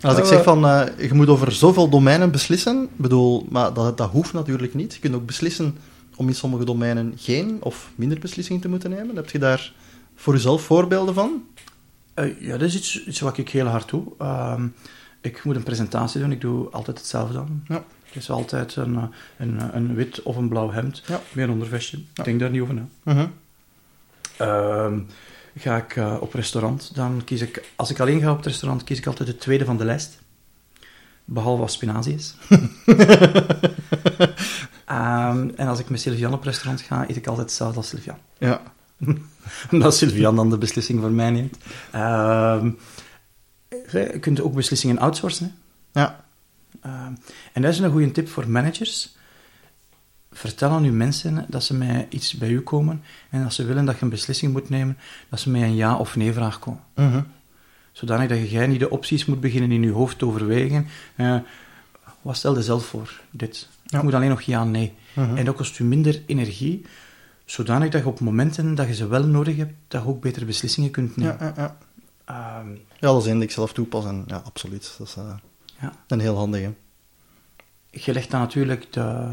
Als 0.00 0.12
ik 0.16 0.22
Ja, 0.24 0.28
zeg 0.30 0.42
van, 0.42 0.66
eh, 0.66 1.08
je 1.08 1.14
moet 1.14 1.28
over 1.28 1.52
zoveel 1.52 1.88
domeinen 1.88 2.30
beslissen, 2.30 2.82
ik 2.82 2.88
bedoel, 2.96 3.46
maar 3.50 3.72
dat, 3.72 3.96
dat 3.98 4.10
hoeft 4.10 4.32
natuurlijk 4.32 4.74
niet. 4.74 4.94
Je 4.94 5.00
kunt 5.00 5.14
ook 5.14 5.26
beslissen 5.26 5.76
om 6.18 6.28
in 6.28 6.34
sommige 6.34 6.64
domeinen 6.64 7.12
geen 7.16 7.58
of 7.60 7.90
minder 7.94 8.18
beslissingen 8.18 8.62
te 8.62 8.68
moeten 8.68 8.90
nemen. 8.90 9.16
Heb 9.16 9.30
je 9.30 9.38
daar 9.38 9.72
voor 10.14 10.34
jezelf 10.34 10.62
voorbeelden 10.62 11.14
van? 11.14 11.44
Eh, 12.14 12.40
ja, 12.40 12.50
dat 12.50 12.68
is 12.68 12.76
iets, 12.76 13.04
iets 13.04 13.20
wat 13.20 13.38
ik 13.38 13.48
heel 13.48 13.66
hard 13.66 13.88
doe. 13.88 14.04
Ehm, 14.18 14.66
ik 15.20 15.44
moet 15.44 15.56
een 15.56 15.62
presentatie 15.62 16.20
doen, 16.20 16.32
ik 16.32 16.40
doe 16.40 16.68
altijd 16.70 16.98
hetzelfde 16.98 17.38
aan. 17.38 17.64
Ja. 17.68 17.84
Het 18.04 18.16
is 18.16 18.30
altijd 18.30 18.76
een, 18.76 18.96
eh, 18.96 19.02
een, 19.38 19.76
een 19.76 19.94
wit 19.94 20.22
of 20.22 20.36
een 20.36 20.48
blauw 20.48 20.70
hemd 20.70 21.02
Ja. 21.06 21.20
met 21.32 21.44
een 21.44 21.50
ondervestje. 21.52 21.96
Ja. 21.96 22.04
Ik 22.14 22.24
denk 22.24 22.40
daar 22.40 22.50
niet 22.50 22.60
over 22.62 22.74
na. 22.74 22.86
Mhm. 23.02 23.26
Ehm, 24.36 24.98
ga 25.56 25.76
ik 25.76 25.96
eh, 25.96 26.16
op 26.20 26.34
restaurant, 26.34 26.94
dan 26.94 27.22
kies 27.24 27.40
ik... 27.40 27.72
Als 27.76 27.90
ik 27.90 28.00
alleen 28.00 28.20
ga 28.20 28.30
op 28.30 28.36
het 28.36 28.46
restaurant, 28.46 28.84
kies 28.84 28.98
ik 28.98 29.06
altijd 29.06 29.28
het 29.28 29.40
tweede 29.40 29.64
van 29.64 29.76
de 29.76 29.84
lijst. 29.84 30.18
Behalve 31.24 31.62
als 31.62 31.72
spinazie 31.72 32.14
is. 32.14 32.34
Ehm, 34.88 35.48
en 35.56 35.68
als 35.68 35.78
ik 35.78 35.90
met 35.90 36.00
Sylvian 36.00 36.32
op 36.32 36.42
restaurant 36.42 36.80
ga, 36.80 37.08
eet 37.08 37.16
ik 37.16 37.26
altijd 37.26 37.46
hetzelfde 37.46 37.76
als 37.76 37.88
Sylvian. 37.88 38.18
Ja. 38.38 38.62
Omdat 39.72 39.96
Sylvian 39.96 40.36
dan 40.36 40.50
de 40.50 40.58
beslissing 40.58 41.00
voor 41.00 41.10
mij 41.10 41.30
neemt. 41.30 41.56
Ehm, 41.90 42.70
je 43.68 44.18
kunt 44.20 44.40
ook 44.40 44.54
beslissingen 44.54 44.98
outsourcen. 44.98 45.54
Hè? 45.92 46.00
Ja. 46.00 46.24
Ehm, 46.80 47.12
en 47.52 47.62
dat 47.62 47.72
is 47.72 47.78
een 47.78 47.90
goede 47.90 48.10
tip 48.10 48.28
voor 48.28 48.48
managers. 48.48 49.16
Vertel 50.32 50.70
aan 50.70 50.84
uw 50.84 50.92
mensen 50.92 51.46
dat 51.48 51.64
ze 51.64 51.74
met 51.74 52.06
iets 52.10 52.34
bij 52.34 52.48
u 52.48 52.60
komen 52.60 53.02
en 53.30 53.44
als 53.44 53.54
ze 53.54 53.64
willen 53.64 53.84
dat 53.84 53.96
je 53.98 54.02
een 54.02 54.10
beslissing 54.10 54.52
moet 54.52 54.68
nemen, 54.68 54.98
dat 55.28 55.40
ze 55.40 55.50
met 55.50 55.62
een 55.62 55.74
ja 55.74 55.96
of 55.96 56.16
nee 56.16 56.32
vraag 56.32 56.58
komen. 56.58 56.80
Mhm. 56.94 57.20
Zodanig 57.92 58.28
dat 58.28 58.50
jij 58.50 58.66
niet 58.66 58.80
de 58.80 58.90
opties 58.90 59.24
moet 59.24 59.40
beginnen 59.40 59.72
in 59.72 59.82
je 59.82 59.90
hoofd 59.90 60.18
te 60.18 60.26
overwegen. 60.26 60.86
Eh, 61.16 61.36
wat 62.22 62.36
stel 62.36 62.56
je 62.56 62.62
zelf 62.62 62.86
voor? 62.86 63.20
Dit. 63.30 63.68
Ja. 63.90 63.98
Je 63.98 64.04
moet 64.04 64.14
alleen 64.14 64.28
nog 64.28 64.40
ja, 64.40 64.64
nee. 64.64 64.94
Mhm. 65.14 65.36
En 65.36 65.44
dat 65.44 65.56
kost 65.56 65.78
u 65.78 65.84
minder 65.84 66.22
energie, 66.26 66.84
zodanig 67.44 67.90
dat 67.90 68.00
je 68.02 68.06
op 68.08 68.20
momenten 68.20 68.74
dat 68.74 68.86
je 68.86 68.94
ze 68.94 69.06
wel 69.06 69.26
nodig 69.26 69.56
hebt, 69.56 69.72
dat 69.88 70.02
je 70.02 70.08
ook 70.08 70.20
betere 70.20 70.44
beslissingen 70.44 70.90
kunt 70.90 71.16
nemen. 71.16 71.36
ja, 71.40 71.52
ja. 71.56 71.76
Ehm, 72.24 72.68
ja, 72.72 72.78
dat 73.12 73.22
is 73.22 73.28
één 73.28 73.42
ik 73.42 73.50
zelf 73.50 73.72
toepas 73.72 74.04
en 74.04 74.24
ja, 74.26 74.36
absoluut. 74.44 74.94
Dat 74.98 75.06
is 75.06 75.14
eh, 75.16 75.34
Ja. 75.80 75.92
een 76.06 76.20
heel 76.20 76.36
handige. 76.36 76.72
je 77.90 78.12
legt 78.12 78.30
dan 78.30 78.40
natuurlijk 78.40 78.92
de, 78.92 79.28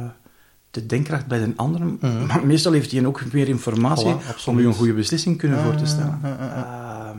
de 0.71 0.85
denkkracht 0.85 1.27
bij 1.27 1.39
de 1.45 1.53
ander, 1.55 1.81
Mhm. 1.85 2.25
maar 2.25 2.45
meestal 2.45 2.71
heeft 2.71 2.91
hij 2.91 3.05
ook 3.05 3.31
meer 3.33 3.47
informatie 3.47 4.15
Voilà, 4.15 4.43
om 4.45 4.59
je 4.59 4.65
een 4.65 4.73
goede 4.73 4.93
beslissing 4.93 5.37
kunnen 5.37 5.63
voor 5.63 5.75
te 5.75 5.85
stellen. 5.85 6.19
Ehm, 6.23 7.17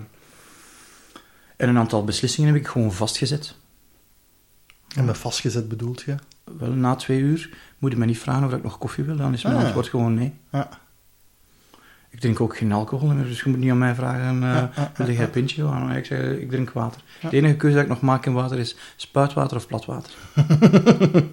en 1.57 1.68
een 1.68 1.78
aantal 1.78 2.05
beslissingen 2.05 2.53
heb 2.53 2.61
ik 2.62 2.68
gewoon 2.68 2.93
vastgezet. 2.93 3.55
En 4.95 5.05
met 5.05 5.18
vastgezet 5.18 5.68
bedoelt 5.68 6.03
je? 6.03 6.14
Wel, 6.59 6.70
na 6.70 6.94
twee 6.94 7.20
uur 7.20 7.51
moet 7.78 7.92
je 7.92 7.99
me 7.99 8.05
niet 8.05 8.18
vragen 8.18 8.47
of 8.47 8.53
ik 8.53 8.62
nog 8.62 8.78
koffie 8.78 9.05
wil, 9.05 9.16
dan 9.16 9.32
is 9.32 9.42
mijn 9.42 9.57
Ah. 9.57 9.64
antwoord 9.64 9.88
gewoon 9.88 10.14
nee. 10.14 10.34
Ja. 10.53 10.68
Ik 12.11 12.20
drink 12.22 12.40
ook 12.40 12.57
geen 12.57 12.72
alcohol 12.72 13.09
meer, 13.09 13.24
dus 13.24 13.40
je 13.40 13.51
moet 13.51 13.59
niet 13.59 13.70
aan 13.70 13.78
mij 13.78 13.94
vragen, 13.94 14.40
ja, 14.40 14.70
wil 14.97 15.07
jij 15.07 15.14
ja. 15.16 15.22
een 15.22 15.30
pintje? 15.30 15.64
Ik 15.97 16.05
zeg, 16.05 16.20
ik 16.30 16.51
drink 16.51 16.70
water. 16.70 17.01
De 17.30 17.36
enige 17.36 17.57
keuze 17.57 17.74
dat 17.76 17.84
ik 17.84 17.90
nog 17.90 18.01
maak 18.01 18.26
in 18.26 18.32
water 18.32 18.59
is 18.59 18.76
spuitwater 18.97 19.57
of 19.57 19.66
platwater. 19.66 20.12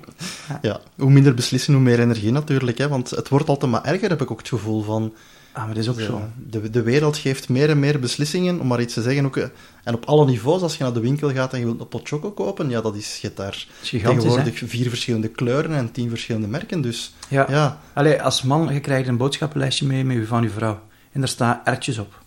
Ja, 0.62 0.80
hoe 0.98 1.12
minder 1.12 1.34
beslissen, 1.34 1.74
hoe 1.74 1.84
meer 1.84 2.00
energie 2.00 2.32
natuurlijk. 2.32 2.78
Hè? 2.78 2.88
Want 2.88 3.10
het 3.10 3.30
wordt 3.30 3.50
altijd 3.50 3.72
maar 3.72 3.84
erger, 3.84 4.10
heb 4.10 4.22
ik 4.22 4.32
ook 4.32 4.38
het 4.38 4.48
gevoel 4.48 4.84
van. 4.84 5.14
Ah, 5.54 5.66
maar 5.66 5.74
dat 5.74 5.84
is 5.84 5.90
ook 5.90 5.96
de, 5.96 6.04
zo. 6.04 6.22
De, 6.50 6.70
de 6.70 6.82
wereld 6.82 7.18
geeft 7.18 7.50
meer 7.50 7.70
en 7.70 7.80
meer 7.80 8.00
beslissingen, 8.00 8.60
om 8.60 8.68
maar 8.68 8.82
iets 8.82 8.94
te 8.94 9.02
zeggen. 9.02 9.26
Ook, 9.26 9.38
eh, 9.38 9.48
en 9.84 9.94
op 9.94 10.06
alle 10.06 10.26
niveaus, 10.26 10.62
als 10.62 10.78
je 10.78 10.84
naar 10.84 10.94
de 10.94 11.00
winkel 11.00 11.32
gaat 11.32 11.54
en 11.54 11.60
je 11.60 11.66
wilt 11.66 11.80
een 11.80 11.88
pot 11.88 12.08
choco 12.08 12.32
kopen, 12.32 12.70
ja, 12.70 12.82
dat 12.82 12.96
is, 12.96 13.16
je 13.22 13.28
hebt 13.28 13.38
daar 13.38 13.68
hè? 13.92 14.00
tegenwoordig 14.00 14.62
vier 14.66 14.90
verschillende 14.90 15.28
kleuren 15.28 15.72
en 15.72 15.92
tien 15.92 16.10
verschillende 16.10 16.48
merken. 16.48 16.82
Dus 16.82 17.14
Ja. 17.28 17.46
ja, 17.50 17.80
Allee, 17.94 18.22
als 18.22 18.42
man, 18.42 18.74
je 18.74 18.80
krijgt 18.80 19.08
een 19.08 19.18
boodschappenlijstje 19.18 19.86
mee 19.86 20.04
met 20.04 20.18
je, 20.18 20.26
van 20.26 20.44
je 20.44 20.50
vrouw. 20.50 20.82
En 21.12 21.20
daar 21.20 21.30
staan 21.30 21.62
ertjes 21.64 21.98
op. 21.98 22.22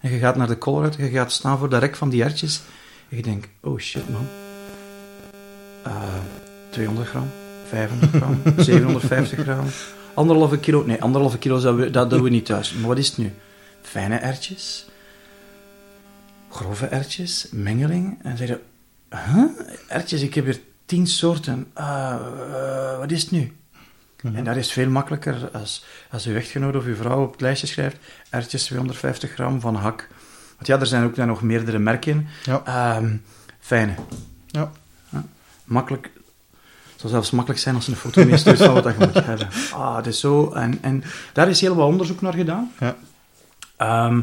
En 0.00 0.10
je 0.10 0.18
gaat 0.18 0.36
naar 0.36 0.46
de 0.48 0.58
Colruyt, 0.58 0.94
je 0.94 1.08
gaat 1.08 1.32
staan 1.32 1.58
voor 1.58 1.70
de 1.70 1.78
rek 1.78 1.96
van 1.96 2.08
die 2.08 2.22
ertjes. 2.22 2.60
En 3.08 3.16
je 3.16 3.22
denkt, 3.22 3.48
oh 3.60 3.78
shit 3.78 4.08
man. 4.10 4.26
Eh 5.82 5.92
200 6.70 7.08
gram, 7.08 7.30
500 7.68 8.12
gram, 8.12 8.42
750 8.64 9.38
gram. 9.42 9.66
Anderhalve 10.14 10.58
kilo, 10.58 10.84
nee, 10.86 11.02
anderhalve 11.02 11.38
kilo, 11.38 11.60
dat, 11.60 11.74
we, 11.74 11.90
dat 11.90 12.10
doen 12.10 12.22
we 12.22 12.30
niet 12.30 12.46
thuis. 12.46 12.72
Maar 12.72 12.88
wat 12.88 12.98
is 12.98 13.08
het 13.08 13.18
nu? 13.18 13.32
Fijne 13.82 14.16
ertjes, 14.16 14.86
grove 16.48 16.86
ertjes, 16.86 17.46
mengeling. 17.50 18.18
En 18.22 18.36
je, 18.36 18.60
huh? 19.10 19.44
Ertjes, 19.88 20.22
ik 20.22 20.34
heb 20.34 20.44
hier 20.44 20.60
tien 20.84 21.06
soorten. 21.06 21.66
Ah, 21.72 22.14
eh, 22.52 22.98
wat 22.98 23.10
is 23.10 23.22
het 23.22 23.30
nu? 23.30 23.52
En 24.22 24.44
dat 24.44 24.56
is 24.56 24.72
veel 24.72 24.88
makkelijker 24.88 25.50
als, 25.52 25.84
als 26.10 26.26
uw 26.26 26.34
echtgenoot 26.34 26.76
of 26.76 26.84
uw 26.84 26.94
vrouw 26.94 27.22
op 27.22 27.32
het 27.32 27.40
lijstje 27.40 27.66
schrijft 27.66 27.96
erwtjes 28.30 28.64
250 28.64 29.30
gram 29.30 29.60
van 29.60 29.74
hak. 29.74 30.08
Want 30.54 30.66
ja, 30.66 30.80
er 30.80 30.86
zijn 30.86 31.04
ook 31.04 31.14
dan 31.14 31.26
nog 31.26 31.42
meerdere 31.42 31.78
merken. 31.78 32.26
Ja. 32.44 32.62
Ehm, 32.64 33.16
fijne. 33.60 33.94
Ja. 34.46 34.70
Makkelijk. 35.64 36.10
Het 37.00 37.10
zal 37.10 37.18
zelfs 37.18 37.34
makkelijk 37.34 37.62
zijn 37.62 37.74
als 37.74 37.88
een 37.88 37.96
foto 37.96 38.24
meestuurt 38.24 38.58
van 38.58 38.74
wat 38.74 38.82
dat 38.82 38.94
je 38.98 39.06
moet 39.06 39.24
hebben. 39.24 39.48
Ah, 39.72 39.94
dat 39.94 40.06
is 40.06 40.20
zo. 40.20 40.52
En, 40.52 40.78
en 40.82 41.02
daar 41.32 41.48
is 41.48 41.60
heel 41.60 41.74
wat 41.74 41.86
onderzoek 41.86 42.20
naar 42.20 42.32
gedaan. 42.32 42.72
Ja. 42.78 42.96
Ehm, 43.76 44.20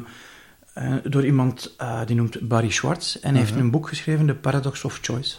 eh, 0.74 0.94
door 1.04 1.26
iemand 1.26 1.76
eh, 1.78 2.02
die 2.06 2.16
noemt 2.16 2.48
Barry 2.48 2.70
Schwartz. 2.70 3.16
En 3.16 3.30
hij 3.30 3.40
heeft 3.40 3.56
een 3.56 3.72
boek 3.72 3.88
geschreven, 3.88 4.26
The 4.26 4.34
Paradox 4.34 4.84
of 4.84 5.00
Choice. 5.02 5.36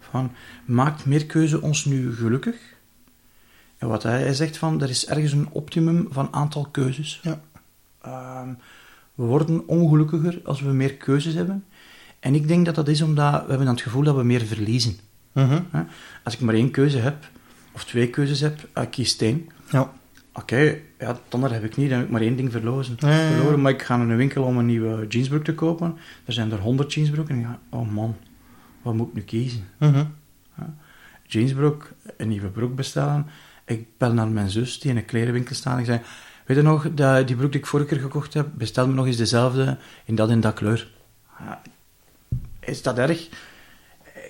Van, 0.00 0.32
maakt 0.64 1.04
meer 1.04 1.26
keuze 1.26 1.60
ons 1.60 1.84
nu 1.84 2.14
gelukkig? 2.14 2.56
En 3.78 3.88
wat 3.88 4.02
hij, 4.02 4.20
hij 4.20 4.34
zegt 4.34 4.56
van, 4.56 4.82
er 4.82 4.90
is 4.90 5.06
ergens 5.06 5.32
een 5.32 5.48
optimum 5.50 6.08
van 6.10 6.28
aantal 6.30 6.68
keuzes. 6.70 7.20
Ja. 7.22 7.40
Ehm, 8.02 8.48
we 9.14 9.24
worden 9.24 9.68
ongelukkiger 9.68 10.40
als 10.44 10.60
we 10.60 10.72
meer 10.72 10.94
keuzes 10.94 11.34
hebben. 11.34 11.64
En 12.20 12.34
ik 12.34 12.48
denk 12.48 12.66
dat 12.66 12.74
dat 12.74 12.88
is 12.88 13.02
omdat 13.02 13.32
we 13.32 13.48
hebben 13.48 13.66
dan 13.66 13.74
het 13.74 13.82
gevoel 13.82 14.02
dat 14.02 14.16
we 14.16 14.22
meer 14.22 14.46
verliezen. 14.46 14.98
Mhm. 15.32 15.62
Als 16.22 16.34
ik 16.34 16.40
maar 16.40 16.54
één 16.54 16.70
keuze 16.70 16.98
heb, 16.98 17.28
of 17.72 17.84
twee 17.84 18.10
keuzes 18.10 18.40
heb, 18.40 18.68
uh, 18.78 18.82
ik 18.82 18.90
kies 18.90 19.10
steen. 19.10 19.50
Ja. 19.70 19.92
Oké, 20.32 20.60
ja, 20.98 21.06
het 21.06 21.20
ander 21.28 21.52
heb 21.52 21.64
ik 21.64 21.76
niet, 21.76 21.88
dan 21.88 21.98
heb 21.98 22.06
ik 22.06 22.12
maar 22.12 22.20
één 22.20 22.36
ding 22.36 22.52
verloren. 22.52 22.96
Ja, 22.98 23.10
ja, 23.10 23.20
ja. 23.20 23.30
verloren. 23.30 23.60
Maar 23.60 23.72
ik 23.72 23.82
ga 23.82 23.96
naar 23.96 24.08
een 24.08 24.16
winkel 24.16 24.44
om 24.44 24.58
een 24.58 24.66
nieuwe 24.66 25.06
jeansbroek 25.06 25.44
te 25.44 25.54
kopen. 25.54 25.96
Er 26.24 26.32
zijn 26.32 26.52
er 26.52 26.58
honderd 26.58 26.94
jeansbroeken. 26.94 27.34
En 27.34 27.40
ik 27.40 27.46
ga, 27.46 27.58
oh 27.68 27.90
man, 27.90 28.16
wat 28.82 28.94
moet 28.94 29.08
ik 29.08 29.14
nu 29.14 29.20
kiezen? 29.20 29.64
Mhm. 29.78 30.04
Jeansbroek, 31.26 31.90
een 32.16 32.28
nieuwe 32.28 32.48
broek 32.48 32.74
bestellen. 32.74 33.26
Ik 33.64 33.86
bel 33.98 34.12
naar 34.12 34.28
mijn 34.28 34.50
zus, 34.50 34.80
die 34.80 34.90
in 34.90 34.96
een 34.96 35.04
klerenwinkel 35.04 35.54
staat. 35.54 35.78
Ik 35.78 35.84
zei, 35.84 36.00
weet 36.46 36.56
je 36.56 36.62
nog, 36.62 36.94
dat, 36.94 37.26
die 37.26 37.36
broek 37.36 37.52
die 37.52 37.60
ik 37.60 37.66
vorige 37.66 37.88
keer 37.88 38.00
gekocht 38.00 38.34
heb, 38.34 38.48
bestel 38.54 38.86
me 38.86 38.94
nog 38.94 39.06
eens 39.06 39.16
dezelfde, 39.16 39.78
in 40.04 40.14
dat 40.14 40.30
en 40.30 40.40
dat 40.40 40.54
kleur. 40.54 40.90
Ja, 41.38 41.62
Is 42.60 42.82
dat 42.82 42.98
erg? 42.98 43.28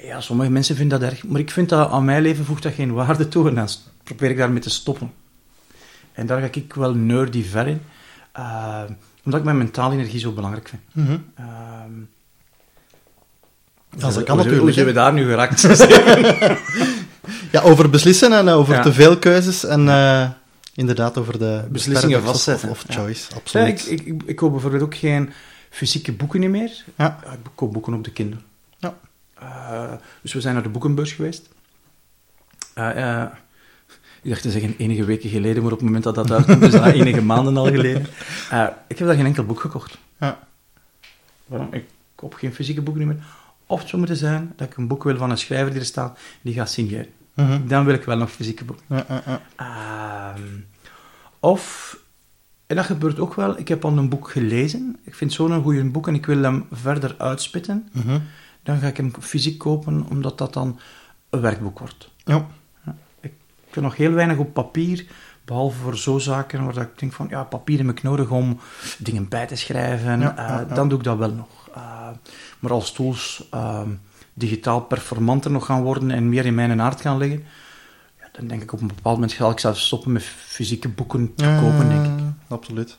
Ja, 0.03 0.21
sommige 0.21 0.51
mensen 0.51 0.77
vinden 0.77 1.01
dat 1.01 1.11
erg. 1.11 1.25
Maar 1.25 1.41
ik 1.41 1.51
vind 1.51 1.69
dat 1.69 1.91
aan 1.91 2.05
mijn 2.05 2.23
leven 2.23 2.45
voegt 2.45 2.63
dat 2.63 2.73
geen 2.75 2.93
waarde 2.93 3.29
toe. 3.29 3.49
En 3.49 3.55
dan 3.55 3.69
probeer 4.05 4.31
ik 4.31 4.37
daarmee 4.37 4.61
te 4.61 4.71
stoppen. 4.71 5.13
En 6.13 6.27
daar 6.27 6.41
ga 6.41 6.49
ik 6.53 6.75
wel 6.75 6.95
nerdy 6.95 7.45
ver 7.45 7.67
in. 7.67 7.81
eh, 8.33 8.83
omdat 9.25 9.41
ik 9.41 9.47
mijn 9.47 9.59
mentale 9.59 9.95
energie 9.95 10.21
zo 10.21 10.33
belangrijk 10.33 10.69
vind. 10.69 10.83
Ehm, 11.35 11.49
Ja, 13.97 14.11
dat 14.11 14.23
kan 14.23 14.37
natuurlijk, 14.37 14.63
Hoe 14.63 14.73
zijn 14.73 14.87
we 14.87 14.93
daar 14.93 15.13
nu 15.13 15.25
geraakt? 15.29 15.61
Ja, 17.53 17.61
over 17.61 17.91
beslissen 17.91 18.33
en 18.33 18.49
over 18.49 18.75
Ja. 18.75 18.83
te 18.83 18.93
veel 18.93 19.19
keuzes 19.19 19.65
en 19.65 19.89
eh, 19.89 20.29
inderdaad 20.75 21.19
over 21.19 21.39
de 21.39 21.65
Beslissingen 21.71 22.23
vastzetten. 22.23 22.69
Of, 22.69 22.85
choice, 22.89 23.27
Ja, 23.31 23.37
absoluut. 23.37 23.91
ik, 23.91 24.01
ik, 24.07 24.23
ik 24.27 24.37
koop 24.37 24.51
bijvoorbeeld 24.53 24.83
ook 24.83 24.95
geen 24.95 25.31
fysieke 25.71 26.13
boeken 26.13 26.41
niet 26.41 26.51
meer. 26.51 26.85
Ja. 26.97 27.19
Ja, 27.25 27.33
ik 27.33 27.39
koop 27.55 27.73
boeken 27.73 27.95
op 27.95 28.05
de 28.05 28.11
Kindle. 28.13 28.39
Eh, 29.41 29.93
dus 30.23 30.33
we 30.33 30.41
zijn 30.41 30.55
naar 30.55 30.63
de 30.63 30.69
boekenbeurs 30.69 31.13
geweest. 31.13 31.49
Eh, 32.75 33.25
ik 34.23 34.31
dacht 34.31 34.43
te 34.43 34.51
zeggen 34.51 34.75
enige 34.79 35.05
weken 35.05 35.31
geleden, 35.31 35.63
maar 35.63 35.73
op 35.73 35.79
het 35.79 35.87
moment 35.87 36.05
dat 36.05 36.15
dat 36.15 36.31
uitkomt, 36.31 36.63
is 36.63 36.71
dat 36.73 36.85
enige 37.01 37.23
maanden 37.23 37.57
al 37.57 37.65
geleden. 37.67 38.03
Ik 38.87 38.99
heb 38.99 39.07
daar 39.07 39.17
geen 39.17 39.27
enkel 39.27 39.45
boek 39.45 39.61
gekocht. 39.61 39.99
Ja. 40.21 40.39
Waarom? 41.47 41.69
Ik 41.73 41.85
koop 42.15 42.35
geen 42.35 42.55
fysieke 42.55 42.83
boeken 42.83 43.07
meer. 43.07 43.17
Of 43.67 43.79
het 43.79 43.89
zou 43.89 43.99
moeten 43.99 44.17
zijn 44.17 44.53
dat 44.57 44.67
ik 44.69 44.77
een 44.77 44.87
boek 44.87 45.05
wil 45.05 45.17
van 45.17 45.31
een 45.31 45.39
schrijver 45.39 45.71
die 45.71 45.81
er 45.81 45.87
staat, 45.87 46.19
die 46.43 46.55
gaat 46.55 46.71
signeren. 46.71 47.07
Mhm. 47.35 47.67
Dan 47.67 47.85
wil 47.85 47.95
ik 47.95 48.05
wel 48.05 48.17
nog 48.17 48.31
fysieke 48.31 48.65
boeken. 48.65 48.85
Ehm, 49.57 50.43
of, 51.41 51.97
en 52.67 52.77
dat 52.77 52.85
gebeurt 52.85 53.19
ook 53.19 53.35
wel, 53.35 53.59
ik 53.59 53.69
heb 53.69 53.85
al 53.85 53.99
een 53.99 54.09
boek 54.09 54.31
gelezen, 54.31 54.97
ik 55.05 55.15
vind 55.15 55.33
zo'n 55.33 55.63
goede 55.63 55.85
boek 55.85 56.09
en 56.09 56.15
ik 56.15 56.27
wil 56.27 56.43
hem 56.43 56.67
verder 56.73 57.15
uitspitten, 57.19 57.89
Mhm. 57.93 58.19
Dan 58.63 58.79
ga 58.79 58.87
ik 58.87 58.97
hem 58.97 59.13
fysiek 59.21 59.59
kopen, 59.59 60.07
omdat 60.11 60.39
dat 60.39 60.53
dan 60.53 60.79
een 61.31 61.41
werkboek 61.41 61.79
wordt. 61.79 62.11
Ja. 62.25 62.47
Ik 63.21 63.33
heb 63.77 63.83
nog 63.83 63.97
heel 63.97 64.13
weinig 64.13 64.37
op 64.37 64.53
papier, 64.53 65.07
behalve 65.45 65.79
voor 65.79 65.97
zo 65.97 66.19
zaken 66.19 66.65
waar 66.65 66.77
ik 66.77 66.99
denk 66.99 67.13
van, 67.13 67.27
ja, 67.29 67.45
papier 67.45 67.79
heb 67.79 67.89
ik 67.89 68.03
nodig 68.03 68.31
om 68.31 68.61
dingen 68.99 69.29
bij 69.29 69.47
te 69.47 69.57
schrijven, 69.57 70.21
Ja, 70.21 70.37
eh, 70.37 70.49
ja, 70.49 70.59
ja. 70.69 70.75
dan 70.75 70.89
doe 70.89 70.99
ik 70.99 71.05
dat 71.05 71.19
wel 71.19 71.33
nog. 71.33 71.69
Eh, 71.75 72.09
maar 72.59 72.73
als 72.73 72.93
tools 72.93 73.47
ehm, 73.51 73.89
digitaal 74.35 74.81
performanter 74.81 75.51
nog 75.51 75.67
gaan 75.67 75.83
worden 75.83 76.11
en 76.11 76.29
meer 76.29 76.47
in 76.47 76.55
mijn 76.55 76.81
aard 76.81 77.01
gaan 77.01 77.19
liggen, 77.19 77.45
ja, 78.19 78.29
dan 78.33 78.47
denk 78.47 78.63
ik 78.63 78.73
op 78.73 78.81
een 78.81 78.87
bepaald 78.87 79.15
moment 79.15 79.33
ga 79.33 79.51
ik 79.51 79.59
zelfs 79.59 79.87
stoppen 79.87 80.13
met 80.13 80.23
fysieke 80.23 80.89
boeken 80.89 81.35
te 81.35 81.59
kopen, 81.61 81.89
denk 81.89 82.05
ik. 82.05 82.19
Ja, 82.19 82.35
Absoluut. 82.49 82.99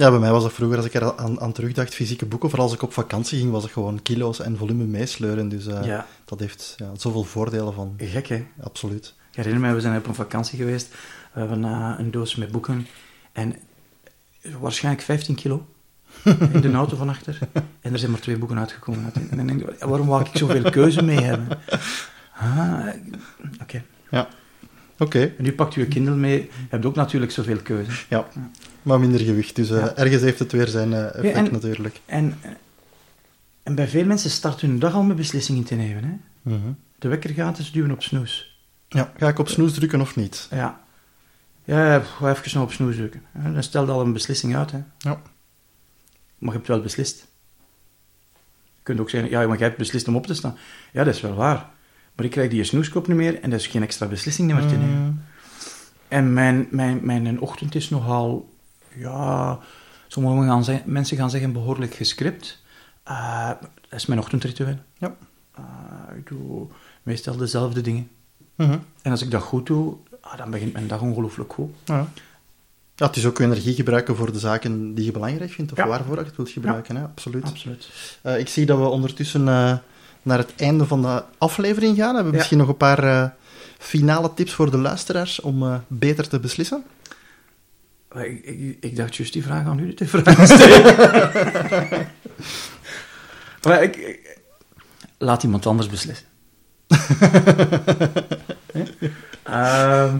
Ja, 0.00 0.10
bij 0.10 0.18
mij 0.18 0.30
was 0.30 0.42
dat 0.42 0.52
vroeger, 0.52 0.76
als 0.76 0.86
ik 0.86 0.94
er 0.94 1.16
aan, 1.16 1.40
aan 1.40 1.52
terugdacht, 1.52 1.94
fysieke 1.94 2.26
boeken, 2.26 2.48
vooral 2.50 2.66
als 2.68 2.76
ik 2.76 2.82
op 2.82 2.92
vakantie 2.92 3.38
ging, 3.38 3.50
was 3.50 3.62
het 3.62 3.72
gewoon 3.72 4.02
kilo's 4.02 4.40
en 4.40 4.56
volume 4.56 4.84
meesleuren. 4.84 5.48
Dus 5.48 5.66
eh, 5.66 5.84
Ja. 5.84 6.06
dat 6.24 6.40
heeft 6.40 6.74
ja, 6.76 6.90
zoveel 6.96 7.24
voordelen 7.24 7.72
van. 7.74 7.94
Gek, 7.98 8.26
hè? 8.26 8.46
Absoluut. 8.62 9.14
Ik 9.30 9.36
herinner 9.36 9.60
mij, 9.60 9.74
we 9.74 9.80
zijn 9.80 9.96
op 9.96 10.06
een 10.06 10.14
vakantie 10.14 10.58
geweest. 10.58 10.88
We 11.32 11.40
hebben 11.40 11.64
eh, 11.64 11.94
een 11.98 12.10
doos 12.10 12.34
met 12.36 12.50
boeken. 12.50 12.86
En 13.32 13.56
waarschijnlijk 14.60 15.04
15 15.04 15.34
kilo 15.34 15.66
in 16.52 16.60
de 16.60 16.72
auto 16.72 16.96
van 16.96 17.08
achter. 17.08 17.38
En 17.80 17.92
er 17.92 17.98
zijn 17.98 18.10
maar 18.10 18.20
twee 18.20 18.38
boeken 18.38 18.58
uitgekomen. 18.58 19.12
En 19.30 19.36
dan 19.36 19.46
denk 19.46 19.60
ik, 19.60 19.78
waarom 19.84 20.06
wou 20.06 20.20
ik 20.24 20.36
zoveel 20.38 20.70
keuze 20.70 21.02
mee 21.02 21.20
hebben? 21.20 21.58
Ah, 22.36 22.86
Oké. 23.62 23.82
Ja. 24.10 24.28
Oké, 25.00 25.20
En 25.38 25.44
nu 25.44 25.52
pakt 25.52 25.76
u 25.76 25.80
je 25.80 25.86
Kindle 25.88 26.14
mee. 26.14 26.38
Je 26.42 26.48
hebt 26.68 26.84
ook 26.86 26.94
natuurlijk 26.94 27.32
zoveel 27.32 27.56
keuze. 27.56 27.90
ja. 28.08 28.28
Maar 28.82 29.00
minder 29.00 29.20
gewicht. 29.20 29.56
Dus 29.56 29.70
eh, 29.70 29.98
ergens 29.98 30.22
heeft 30.22 30.38
het 30.38 30.52
weer 30.52 30.66
zijn 30.68 30.92
eh, 30.92 31.04
effect 31.06 31.24
Ja, 31.36 31.44
en- 31.44 31.52
natuurlijk. 31.52 32.00
En, 32.06 32.38
en 33.62 33.74
bij 33.74 33.88
veel 33.88 34.04
mensen 34.04 34.30
start 34.30 34.60
hun 34.60 34.78
dag 34.78 34.94
al 34.94 35.02
met 35.02 35.16
beslissingen 35.16 35.64
te 35.64 35.74
nemen. 35.74 36.04
Hè? 36.04 36.12
Mhm. 36.54 36.68
De 36.98 37.08
wekker 37.08 37.30
gaat, 37.30 37.56
dus 37.56 37.72
duwen 37.72 37.90
op 37.90 38.02
snoes. 38.02 38.58
Ja, 38.88 39.12
ga 39.16 39.28
ik 39.28 39.38
op 39.38 39.48
snoes 39.48 39.72
drukken 39.74 40.00
of 40.00 40.16
niet? 40.16 40.48
Ja. 40.50 40.80
Ja, 41.64 42.00
ga 42.00 42.30
even 42.30 42.50
snel 42.50 42.62
op 42.62 42.72
snoes 42.72 42.96
drukken. 42.96 43.22
Dan 43.52 43.62
stelt 43.62 43.88
al 43.88 44.00
een 44.00 44.12
beslissing 44.12 44.56
uit. 44.56 44.70
Hè. 44.70 44.78
Ja. 44.98 45.20
Maar 46.38 46.50
je 46.50 46.56
hebt 46.56 46.68
wel 46.68 46.80
beslist. 46.80 47.26
Je 48.76 48.82
kunt 48.82 49.00
ook 49.00 49.10
zeggen, 49.10 49.30
ja, 49.30 49.46
maar 49.46 49.56
jij 49.58 49.66
hebt 49.66 49.78
beslist 49.78 50.08
om 50.08 50.16
op 50.16 50.26
te 50.26 50.34
staan. 50.34 50.56
Ja, 50.92 51.04
dat 51.04 51.14
is 51.14 51.20
wel 51.20 51.34
waar. 51.34 51.70
Maar 52.20 52.28
ik 52.28 52.34
krijg 52.34 52.50
die 52.50 52.64
snoeskop 52.64 53.06
niet 53.06 53.16
meer 53.16 53.40
en 53.40 53.50
dat 53.50 53.60
is 53.60 53.66
geen 53.66 53.82
extra 53.82 54.06
beslissing 54.06 54.52
meer 54.52 54.66
te 54.66 54.74
nemen. 54.76 54.98
Mm, 55.02 55.22
En 56.08 56.32
mijn, 56.32 56.66
mijn, 56.70 57.00
mijn 57.02 57.40
ochtend 57.40 57.74
is 57.74 57.90
nogal, 57.90 58.48
ja, 58.94 59.58
sommige 60.08 60.46
gaan 60.46 60.64
zeggen, 60.64 60.92
mensen 60.92 61.16
gaan 61.16 61.30
zeggen 61.30 61.52
behoorlijk 61.52 61.94
gescript. 61.94 62.62
Eh, 63.02 63.48
dat 63.88 63.98
is 63.98 64.06
mijn 64.06 64.20
ochtendritueel. 64.20 64.76
Ja. 64.98 65.14
Eh, 65.54 65.62
ik 66.16 66.26
doe 66.28 66.66
meestal 67.02 67.36
dezelfde 67.36 67.80
dingen. 67.80 68.08
mhm. 68.54 68.78
En 69.02 69.10
als 69.10 69.22
ik 69.22 69.30
dat 69.30 69.42
goed 69.42 69.66
doe, 69.66 69.94
ah, 70.20 70.36
dan 70.38 70.50
begint 70.50 70.72
mijn 70.72 70.86
dag 70.88 71.00
ongelooflijk 71.00 71.52
goed. 71.52 71.70
Ja. 71.84 72.08
Ja, 72.94 73.06
het 73.06 73.16
is 73.16 73.26
ook 73.26 73.38
energie 73.38 73.74
gebruiken 73.74 74.16
voor 74.16 74.32
de 74.32 74.38
zaken 74.38 74.94
die 74.94 75.04
je 75.04 75.12
belangrijk 75.12 75.50
vindt, 75.50 75.72
of 75.72 75.78
Ja. 75.78 75.86
waarvoor 75.86 76.18
je 76.18 76.24
het 76.24 76.36
wilt 76.36 76.50
gebruiken, 76.50 76.96
hè? 76.96 77.02
absoluut. 77.02 77.44
Absoluut. 77.44 77.88
Eh, 78.22 78.38
ik 78.38 78.48
zie 78.48 78.66
dat 78.66 78.78
we 78.78 78.84
ondertussen 78.84 79.48
eh, 79.48 79.76
naar 80.30 80.38
het 80.38 80.52
einde 80.56 80.86
van 80.86 81.02
de 81.02 81.22
aflevering 81.38 81.96
gaan. 81.96 82.14
Hebben 82.14 82.24
we 82.24 82.30
Ja. 82.30 82.36
misschien 82.36 82.58
nog 82.58 82.68
een 82.68 82.76
paar 82.76 83.04
eh, 83.04 83.28
finale 83.78 84.34
tips 84.34 84.52
voor 84.52 84.70
de 84.70 84.78
luisteraars 84.78 85.40
om 85.40 85.62
eh, 85.62 85.74
beter 85.88 86.28
te 86.28 86.40
beslissen? 86.40 86.84
Ik, 88.14 88.44
ik, 88.44 88.76
ik 88.80 88.96
dacht 88.96 89.16
juist 89.16 89.32
die 89.32 89.42
vraag 89.42 89.66
aan 89.66 89.78
u 89.78 89.94
te 89.94 90.06
vragen 90.06 90.46
stellen. 90.56 90.96
maar 93.66 93.82
ik, 93.82 93.96
ik- 93.96 94.38
laat 95.18 95.42
iemand 95.42 95.66
anders 95.66 95.88
beslissen. 95.88 96.26
Ehm, 99.42 100.16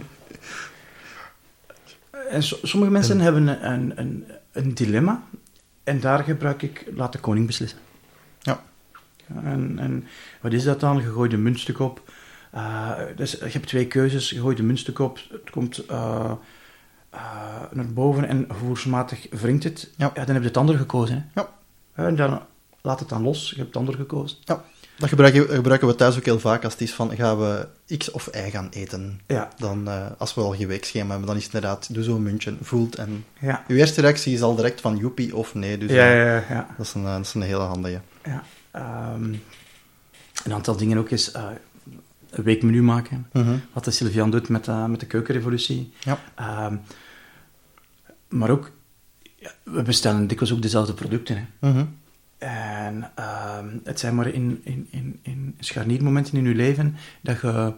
en 2.30 2.42
so- 2.42 2.58
sommige 2.62 2.92
mensen 2.92 3.20
hebben 3.20 3.72
een, 3.72 3.92
een, 3.98 4.24
een 4.52 4.74
dilemma 4.74 5.22
en 5.84 6.00
daar 6.00 6.24
gebruik 6.24 6.62
ik 6.62 6.84
laat 6.94 7.12
de 7.12 7.18
koning 7.18 7.46
beslissen. 7.46 7.78
Ja. 8.40 8.62
Ja, 9.35 9.51
En, 9.51 9.78
en 9.78 10.05
wat 10.41 10.53
is 10.53 10.64
dat 10.64 10.81
dan? 10.81 10.97
Je 10.97 11.12
gooit 11.12 11.33
een 11.33 11.43
muntstuk 11.43 11.78
op. 11.78 12.03
Eh, 12.51 12.93
dus 13.16 13.31
je 13.33 13.49
hebt 13.51 13.66
twee 13.66 13.87
keuzes. 13.87 14.31
Je 14.31 14.41
gooit 14.41 14.59
een 14.59 14.66
muntstuk 14.66 14.99
op. 14.99 15.18
Het 15.31 15.51
komt 15.51 15.87
eh, 15.87 16.31
eh, 17.11 17.20
naar 17.70 17.93
boven 17.93 18.28
en 18.28 18.45
gevoelsmatig 18.49 19.26
wringt 19.31 19.64
het. 19.64 19.91
Ja. 19.97 20.09
dan 20.14 20.26
heb 20.26 20.43
je 20.43 20.49
het 20.49 20.57
andere 20.57 20.78
gekozen. 20.78 21.14
Hè? 21.14 21.41
Ja. 21.41 21.49
En 21.95 22.16
dan 22.16 22.41
laat 22.81 23.01
het 23.01 23.09
dan 23.09 23.22
los. 23.22 23.51
Je 23.51 23.57
hebt 23.57 23.68
het 23.68 23.76
andere 23.76 23.97
gekozen. 23.97 24.39
Ja. 24.45 24.64
Dat 24.97 25.09
gebruiken, 25.09 25.49
gebruiken 25.49 25.89
we 25.89 25.95
thuis 25.95 26.16
ook 26.16 26.24
heel 26.24 26.39
vaak 26.39 26.64
als 26.64 26.72
het 26.72 26.83
is 26.83 26.95
van 26.95 27.16
gaan 27.16 27.39
we 27.39 27.68
X 27.99 28.11
of 28.11 28.28
Y 28.35 28.51
gaan 28.51 28.68
eten. 28.70 29.20
Ja. 29.26 29.49
Dan, 29.57 29.89
als 30.18 30.35
we 30.35 30.41
al 30.41 30.55
geen 30.55 30.66
weekschema 30.66 31.09
hebben, 31.09 31.26
dan 31.26 31.37
is 31.37 31.45
het 31.45 31.55
inderdaad, 31.55 31.95
doe 31.95 32.03
zo'n 32.03 32.22
muntje, 32.22 32.57
voelt 32.61 32.95
en... 32.95 33.24
Ja. 33.39 33.64
Uw 33.68 33.76
eerste 33.76 34.01
reactie 34.01 34.35
is 34.35 34.43
al 34.43 34.55
direct 34.55 34.81
van 34.81 34.97
joepie 34.97 35.37
of 35.37 35.55
nee, 35.55 35.78
dus 35.78 35.91
Ja, 35.91 36.12
ja, 36.12 36.24
ja. 36.24 36.45
ja. 36.49 36.66
Dat, 36.76 36.87
is 36.87 36.95
een, 36.95 37.03
dat 37.03 37.20
is 37.20 37.35
een 37.35 37.43
hele 37.43 37.62
handige. 37.62 38.01
ja. 38.24 38.43
Ehm, 38.70 39.34
een 40.44 40.52
aantal 40.52 40.76
dingen 40.76 40.98
ook 40.98 41.10
is 41.10 41.30
eh, 41.30 41.48
een 42.30 42.42
weekmenu 42.42 42.82
maken. 42.82 43.26
Mhm. 43.32 43.56
Wat 43.72 43.84
de 43.84 43.90
Sylvian 43.90 44.30
doet 44.30 44.48
met, 44.48 44.68
eh, 44.68 44.86
met 44.86 45.00
de 45.00 45.06
keukenrevolutie. 45.06 45.92
Ja. 46.00 46.18
Ehm, 46.34 46.76
maar 48.28 48.50
ook, 48.50 48.70
we 49.62 49.82
bestellen 49.82 50.26
dikwijls 50.26 50.54
ook 50.54 50.62
dezelfde 50.62 50.94
producten. 50.94 51.36
Hè. 51.36 51.70
Mhm. 51.70 51.84
En 52.38 53.10
ehm, 53.14 53.68
het 53.84 54.00
zijn 54.00 54.14
maar 54.14 54.26
in, 54.28 54.60
in, 54.64 54.88
in, 54.90 55.18
in 55.22 55.54
scharniermomenten 55.58 56.38
in 56.38 56.44
je 56.44 56.54
leven 56.54 56.96
dat 57.20 57.40
je 57.40 57.74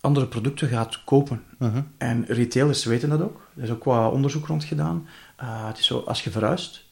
andere 0.00 0.26
producten 0.26 0.68
gaat 0.68 1.04
kopen. 1.04 1.42
Mhm. 1.58 1.82
En 1.98 2.24
retailers 2.26 2.84
weten 2.84 3.08
dat 3.08 3.22
ook. 3.22 3.48
Er 3.56 3.62
is 3.62 3.70
ook 3.70 3.84
wat 3.84 4.12
onderzoek 4.12 4.46
rond 4.46 4.64
gedaan. 4.64 5.08
Eh, 5.36 5.66
het 5.66 5.78
is 5.78 5.86
zo, 5.86 5.98
als 5.98 6.24
je 6.24 6.30
verhuist, 6.30 6.84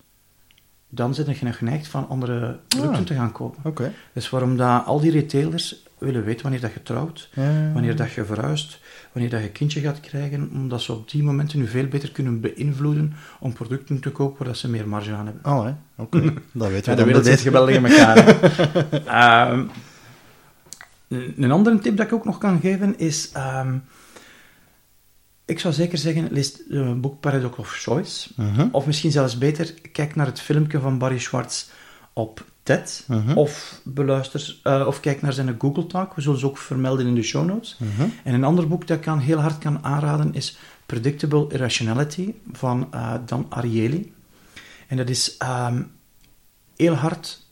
dan 0.89 1.15
zit 1.15 1.39
je 1.39 1.45
nog 1.45 1.57
geneigd 1.57 1.89
van 1.89 2.09
andere 2.09 2.59
producten 2.69 2.99
Ah. 3.01 3.07
te 3.07 3.15
gaan 3.15 3.33
kopen. 3.33 3.61
Oké. 3.65 3.93
Dus 4.13 4.31
waarom 4.31 4.57
dat 4.57 4.85
al 4.87 5.01
die 5.01 5.11
retailers 5.11 5.85
willen 5.99 6.25
weten 6.25 6.43
wanneer 6.43 6.61
dat 6.61 6.73
je 6.73 6.83
trouwt, 6.83 7.29
Ja. 7.35 7.73
wanneer 7.73 7.97
dat 7.97 8.13
je 8.13 8.25
verhuist, 8.25 8.81
wanneer 9.13 9.31
dat 9.31 9.43
je 9.43 9.49
kindje 9.49 9.81
gaat 9.81 10.01
krijgen, 10.01 10.51
omdat 10.53 10.83
ze 10.83 10.93
op 10.93 11.11
die 11.11 11.23
momenten 11.23 11.59
nu 11.59 11.67
veel 11.69 11.87
beter 11.87 12.13
kunnen 12.13 12.41
beïnvloeden 12.41 13.13
om 13.41 13.53
producten 13.53 14.01
te 14.01 14.11
kopen 14.11 14.39
waar 14.39 14.49
dat 14.49 14.57
ze 14.57 14.69
meer 14.71 14.89
marge 14.89 15.13
aan 15.13 15.25
hebben. 15.25 15.43
Allee, 15.43 15.75
oké. 15.97 16.21
Dat 16.53 16.69
weten 16.69 16.71
we 16.71 16.75
Ja, 16.75 16.81
dan 16.85 16.97
de 16.97 17.05
wereld 17.05 17.25
zit 17.27 17.41
geweldig 17.41 17.75
in 17.75 17.87
elkaar. 17.87 18.17
Ehm, 19.51 19.65
een 21.09 21.35
een 21.37 21.51
andere 21.53 21.79
tip 21.79 21.97
dat 21.97 22.07
ik 22.07 22.13
ook 22.13 22.25
nog 22.25 22.39
kan 22.39 22.61
geven 22.61 22.99
is... 22.99 23.31
ehm, 23.33 23.75
ik 25.47 25.59
zou 25.59 25.75
zeker 25.75 25.99
zeggen, 25.99 26.29
lees 26.33 26.53
het 26.69 27.01
boek 27.01 27.21
Paradox 27.21 27.59
of 27.59 27.73
Choice. 27.73 28.31
Mhm. 28.37 28.69
Of 28.73 28.87
misschien 28.87 29.11
zelfs 29.11 29.39
beter, 29.39 29.75
kijk 29.93 30.15
naar 30.15 30.27
het 30.27 30.41
filmpje 30.41 30.81
van 30.81 30.99
Barry 30.99 31.19
Schwartz 31.19 31.67
op 32.13 32.45
TED. 32.63 33.05
Mhm. 33.09 33.33
Of 33.33 33.81
beluister, 33.85 34.59
eh, 34.63 34.87
of 34.87 35.01
kijk 35.01 35.23
naar 35.23 35.33
zijn 35.33 35.57
Google 35.59 35.87
Talk. 35.87 36.15
We 36.15 36.21
zullen 36.21 36.39
ze 36.39 36.47
ook 36.47 36.59
vermelden 36.59 37.07
in 37.07 37.15
de 37.15 37.23
show 37.23 37.47
notes. 37.47 37.77
Mhm. 37.79 38.09
En 38.25 38.35
een 38.35 38.45
ander 38.45 38.69
boek 38.69 38.87
dat 38.87 38.99
ik 38.99 39.07
aan 39.07 39.19
heel 39.19 39.39
hard 39.39 39.59
kan 39.59 39.85
aanraden 39.85 40.35
is 40.35 40.59
Predictable 40.87 41.47
Irrationality 41.49 42.35
van 42.53 42.89
eh, 42.91 43.15
Dan 43.27 43.47
Ariely. 43.49 44.13
En 44.87 44.97
dat 44.97 45.09
is 45.09 45.37
ehm, 45.37 45.83
heel 46.77 46.95
hard 46.95 47.47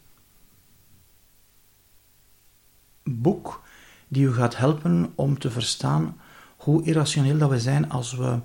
boek 3.04 3.62
die 4.08 4.26
u 4.26 4.32
gaat 4.32 4.56
helpen 4.56 5.12
om 5.14 5.38
te 5.38 5.50
verstaan 5.50 6.16
hoe 6.64 6.84
irrationeel 6.84 7.38
dat 7.38 7.50
we 7.50 7.60
zijn 7.60 7.90
als 7.90 8.14
we 8.14 8.38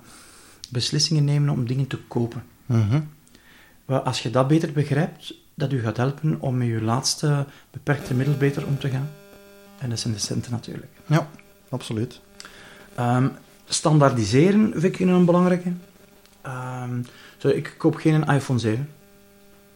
beslissingen 0.70 1.24
nemen 1.24 1.48
om 1.54 1.66
dingen 1.66 1.86
te 1.86 1.98
kopen. 1.98 2.42
Mhm. 2.66 3.00
Als 3.86 4.22
je 4.22 4.30
dat 4.30 4.48
beter 4.48 4.72
begrijpt, 4.72 5.34
dat 5.54 5.72
u 5.72 5.80
gaat 5.80 5.96
helpen 5.96 6.40
om 6.40 6.56
met 6.56 6.68
je 6.68 6.82
laatste 6.82 7.46
beperkte 7.70 8.14
middel 8.14 8.36
beter 8.36 8.66
om 8.66 8.78
te 8.78 8.88
gaan. 8.88 9.10
En 9.78 9.90
dat 9.90 9.98
zijn 9.98 10.14
de 10.14 10.20
centen 10.20 10.52
natuurlijk. 10.52 10.92
Ja, 11.06 11.28
absoluut. 11.68 12.20
Ehm, 12.94 13.28
standaardiseren 13.64 14.72
vind 14.72 14.84
ik 14.84 14.98
een 14.98 15.24
belangrijke. 15.24 15.72
Ehm, 16.42 17.02
zo, 17.36 17.48
ik 17.48 17.74
koop 17.78 17.94
geen 17.94 18.24
iPhone 18.24 18.58
7. 18.58 18.88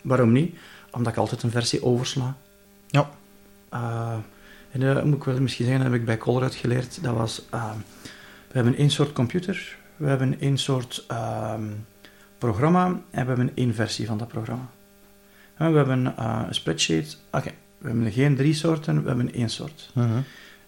Waarom 0.03 0.33
niet? 0.33 0.55
Omdat 0.91 1.13
ik 1.13 1.19
altijd 1.19 1.43
een 1.43 1.51
versie 1.51 1.85
oversla. 1.85 2.37
Ja. 2.87 3.11
Eh, 3.69 4.17
en 4.71 4.81
dat 4.81 5.05
moet 5.05 5.17
ik 5.17 5.25
wel 5.25 5.41
misschien 5.41 5.65
zeggen, 5.65 5.83
dat 5.83 5.93
heb 5.93 6.01
ik 6.01 6.07
bij 6.07 6.19
Colruyt 6.19 6.55
geleerd. 6.55 7.03
Dat 7.03 7.15
was, 7.15 7.43
ehm, 7.51 7.79
we 8.55 8.61
hebben 8.61 8.79
één 8.79 8.91
soort 8.91 9.13
computer, 9.13 9.77
we 9.97 10.09
hebben 10.09 10.41
één 10.41 10.59
soort 10.59 11.05
ehm, 11.09 11.63
programma 12.39 12.87
en 13.11 13.23
we 13.23 13.29
hebben 13.29 13.51
één 13.55 13.75
versie 13.75 14.07
van 14.07 14.19
dat 14.19 14.29
programma. 14.29 14.71
En 15.57 15.71
we 15.71 15.77
hebben 15.77 16.17
eh, 16.17 16.41
een 16.47 16.55
spreadsheet. 16.55 17.19
Oké, 17.31 17.51
we 17.79 17.89
hebben 17.89 18.13
geen 18.13 18.37
drie 18.37 18.55
soorten, 18.55 19.03
we 19.03 19.09
hebben 19.09 19.33
één 19.33 19.49
soort. 19.49 19.91
Mhm. 19.95 20.15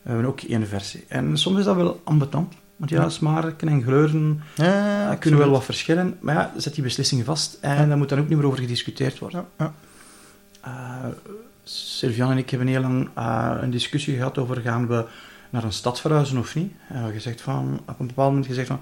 We 0.02 0.12
hebben 0.12 0.26
ook 0.26 0.40
één 0.40 0.66
versie. 0.66 1.04
En 1.08 1.38
soms 1.38 1.58
is 1.58 1.64
dat 1.64 1.76
wel 1.76 2.00
ambetant. 2.04 2.54
Want 2.76 2.90
ja, 2.90 3.08
smaken 3.08 3.68
en 3.68 3.82
gleuren 3.82 4.42
Ja, 4.54 5.12
eh, 5.12 5.18
kunnen 5.18 5.40
wel 5.40 5.50
wat 5.50 5.64
verschillen. 5.64 6.16
Maar 6.20 6.34
ja, 6.34 6.52
zet 6.56 6.74
die 6.74 6.82
beslissing 6.82 7.24
vast. 7.24 7.58
En 7.60 7.88
daar 7.88 7.98
moet 7.98 8.08
dan 8.08 8.18
ook 8.18 8.28
niet 8.28 8.36
meer 8.36 8.46
over 8.46 8.58
gediscuteerd 8.58 9.18
worden. 9.18 9.46
Ja, 9.58 9.74
ja. 10.62 11.02
Eh, 11.04 11.32
Sylvian 11.62 12.30
en 12.30 12.38
ik 12.38 12.50
hebben 12.50 12.68
heel 12.68 12.80
lang 12.80 13.08
een 13.62 13.70
discussie 13.70 14.16
gehad 14.16 14.38
over 14.38 14.60
gaan 14.60 14.86
we 14.86 15.04
naar 15.50 15.64
een 15.64 15.72
stad 15.72 16.00
verhuizen 16.00 16.38
of 16.38 16.54
niet. 16.54 16.70
En 16.70 16.86
we 16.88 16.94
hebben 16.94 17.12
gezegd 17.12 17.40
van, 17.40 17.80
op 17.86 18.00
een 18.00 18.06
bepaald 18.06 18.28
moment 18.28 18.46
gezegd 18.46 18.66
van, 18.66 18.80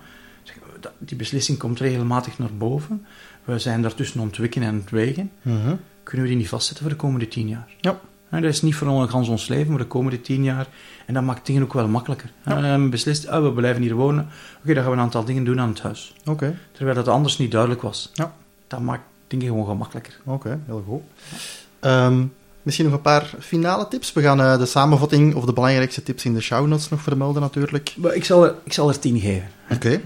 die 0.98 1.16
beslissing 1.16 1.58
komt 1.58 1.80
regelmatig 1.80 2.38
naar 2.38 2.54
boven. 2.58 3.06
We 3.44 3.58
zijn 3.58 3.82
daartussen 3.82 4.20
ontwikkelen 4.20 4.68
en 4.68 4.74
ontwegen. 4.74 5.30
Mhm. 5.42 5.74
Kunnen 6.02 6.22
we 6.22 6.32
die 6.32 6.36
niet 6.40 6.48
vastzetten 6.48 6.84
voor 6.84 6.94
de 6.94 7.00
komende 7.00 7.28
tien 7.28 7.48
jaar? 7.48 7.68
Ja. 7.80 8.00
En 8.28 8.42
dat 8.42 8.52
is 8.52 8.62
niet 8.62 8.74
voor 8.74 8.88
ons, 8.88 9.10
gans 9.10 9.28
ons 9.28 9.48
leven, 9.48 9.68
maar 9.68 9.78
de 9.78 9.86
komende 9.86 10.20
tien 10.20 10.44
jaar. 10.44 10.66
En 11.06 11.14
dat 11.14 11.22
maakt 11.22 11.46
dingen 11.46 11.62
ook 11.62 11.72
wel 11.72 11.88
makkelijker. 11.88 12.30
En 12.44 12.90
beslist, 12.90 13.26
ah, 13.28 13.42
we 13.42 13.52
blijven 13.52 13.82
hier 13.82 13.94
wonen. 13.94 14.28
Oké, 14.62 14.74
dan 14.74 14.82
gaan 14.82 14.92
we 14.92 14.98
een 14.98 15.02
aantal 15.02 15.24
dingen 15.24 15.44
doen 15.44 15.60
aan 15.60 15.68
het 15.68 15.80
huis. 15.80 16.14
Oké, 16.24 16.58
Terwijl 16.72 16.96
dat 16.96 17.08
anders 17.08 17.38
niet 17.38 17.50
duidelijk 17.50 17.82
was. 17.82 18.10
Ja. 18.12 18.34
Dat 18.66 18.80
maakt 18.80 19.02
dingen 19.26 19.46
gewoon 19.46 19.66
gemakkelijker. 19.66 20.20
oké, 20.24 20.60
heel 20.66 20.84
goed. 20.86 21.02
Ehm, 21.80 22.24
misschien 22.64 22.84
nog 22.86 22.94
een 22.94 23.00
paar 23.00 23.34
finale 23.40 23.88
tips. 23.88 24.12
We 24.12 24.22
gaan 24.22 24.40
eh, 24.40 24.58
de 24.58 24.66
samenvatting 24.66 25.34
of 25.34 25.44
de 25.44 25.52
belangrijkste 25.52 26.02
tips 26.02 26.24
in 26.24 26.34
de 26.34 26.40
show 26.40 26.66
notes 26.66 26.88
nog 26.88 27.00
vermelden 27.02 27.42
natuurlijk. 27.42 27.94
Maar 27.96 28.14
ik 28.14 28.24
zal 28.24 28.44
er, 28.44 28.54
ik 28.64 28.72
zal 28.72 28.88
er 28.88 28.98
tien 28.98 29.20
geven. 29.20 29.48
Oké. 29.70 30.00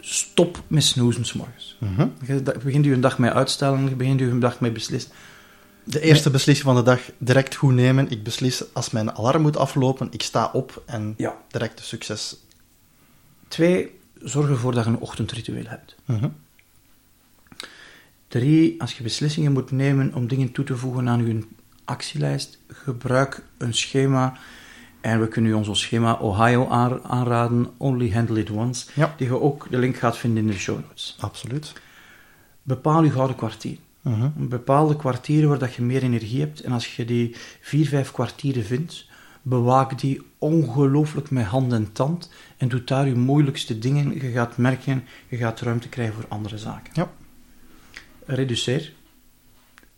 Stop 0.00 0.62
met 0.66 0.82
snoezen 0.84 1.24
's 1.24 1.32
morgens. 1.32 1.76
Mhm. 1.80 2.06
Je 2.26 2.42
da- 2.42 2.54
begint 2.64 2.86
u 2.86 2.92
een 2.92 3.00
dag 3.00 3.18
met 3.18 3.32
uitstellen, 3.32 3.88
je 3.88 3.94
begint 3.94 4.20
u 4.20 4.30
een 4.30 4.40
dag 4.40 4.60
met 4.60 4.72
beslissen. 4.72 5.12
De 5.84 6.00
eerste 6.00 6.30
beslissing 6.30 6.66
van 6.66 6.76
de 6.76 6.82
dag 6.90 7.00
direct 7.18 7.54
goed 7.54 7.72
nemen. 7.72 8.10
Ik 8.10 8.22
beslis 8.22 8.64
als 8.74 8.90
mijn 8.90 9.12
alarm 9.16 9.42
moet 9.42 9.56
aflopen, 9.56 10.08
ik 10.10 10.22
sta 10.22 10.50
op 10.52 10.82
en 10.86 11.14
Ja. 11.16 11.36
direct 11.50 11.80
succes. 11.84 12.36
Twee, 13.48 13.98
zorg 14.22 14.48
ervoor 14.48 14.72
dat 14.74 14.84
je 14.84 14.90
een 14.90 14.98
ochtendritueel 14.98 15.64
hebt. 15.66 15.94
Mhm. 16.04 16.28
Drie, 18.28 18.80
als 18.80 18.96
je 18.96 19.02
beslissingen 19.02 19.52
moet 19.52 19.70
nemen 19.70 20.14
om 20.14 20.28
dingen 20.28 20.52
toe 20.52 20.64
te 20.64 20.76
voegen 20.76 21.08
aan 21.08 21.26
je 21.26 21.46
actielijst, 21.86 22.58
gebruik 22.68 23.42
een 23.58 23.74
schema. 23.74 24.36
En 25.00 25.20
we 25.20 25.28
kunnen 25.28 25.50
u 25.50 25.54
ons 25.54 25.80
schema 25.80 26.12
Ohio 26.14 26.68
aan- 26.68 27.04
aanraden, 27.04 27.68
Only 27.76 28.10
Handle 28.12 28.40
It 28.40 28.50
Once, 28.50 28.90
Ja. 28.94 29.14
die 29.16 29.26
je 29.26 29.40
ook 29.40 29.66
de 29.70 29.78
link 29.78 29.96
gaat 29.96 30.16
vinden 30.18 30.42
in 30.42 30.50
de 30.50 30.58
show 30.58 30.78
notes. 30.80 31.16
Absoluut. 31.20 31.72
Bepaal 32.62 33.02
je 33.02 33.10
gouden 33.10 33.36
kwartier. 33.36 33.76
Mhm. 34.00 34.22
Een 34.38 34.48
bepaalde 34.48 34.96
kwartieren 34.96 35.48
waar 35.48 35.58
dat 35.58 35.74
je 35.74 35.82
meer 35.82 36.02
energie 36.02 36.40
hebt. 36.40 36.60
En 36.60 36.72
als 36.72 36.96
je 36.96 37.04
die 37.04 37.36
vier, 37.60 37.86
vijf 37.88 38.12
kwartieren 38.12 38.64
vindt, 38.64 39.06
bewaak 39.42 39.98
die 39.98 40.22
ongelooflijk 40.38 41.30
met 41.30 41.44
hand 41.44 41.72
en 41.72 41.92
tand. 41.92 42.30
En 42.56 42.68
doe 42.68 42.84
daar 42.84 43.06
je 43.06 43.14
moeilijkste 43.14 43.78
dingen. 43.78 44.14
Je 44.14 44.30
gaat 44.30 44.56
merken, 44.56 45.04
je 45.28 45.36
gaat 45.36 45.60
ruimte 45.60 45.88
krijgen 45.88 46.14
voor 46.14 46.24
andere 46.28 46.58
zaken. 46.58 46.92
Ja. 46.94 47.10
Reduceer. 48.26 48.92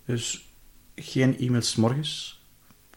Dus 0.04 0.47
geen 1.00 1.38
e-mails 1.38 1.76
morgens. 1.76 2.40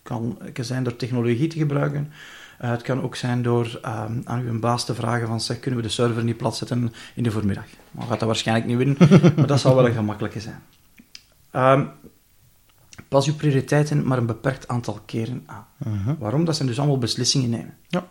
Kan 0.04 0.38
kan 0.54 0.66
zijn 0.66 0.84
door 0.84 0.96
technologie 0.96 1.48
te 1.48 1.58
gebruiken. 1.58 2.12
Eh, 2.58 2.70
het 2.70 2.82
kan 2.82 3.02
ook 3.02 3.16
zijn 3.16 3.42
door 3.42 3.80
ehm, 3.82 4.22
aan 4.24 4.42
uw 4.42 4.60
baas 4.60 4.86
te 4.86 4.96
vragen 4.96 5.28
van, 5.28 5.42
zeg, 5.42 5.60
kunnen 5.60 5.80
we 5.80 5.86
de 5.86 5.94
server 5.94 6.24
niet 6.24 6.38
platzetten 6.38 6.94
in 7.16 7.24
de 7.24 7.32
voormiddag? 7.32 7.66
Maar 7.92 8.08
gaat 8.08 8.20
dat 8.20 8.28
waarschijnlijk 8.28 8.68
niet 8.68 8.78
winnen, 8.78 8.98
maar 9.36 9.48
dat 9.48 9.60
zal 9.60 9.76
wel 9.76 9.88
een 9.88 9.94
gemakkelijke 9.94 10.40
zijn. 10.40 10.64
Ehm, 11.52 11.86
pas 13.08 13.28
uw 13.28 13.36
prioriteiten 13.36 14.08
maar 14.08 14.18
een 14.18 14.26
beperkt 14.26 14.68
aantal 14.68 15.00
keren 15.06 15.44
aan. 15.46 15.66
Waarom? 16.20 16.46
Dat 16.46 16.56
zijn 16.56 16.68
dus 16.68 16.80
allemaal 16.80 16.98
beslissingen 16.98 17.50
nemen. 17.50 17.78
Ja. 17.88 18.08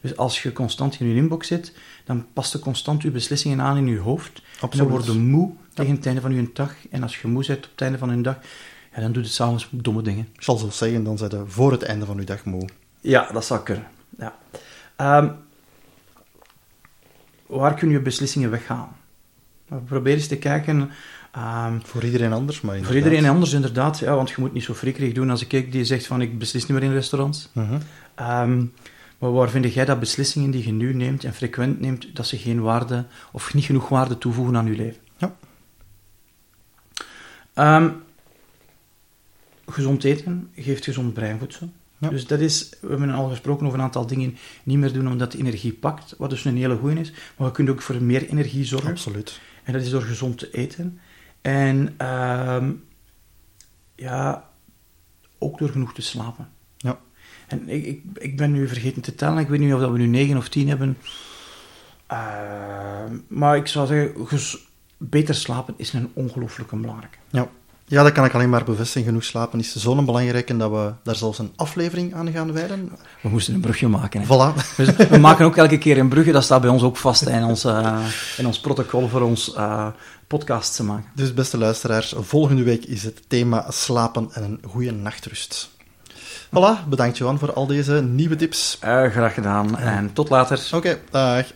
Dus 0.00 0.16
als 0.16 0.42
je 0.42 0.52
constant 0.52 1.00
in 1.00 1.08
je 1.08 1.14
inbox 1.14 1.46
zit, 1.46 1.72
dan 2.04 2.26
past 2.32 2.52
je 2.52 2.58
constant 2.58 3.02
je 3.02 3.10
beslissingen 3.10 3.60
aan 3.60 3.76
in 3.76 3.86
je 3.86 3.98
hoofd. 3.98 4.38
En 4.38 4.42
dan 4.60 4.68
Absoluut. 4.68 4.90
word 4.90 5.04
je 5.04 5.12
moe 5.12 5.52
tegen 5.74 5.94
het 5.94 6.06
einde 6.06 6.20
van 6.20 6.34
je 6.34 6.50
dag. 6.52 6.74
En 6.90 7.02
als 7.02 7.20
je 7.20 7.28
moe 7.28 7.46
bent 7.46 7.64
op 7.64 7.70
het 7.70 7.80
einde 7.80 7.98
van 7.98 8.16
je 8.16 8.22
dag, 8.22 8.38
ja, 8.94 9.00
dan 9.00 9.12
doe 9.12 9.22
je 9.22 9.28
s'avonds 9.28 9.68
domme 9.70 10.02
dingen. 10.02 10.28
Ik 10.34 10.42
zal 10.42 10.56
zo 10.56 10.70
zeggen, 10.70 11.04
dan 11.04 11.18
zijn 11.18 11.30
we 11.30 11.42
voor 11.46 11.72
het 11.72 11.82
einde 11.82 12.06
van 12.06 12.18
uw 12.18 12.24
dag 12.24 12.44
moe. 12.44 12.68
Ja, 13.00 13.28
dat 13.32 13.44
zou 13.44 13.62
kunnen. 13.62 13.86
Ja. 14.18 14.36
Ehm, 14.96 15.28
waar 17.46 17.74
kun 17.74 17.90
je 17.90 18.00
beslissingen 18.00 18.50
weghalen? 18.50 18.88
Probeer 19.86 20.14
eens 20.14 20.26
te 20.26 20.36
kijken... 20.38 20.90
ehm, 21.32 21.78
Voor 21.82 22.04
iedereen 22.04 22.32
anders, 22.32 22.60
maar 22.60 22.74
voor 22.76 22.84
inderdaad. 22.84 23.04
iedereen 23.12 23.30
anders 23.34 23.52
inderdaad, 23.52 23.98
ja, 23.98 24.14
want 24.14 24.28
je 24.30 24.34
moet 24.38 24.52
niet 24.52 24.62
zo 24.62 24.74
frikkerig 24.74 25.12
doen 25.12 25.30
als 25.30 25.46
ik 25.46 25.72
die 25.72 25.84
zegt 25.84 26.06
van 26.06 26.20
ik 26.20 26.38
beslis 26.38 26.66
niet 26.66 26.78
meer 26.78 26.88
in 26.88 26.92
restaurants. 26.94 27.48
Mhm. 27.52 27.78
Ehm, 28.14 28.64
maar 29.18 29.32
waar 29.32 29.48
vind 29.50 29.72
jij 29.74 29.84
dat 29.84 30.00
beslissingen 30.00 30.50
die 30.50 30.64
je 30.66 30.72
nu 30.72 30.94
neemt 30.94 31.24
en 31.24 31.34
frequent 31.34 31.80
neemt, 31.80 32.16
dat 32.16 32.26
ze 32.26 32.38
geen 32.38 32.60
waarde 32.60 33.04
of 33.32 33.54
niet 33.54 33.64
genoeg 33.64 33.88
waarde 33.88 34.18
toevoegen 34.18 34.56
aan 34.56 34.66
je 34.66 34.76
leven? 34.76 35.00
Ja. 35.16 35.34
Gezond 39.66 40.04
eten 40.04 40.50
geeft 40.54 40.84
gezond 40.84 41.14
breinvoedsel. 41.14 41.72
Ja. 41.98 42.08
Dus 42.08 42.26
dat 42.26 42.40
is, 42.40 42.68
we 42.80 42.88
hebben 42.88 43.10
al 43.10 43.28
gesproken 43.28 43.66
over 43.66 43.78
een 43.78 43.84
aantal 43.84 44.06
dingen 44.06 44.36
niet 44.62 44.78
meer 44.78 44.92
doen 44.92 45.08
omdat 45.08 45.32
de 45.32 45.38
energie 45.38 45.72
pakt, 45.72 46.14
wat 46.18 46.30
dus 46.30 46.44
een 46.44 46.56
hele 46.56 46.76
goeie 46.76 47.00
is. 47.00 47.12
Maar 47.36 47.46
we 47.46 47.52
kunnen 47.52 47.72
ook 47.72 47.82
voor 47.82 48.02
meer 48.02 48.28
energie 48.28 48.64
zorgen. 48.64 48.90
Absoluut. 48.90 49.40
En 49.64 49.72
dat 49.72 49.82
is 49.82 49.90
door 49.90 50.02
gezond 50.02 50.38
te 50.38 50.50
eten. 50.50 51.00
En 51.40 51.94
ehm, 51.96 52.72
ja, 53.94 54.50
ook 55.38 55.58
door 55.58 55.68
genoeg 55.68 55.94
te 55.94 56.02
slapen. 56.02 56.48
Ja. 56.76 57.00
En 57.46 57.68
ik, 57.68 57.84
ik, 57.84 58.02
ik 58.14 58.36
ben 58.36 58.52
nu 58.52 58.68
vergeten 58.68 59.02
te 59.02 59.14
tellen. 59.14 59.38
Ik 59.38 59.48
weet 59.48 59.60
niet 59.60 59.74
of 59.74 59.80
dat 59.80 59.90
we 59.90 59.98
nu 59.98 60.06
negen 60.06 60.36
of 60.36 60.48
tien 60.48 60.68
hebben. 60.68 60.96
Ehm, 62.06 63.18
maar 63.28 63.56
ik 63.56 63.66
zou 63.66 63.86
zeggen, 63.86 64.60
beter 64.96 65.34
slapen 65.34 65.74
is 65.76 65.92
een 65.92 66.10
ongelooflijke 66.12 66.76
belangrijke. 66.76 67.18
Ja, 67.30 67.50
Ja, 67.86 68.02
dat 68.02 68.12
kan 68.12 68.24
ik 68.24 68.34
alleen 68.34 68.50
maar 68.50 68.64
bevestigen. 68.64 69.06
Genoeg 69.06 69.24
slapen 69.24 69.58
is 69.58 69.74
zo'n 69.74 70.04
belangrijke 70.04 70.56
dat 70.56 70.70
we 70.70 70.92
daar 71.02 71.16
zelfs 71.16 71.38
een 71.38 71.52
aflevering 71.56 72.14
aan 72.14 72.32
gaan 72.32 72.52
wijden. 72.52 72.92
We 73.22 73.28
moesten 73.28 73.54
een 73.54 73.60
brugje 73.60 73.88
maken. 73.88 74.20
Hè. 74.20 74.26
Voilà. 74.26 74.54
Dus 74.76 75.08
we 75.08 75.18
maken 75.18 75.46
ook 75.46 75.56
elke 75.56 75.78
keer 75.78 75.98
een 75.98 76.08
brugje, 76.08 76.32
dat 76.32 76.44
staat 76.44 76.60
bij 76.60 76.70
ons 76.70 76.82
ook 76.82 76.96
vast 76.96 77.26
in 77.26 77.44
ons, 77.44 77.64
uh, 77.64 78.06
in 78.36 78.46
ons 78.46 78.60
protocol 78.60 79.08
voor 79.08 79.20
ons 79.20 79.54
uh, 79.56 79.86
podcast 80.26 80.76
te 80.76 80.84
maken. 80.84 81.10
Dus 81.14 81.34
beste 81.34 81.58
luisteraars, 81.58 82.14
volgende 82.18 82.62
week 82.62 82.84
is 82.84 83.02
het 83.02 83.22
thema 83.28 83.70
slapen 83.70 84.28
en 84.32 84.42
een 84.42 84.60
goede 84.68 84.92
nachtrust. 84.92 85.72
Voilà, 86.46 86.88
bedankt 86.88 87.18
Johan 87.18 87.38
voor 87.38 87.52
al 87.52 87.66
deze 87.66 88.02
nieuwe 88.02 88.36
tips. 88.36 88.78
Uh, 88.84 89.04
graag 89.10 89.34
gedaan 89.34 89.78
en 89.78 90.12
tot 90.12 90.28
later. 90.28 90.60
Oké, 90.72 90.76
okay, 90.76 91.00
dag. 91.10 91.46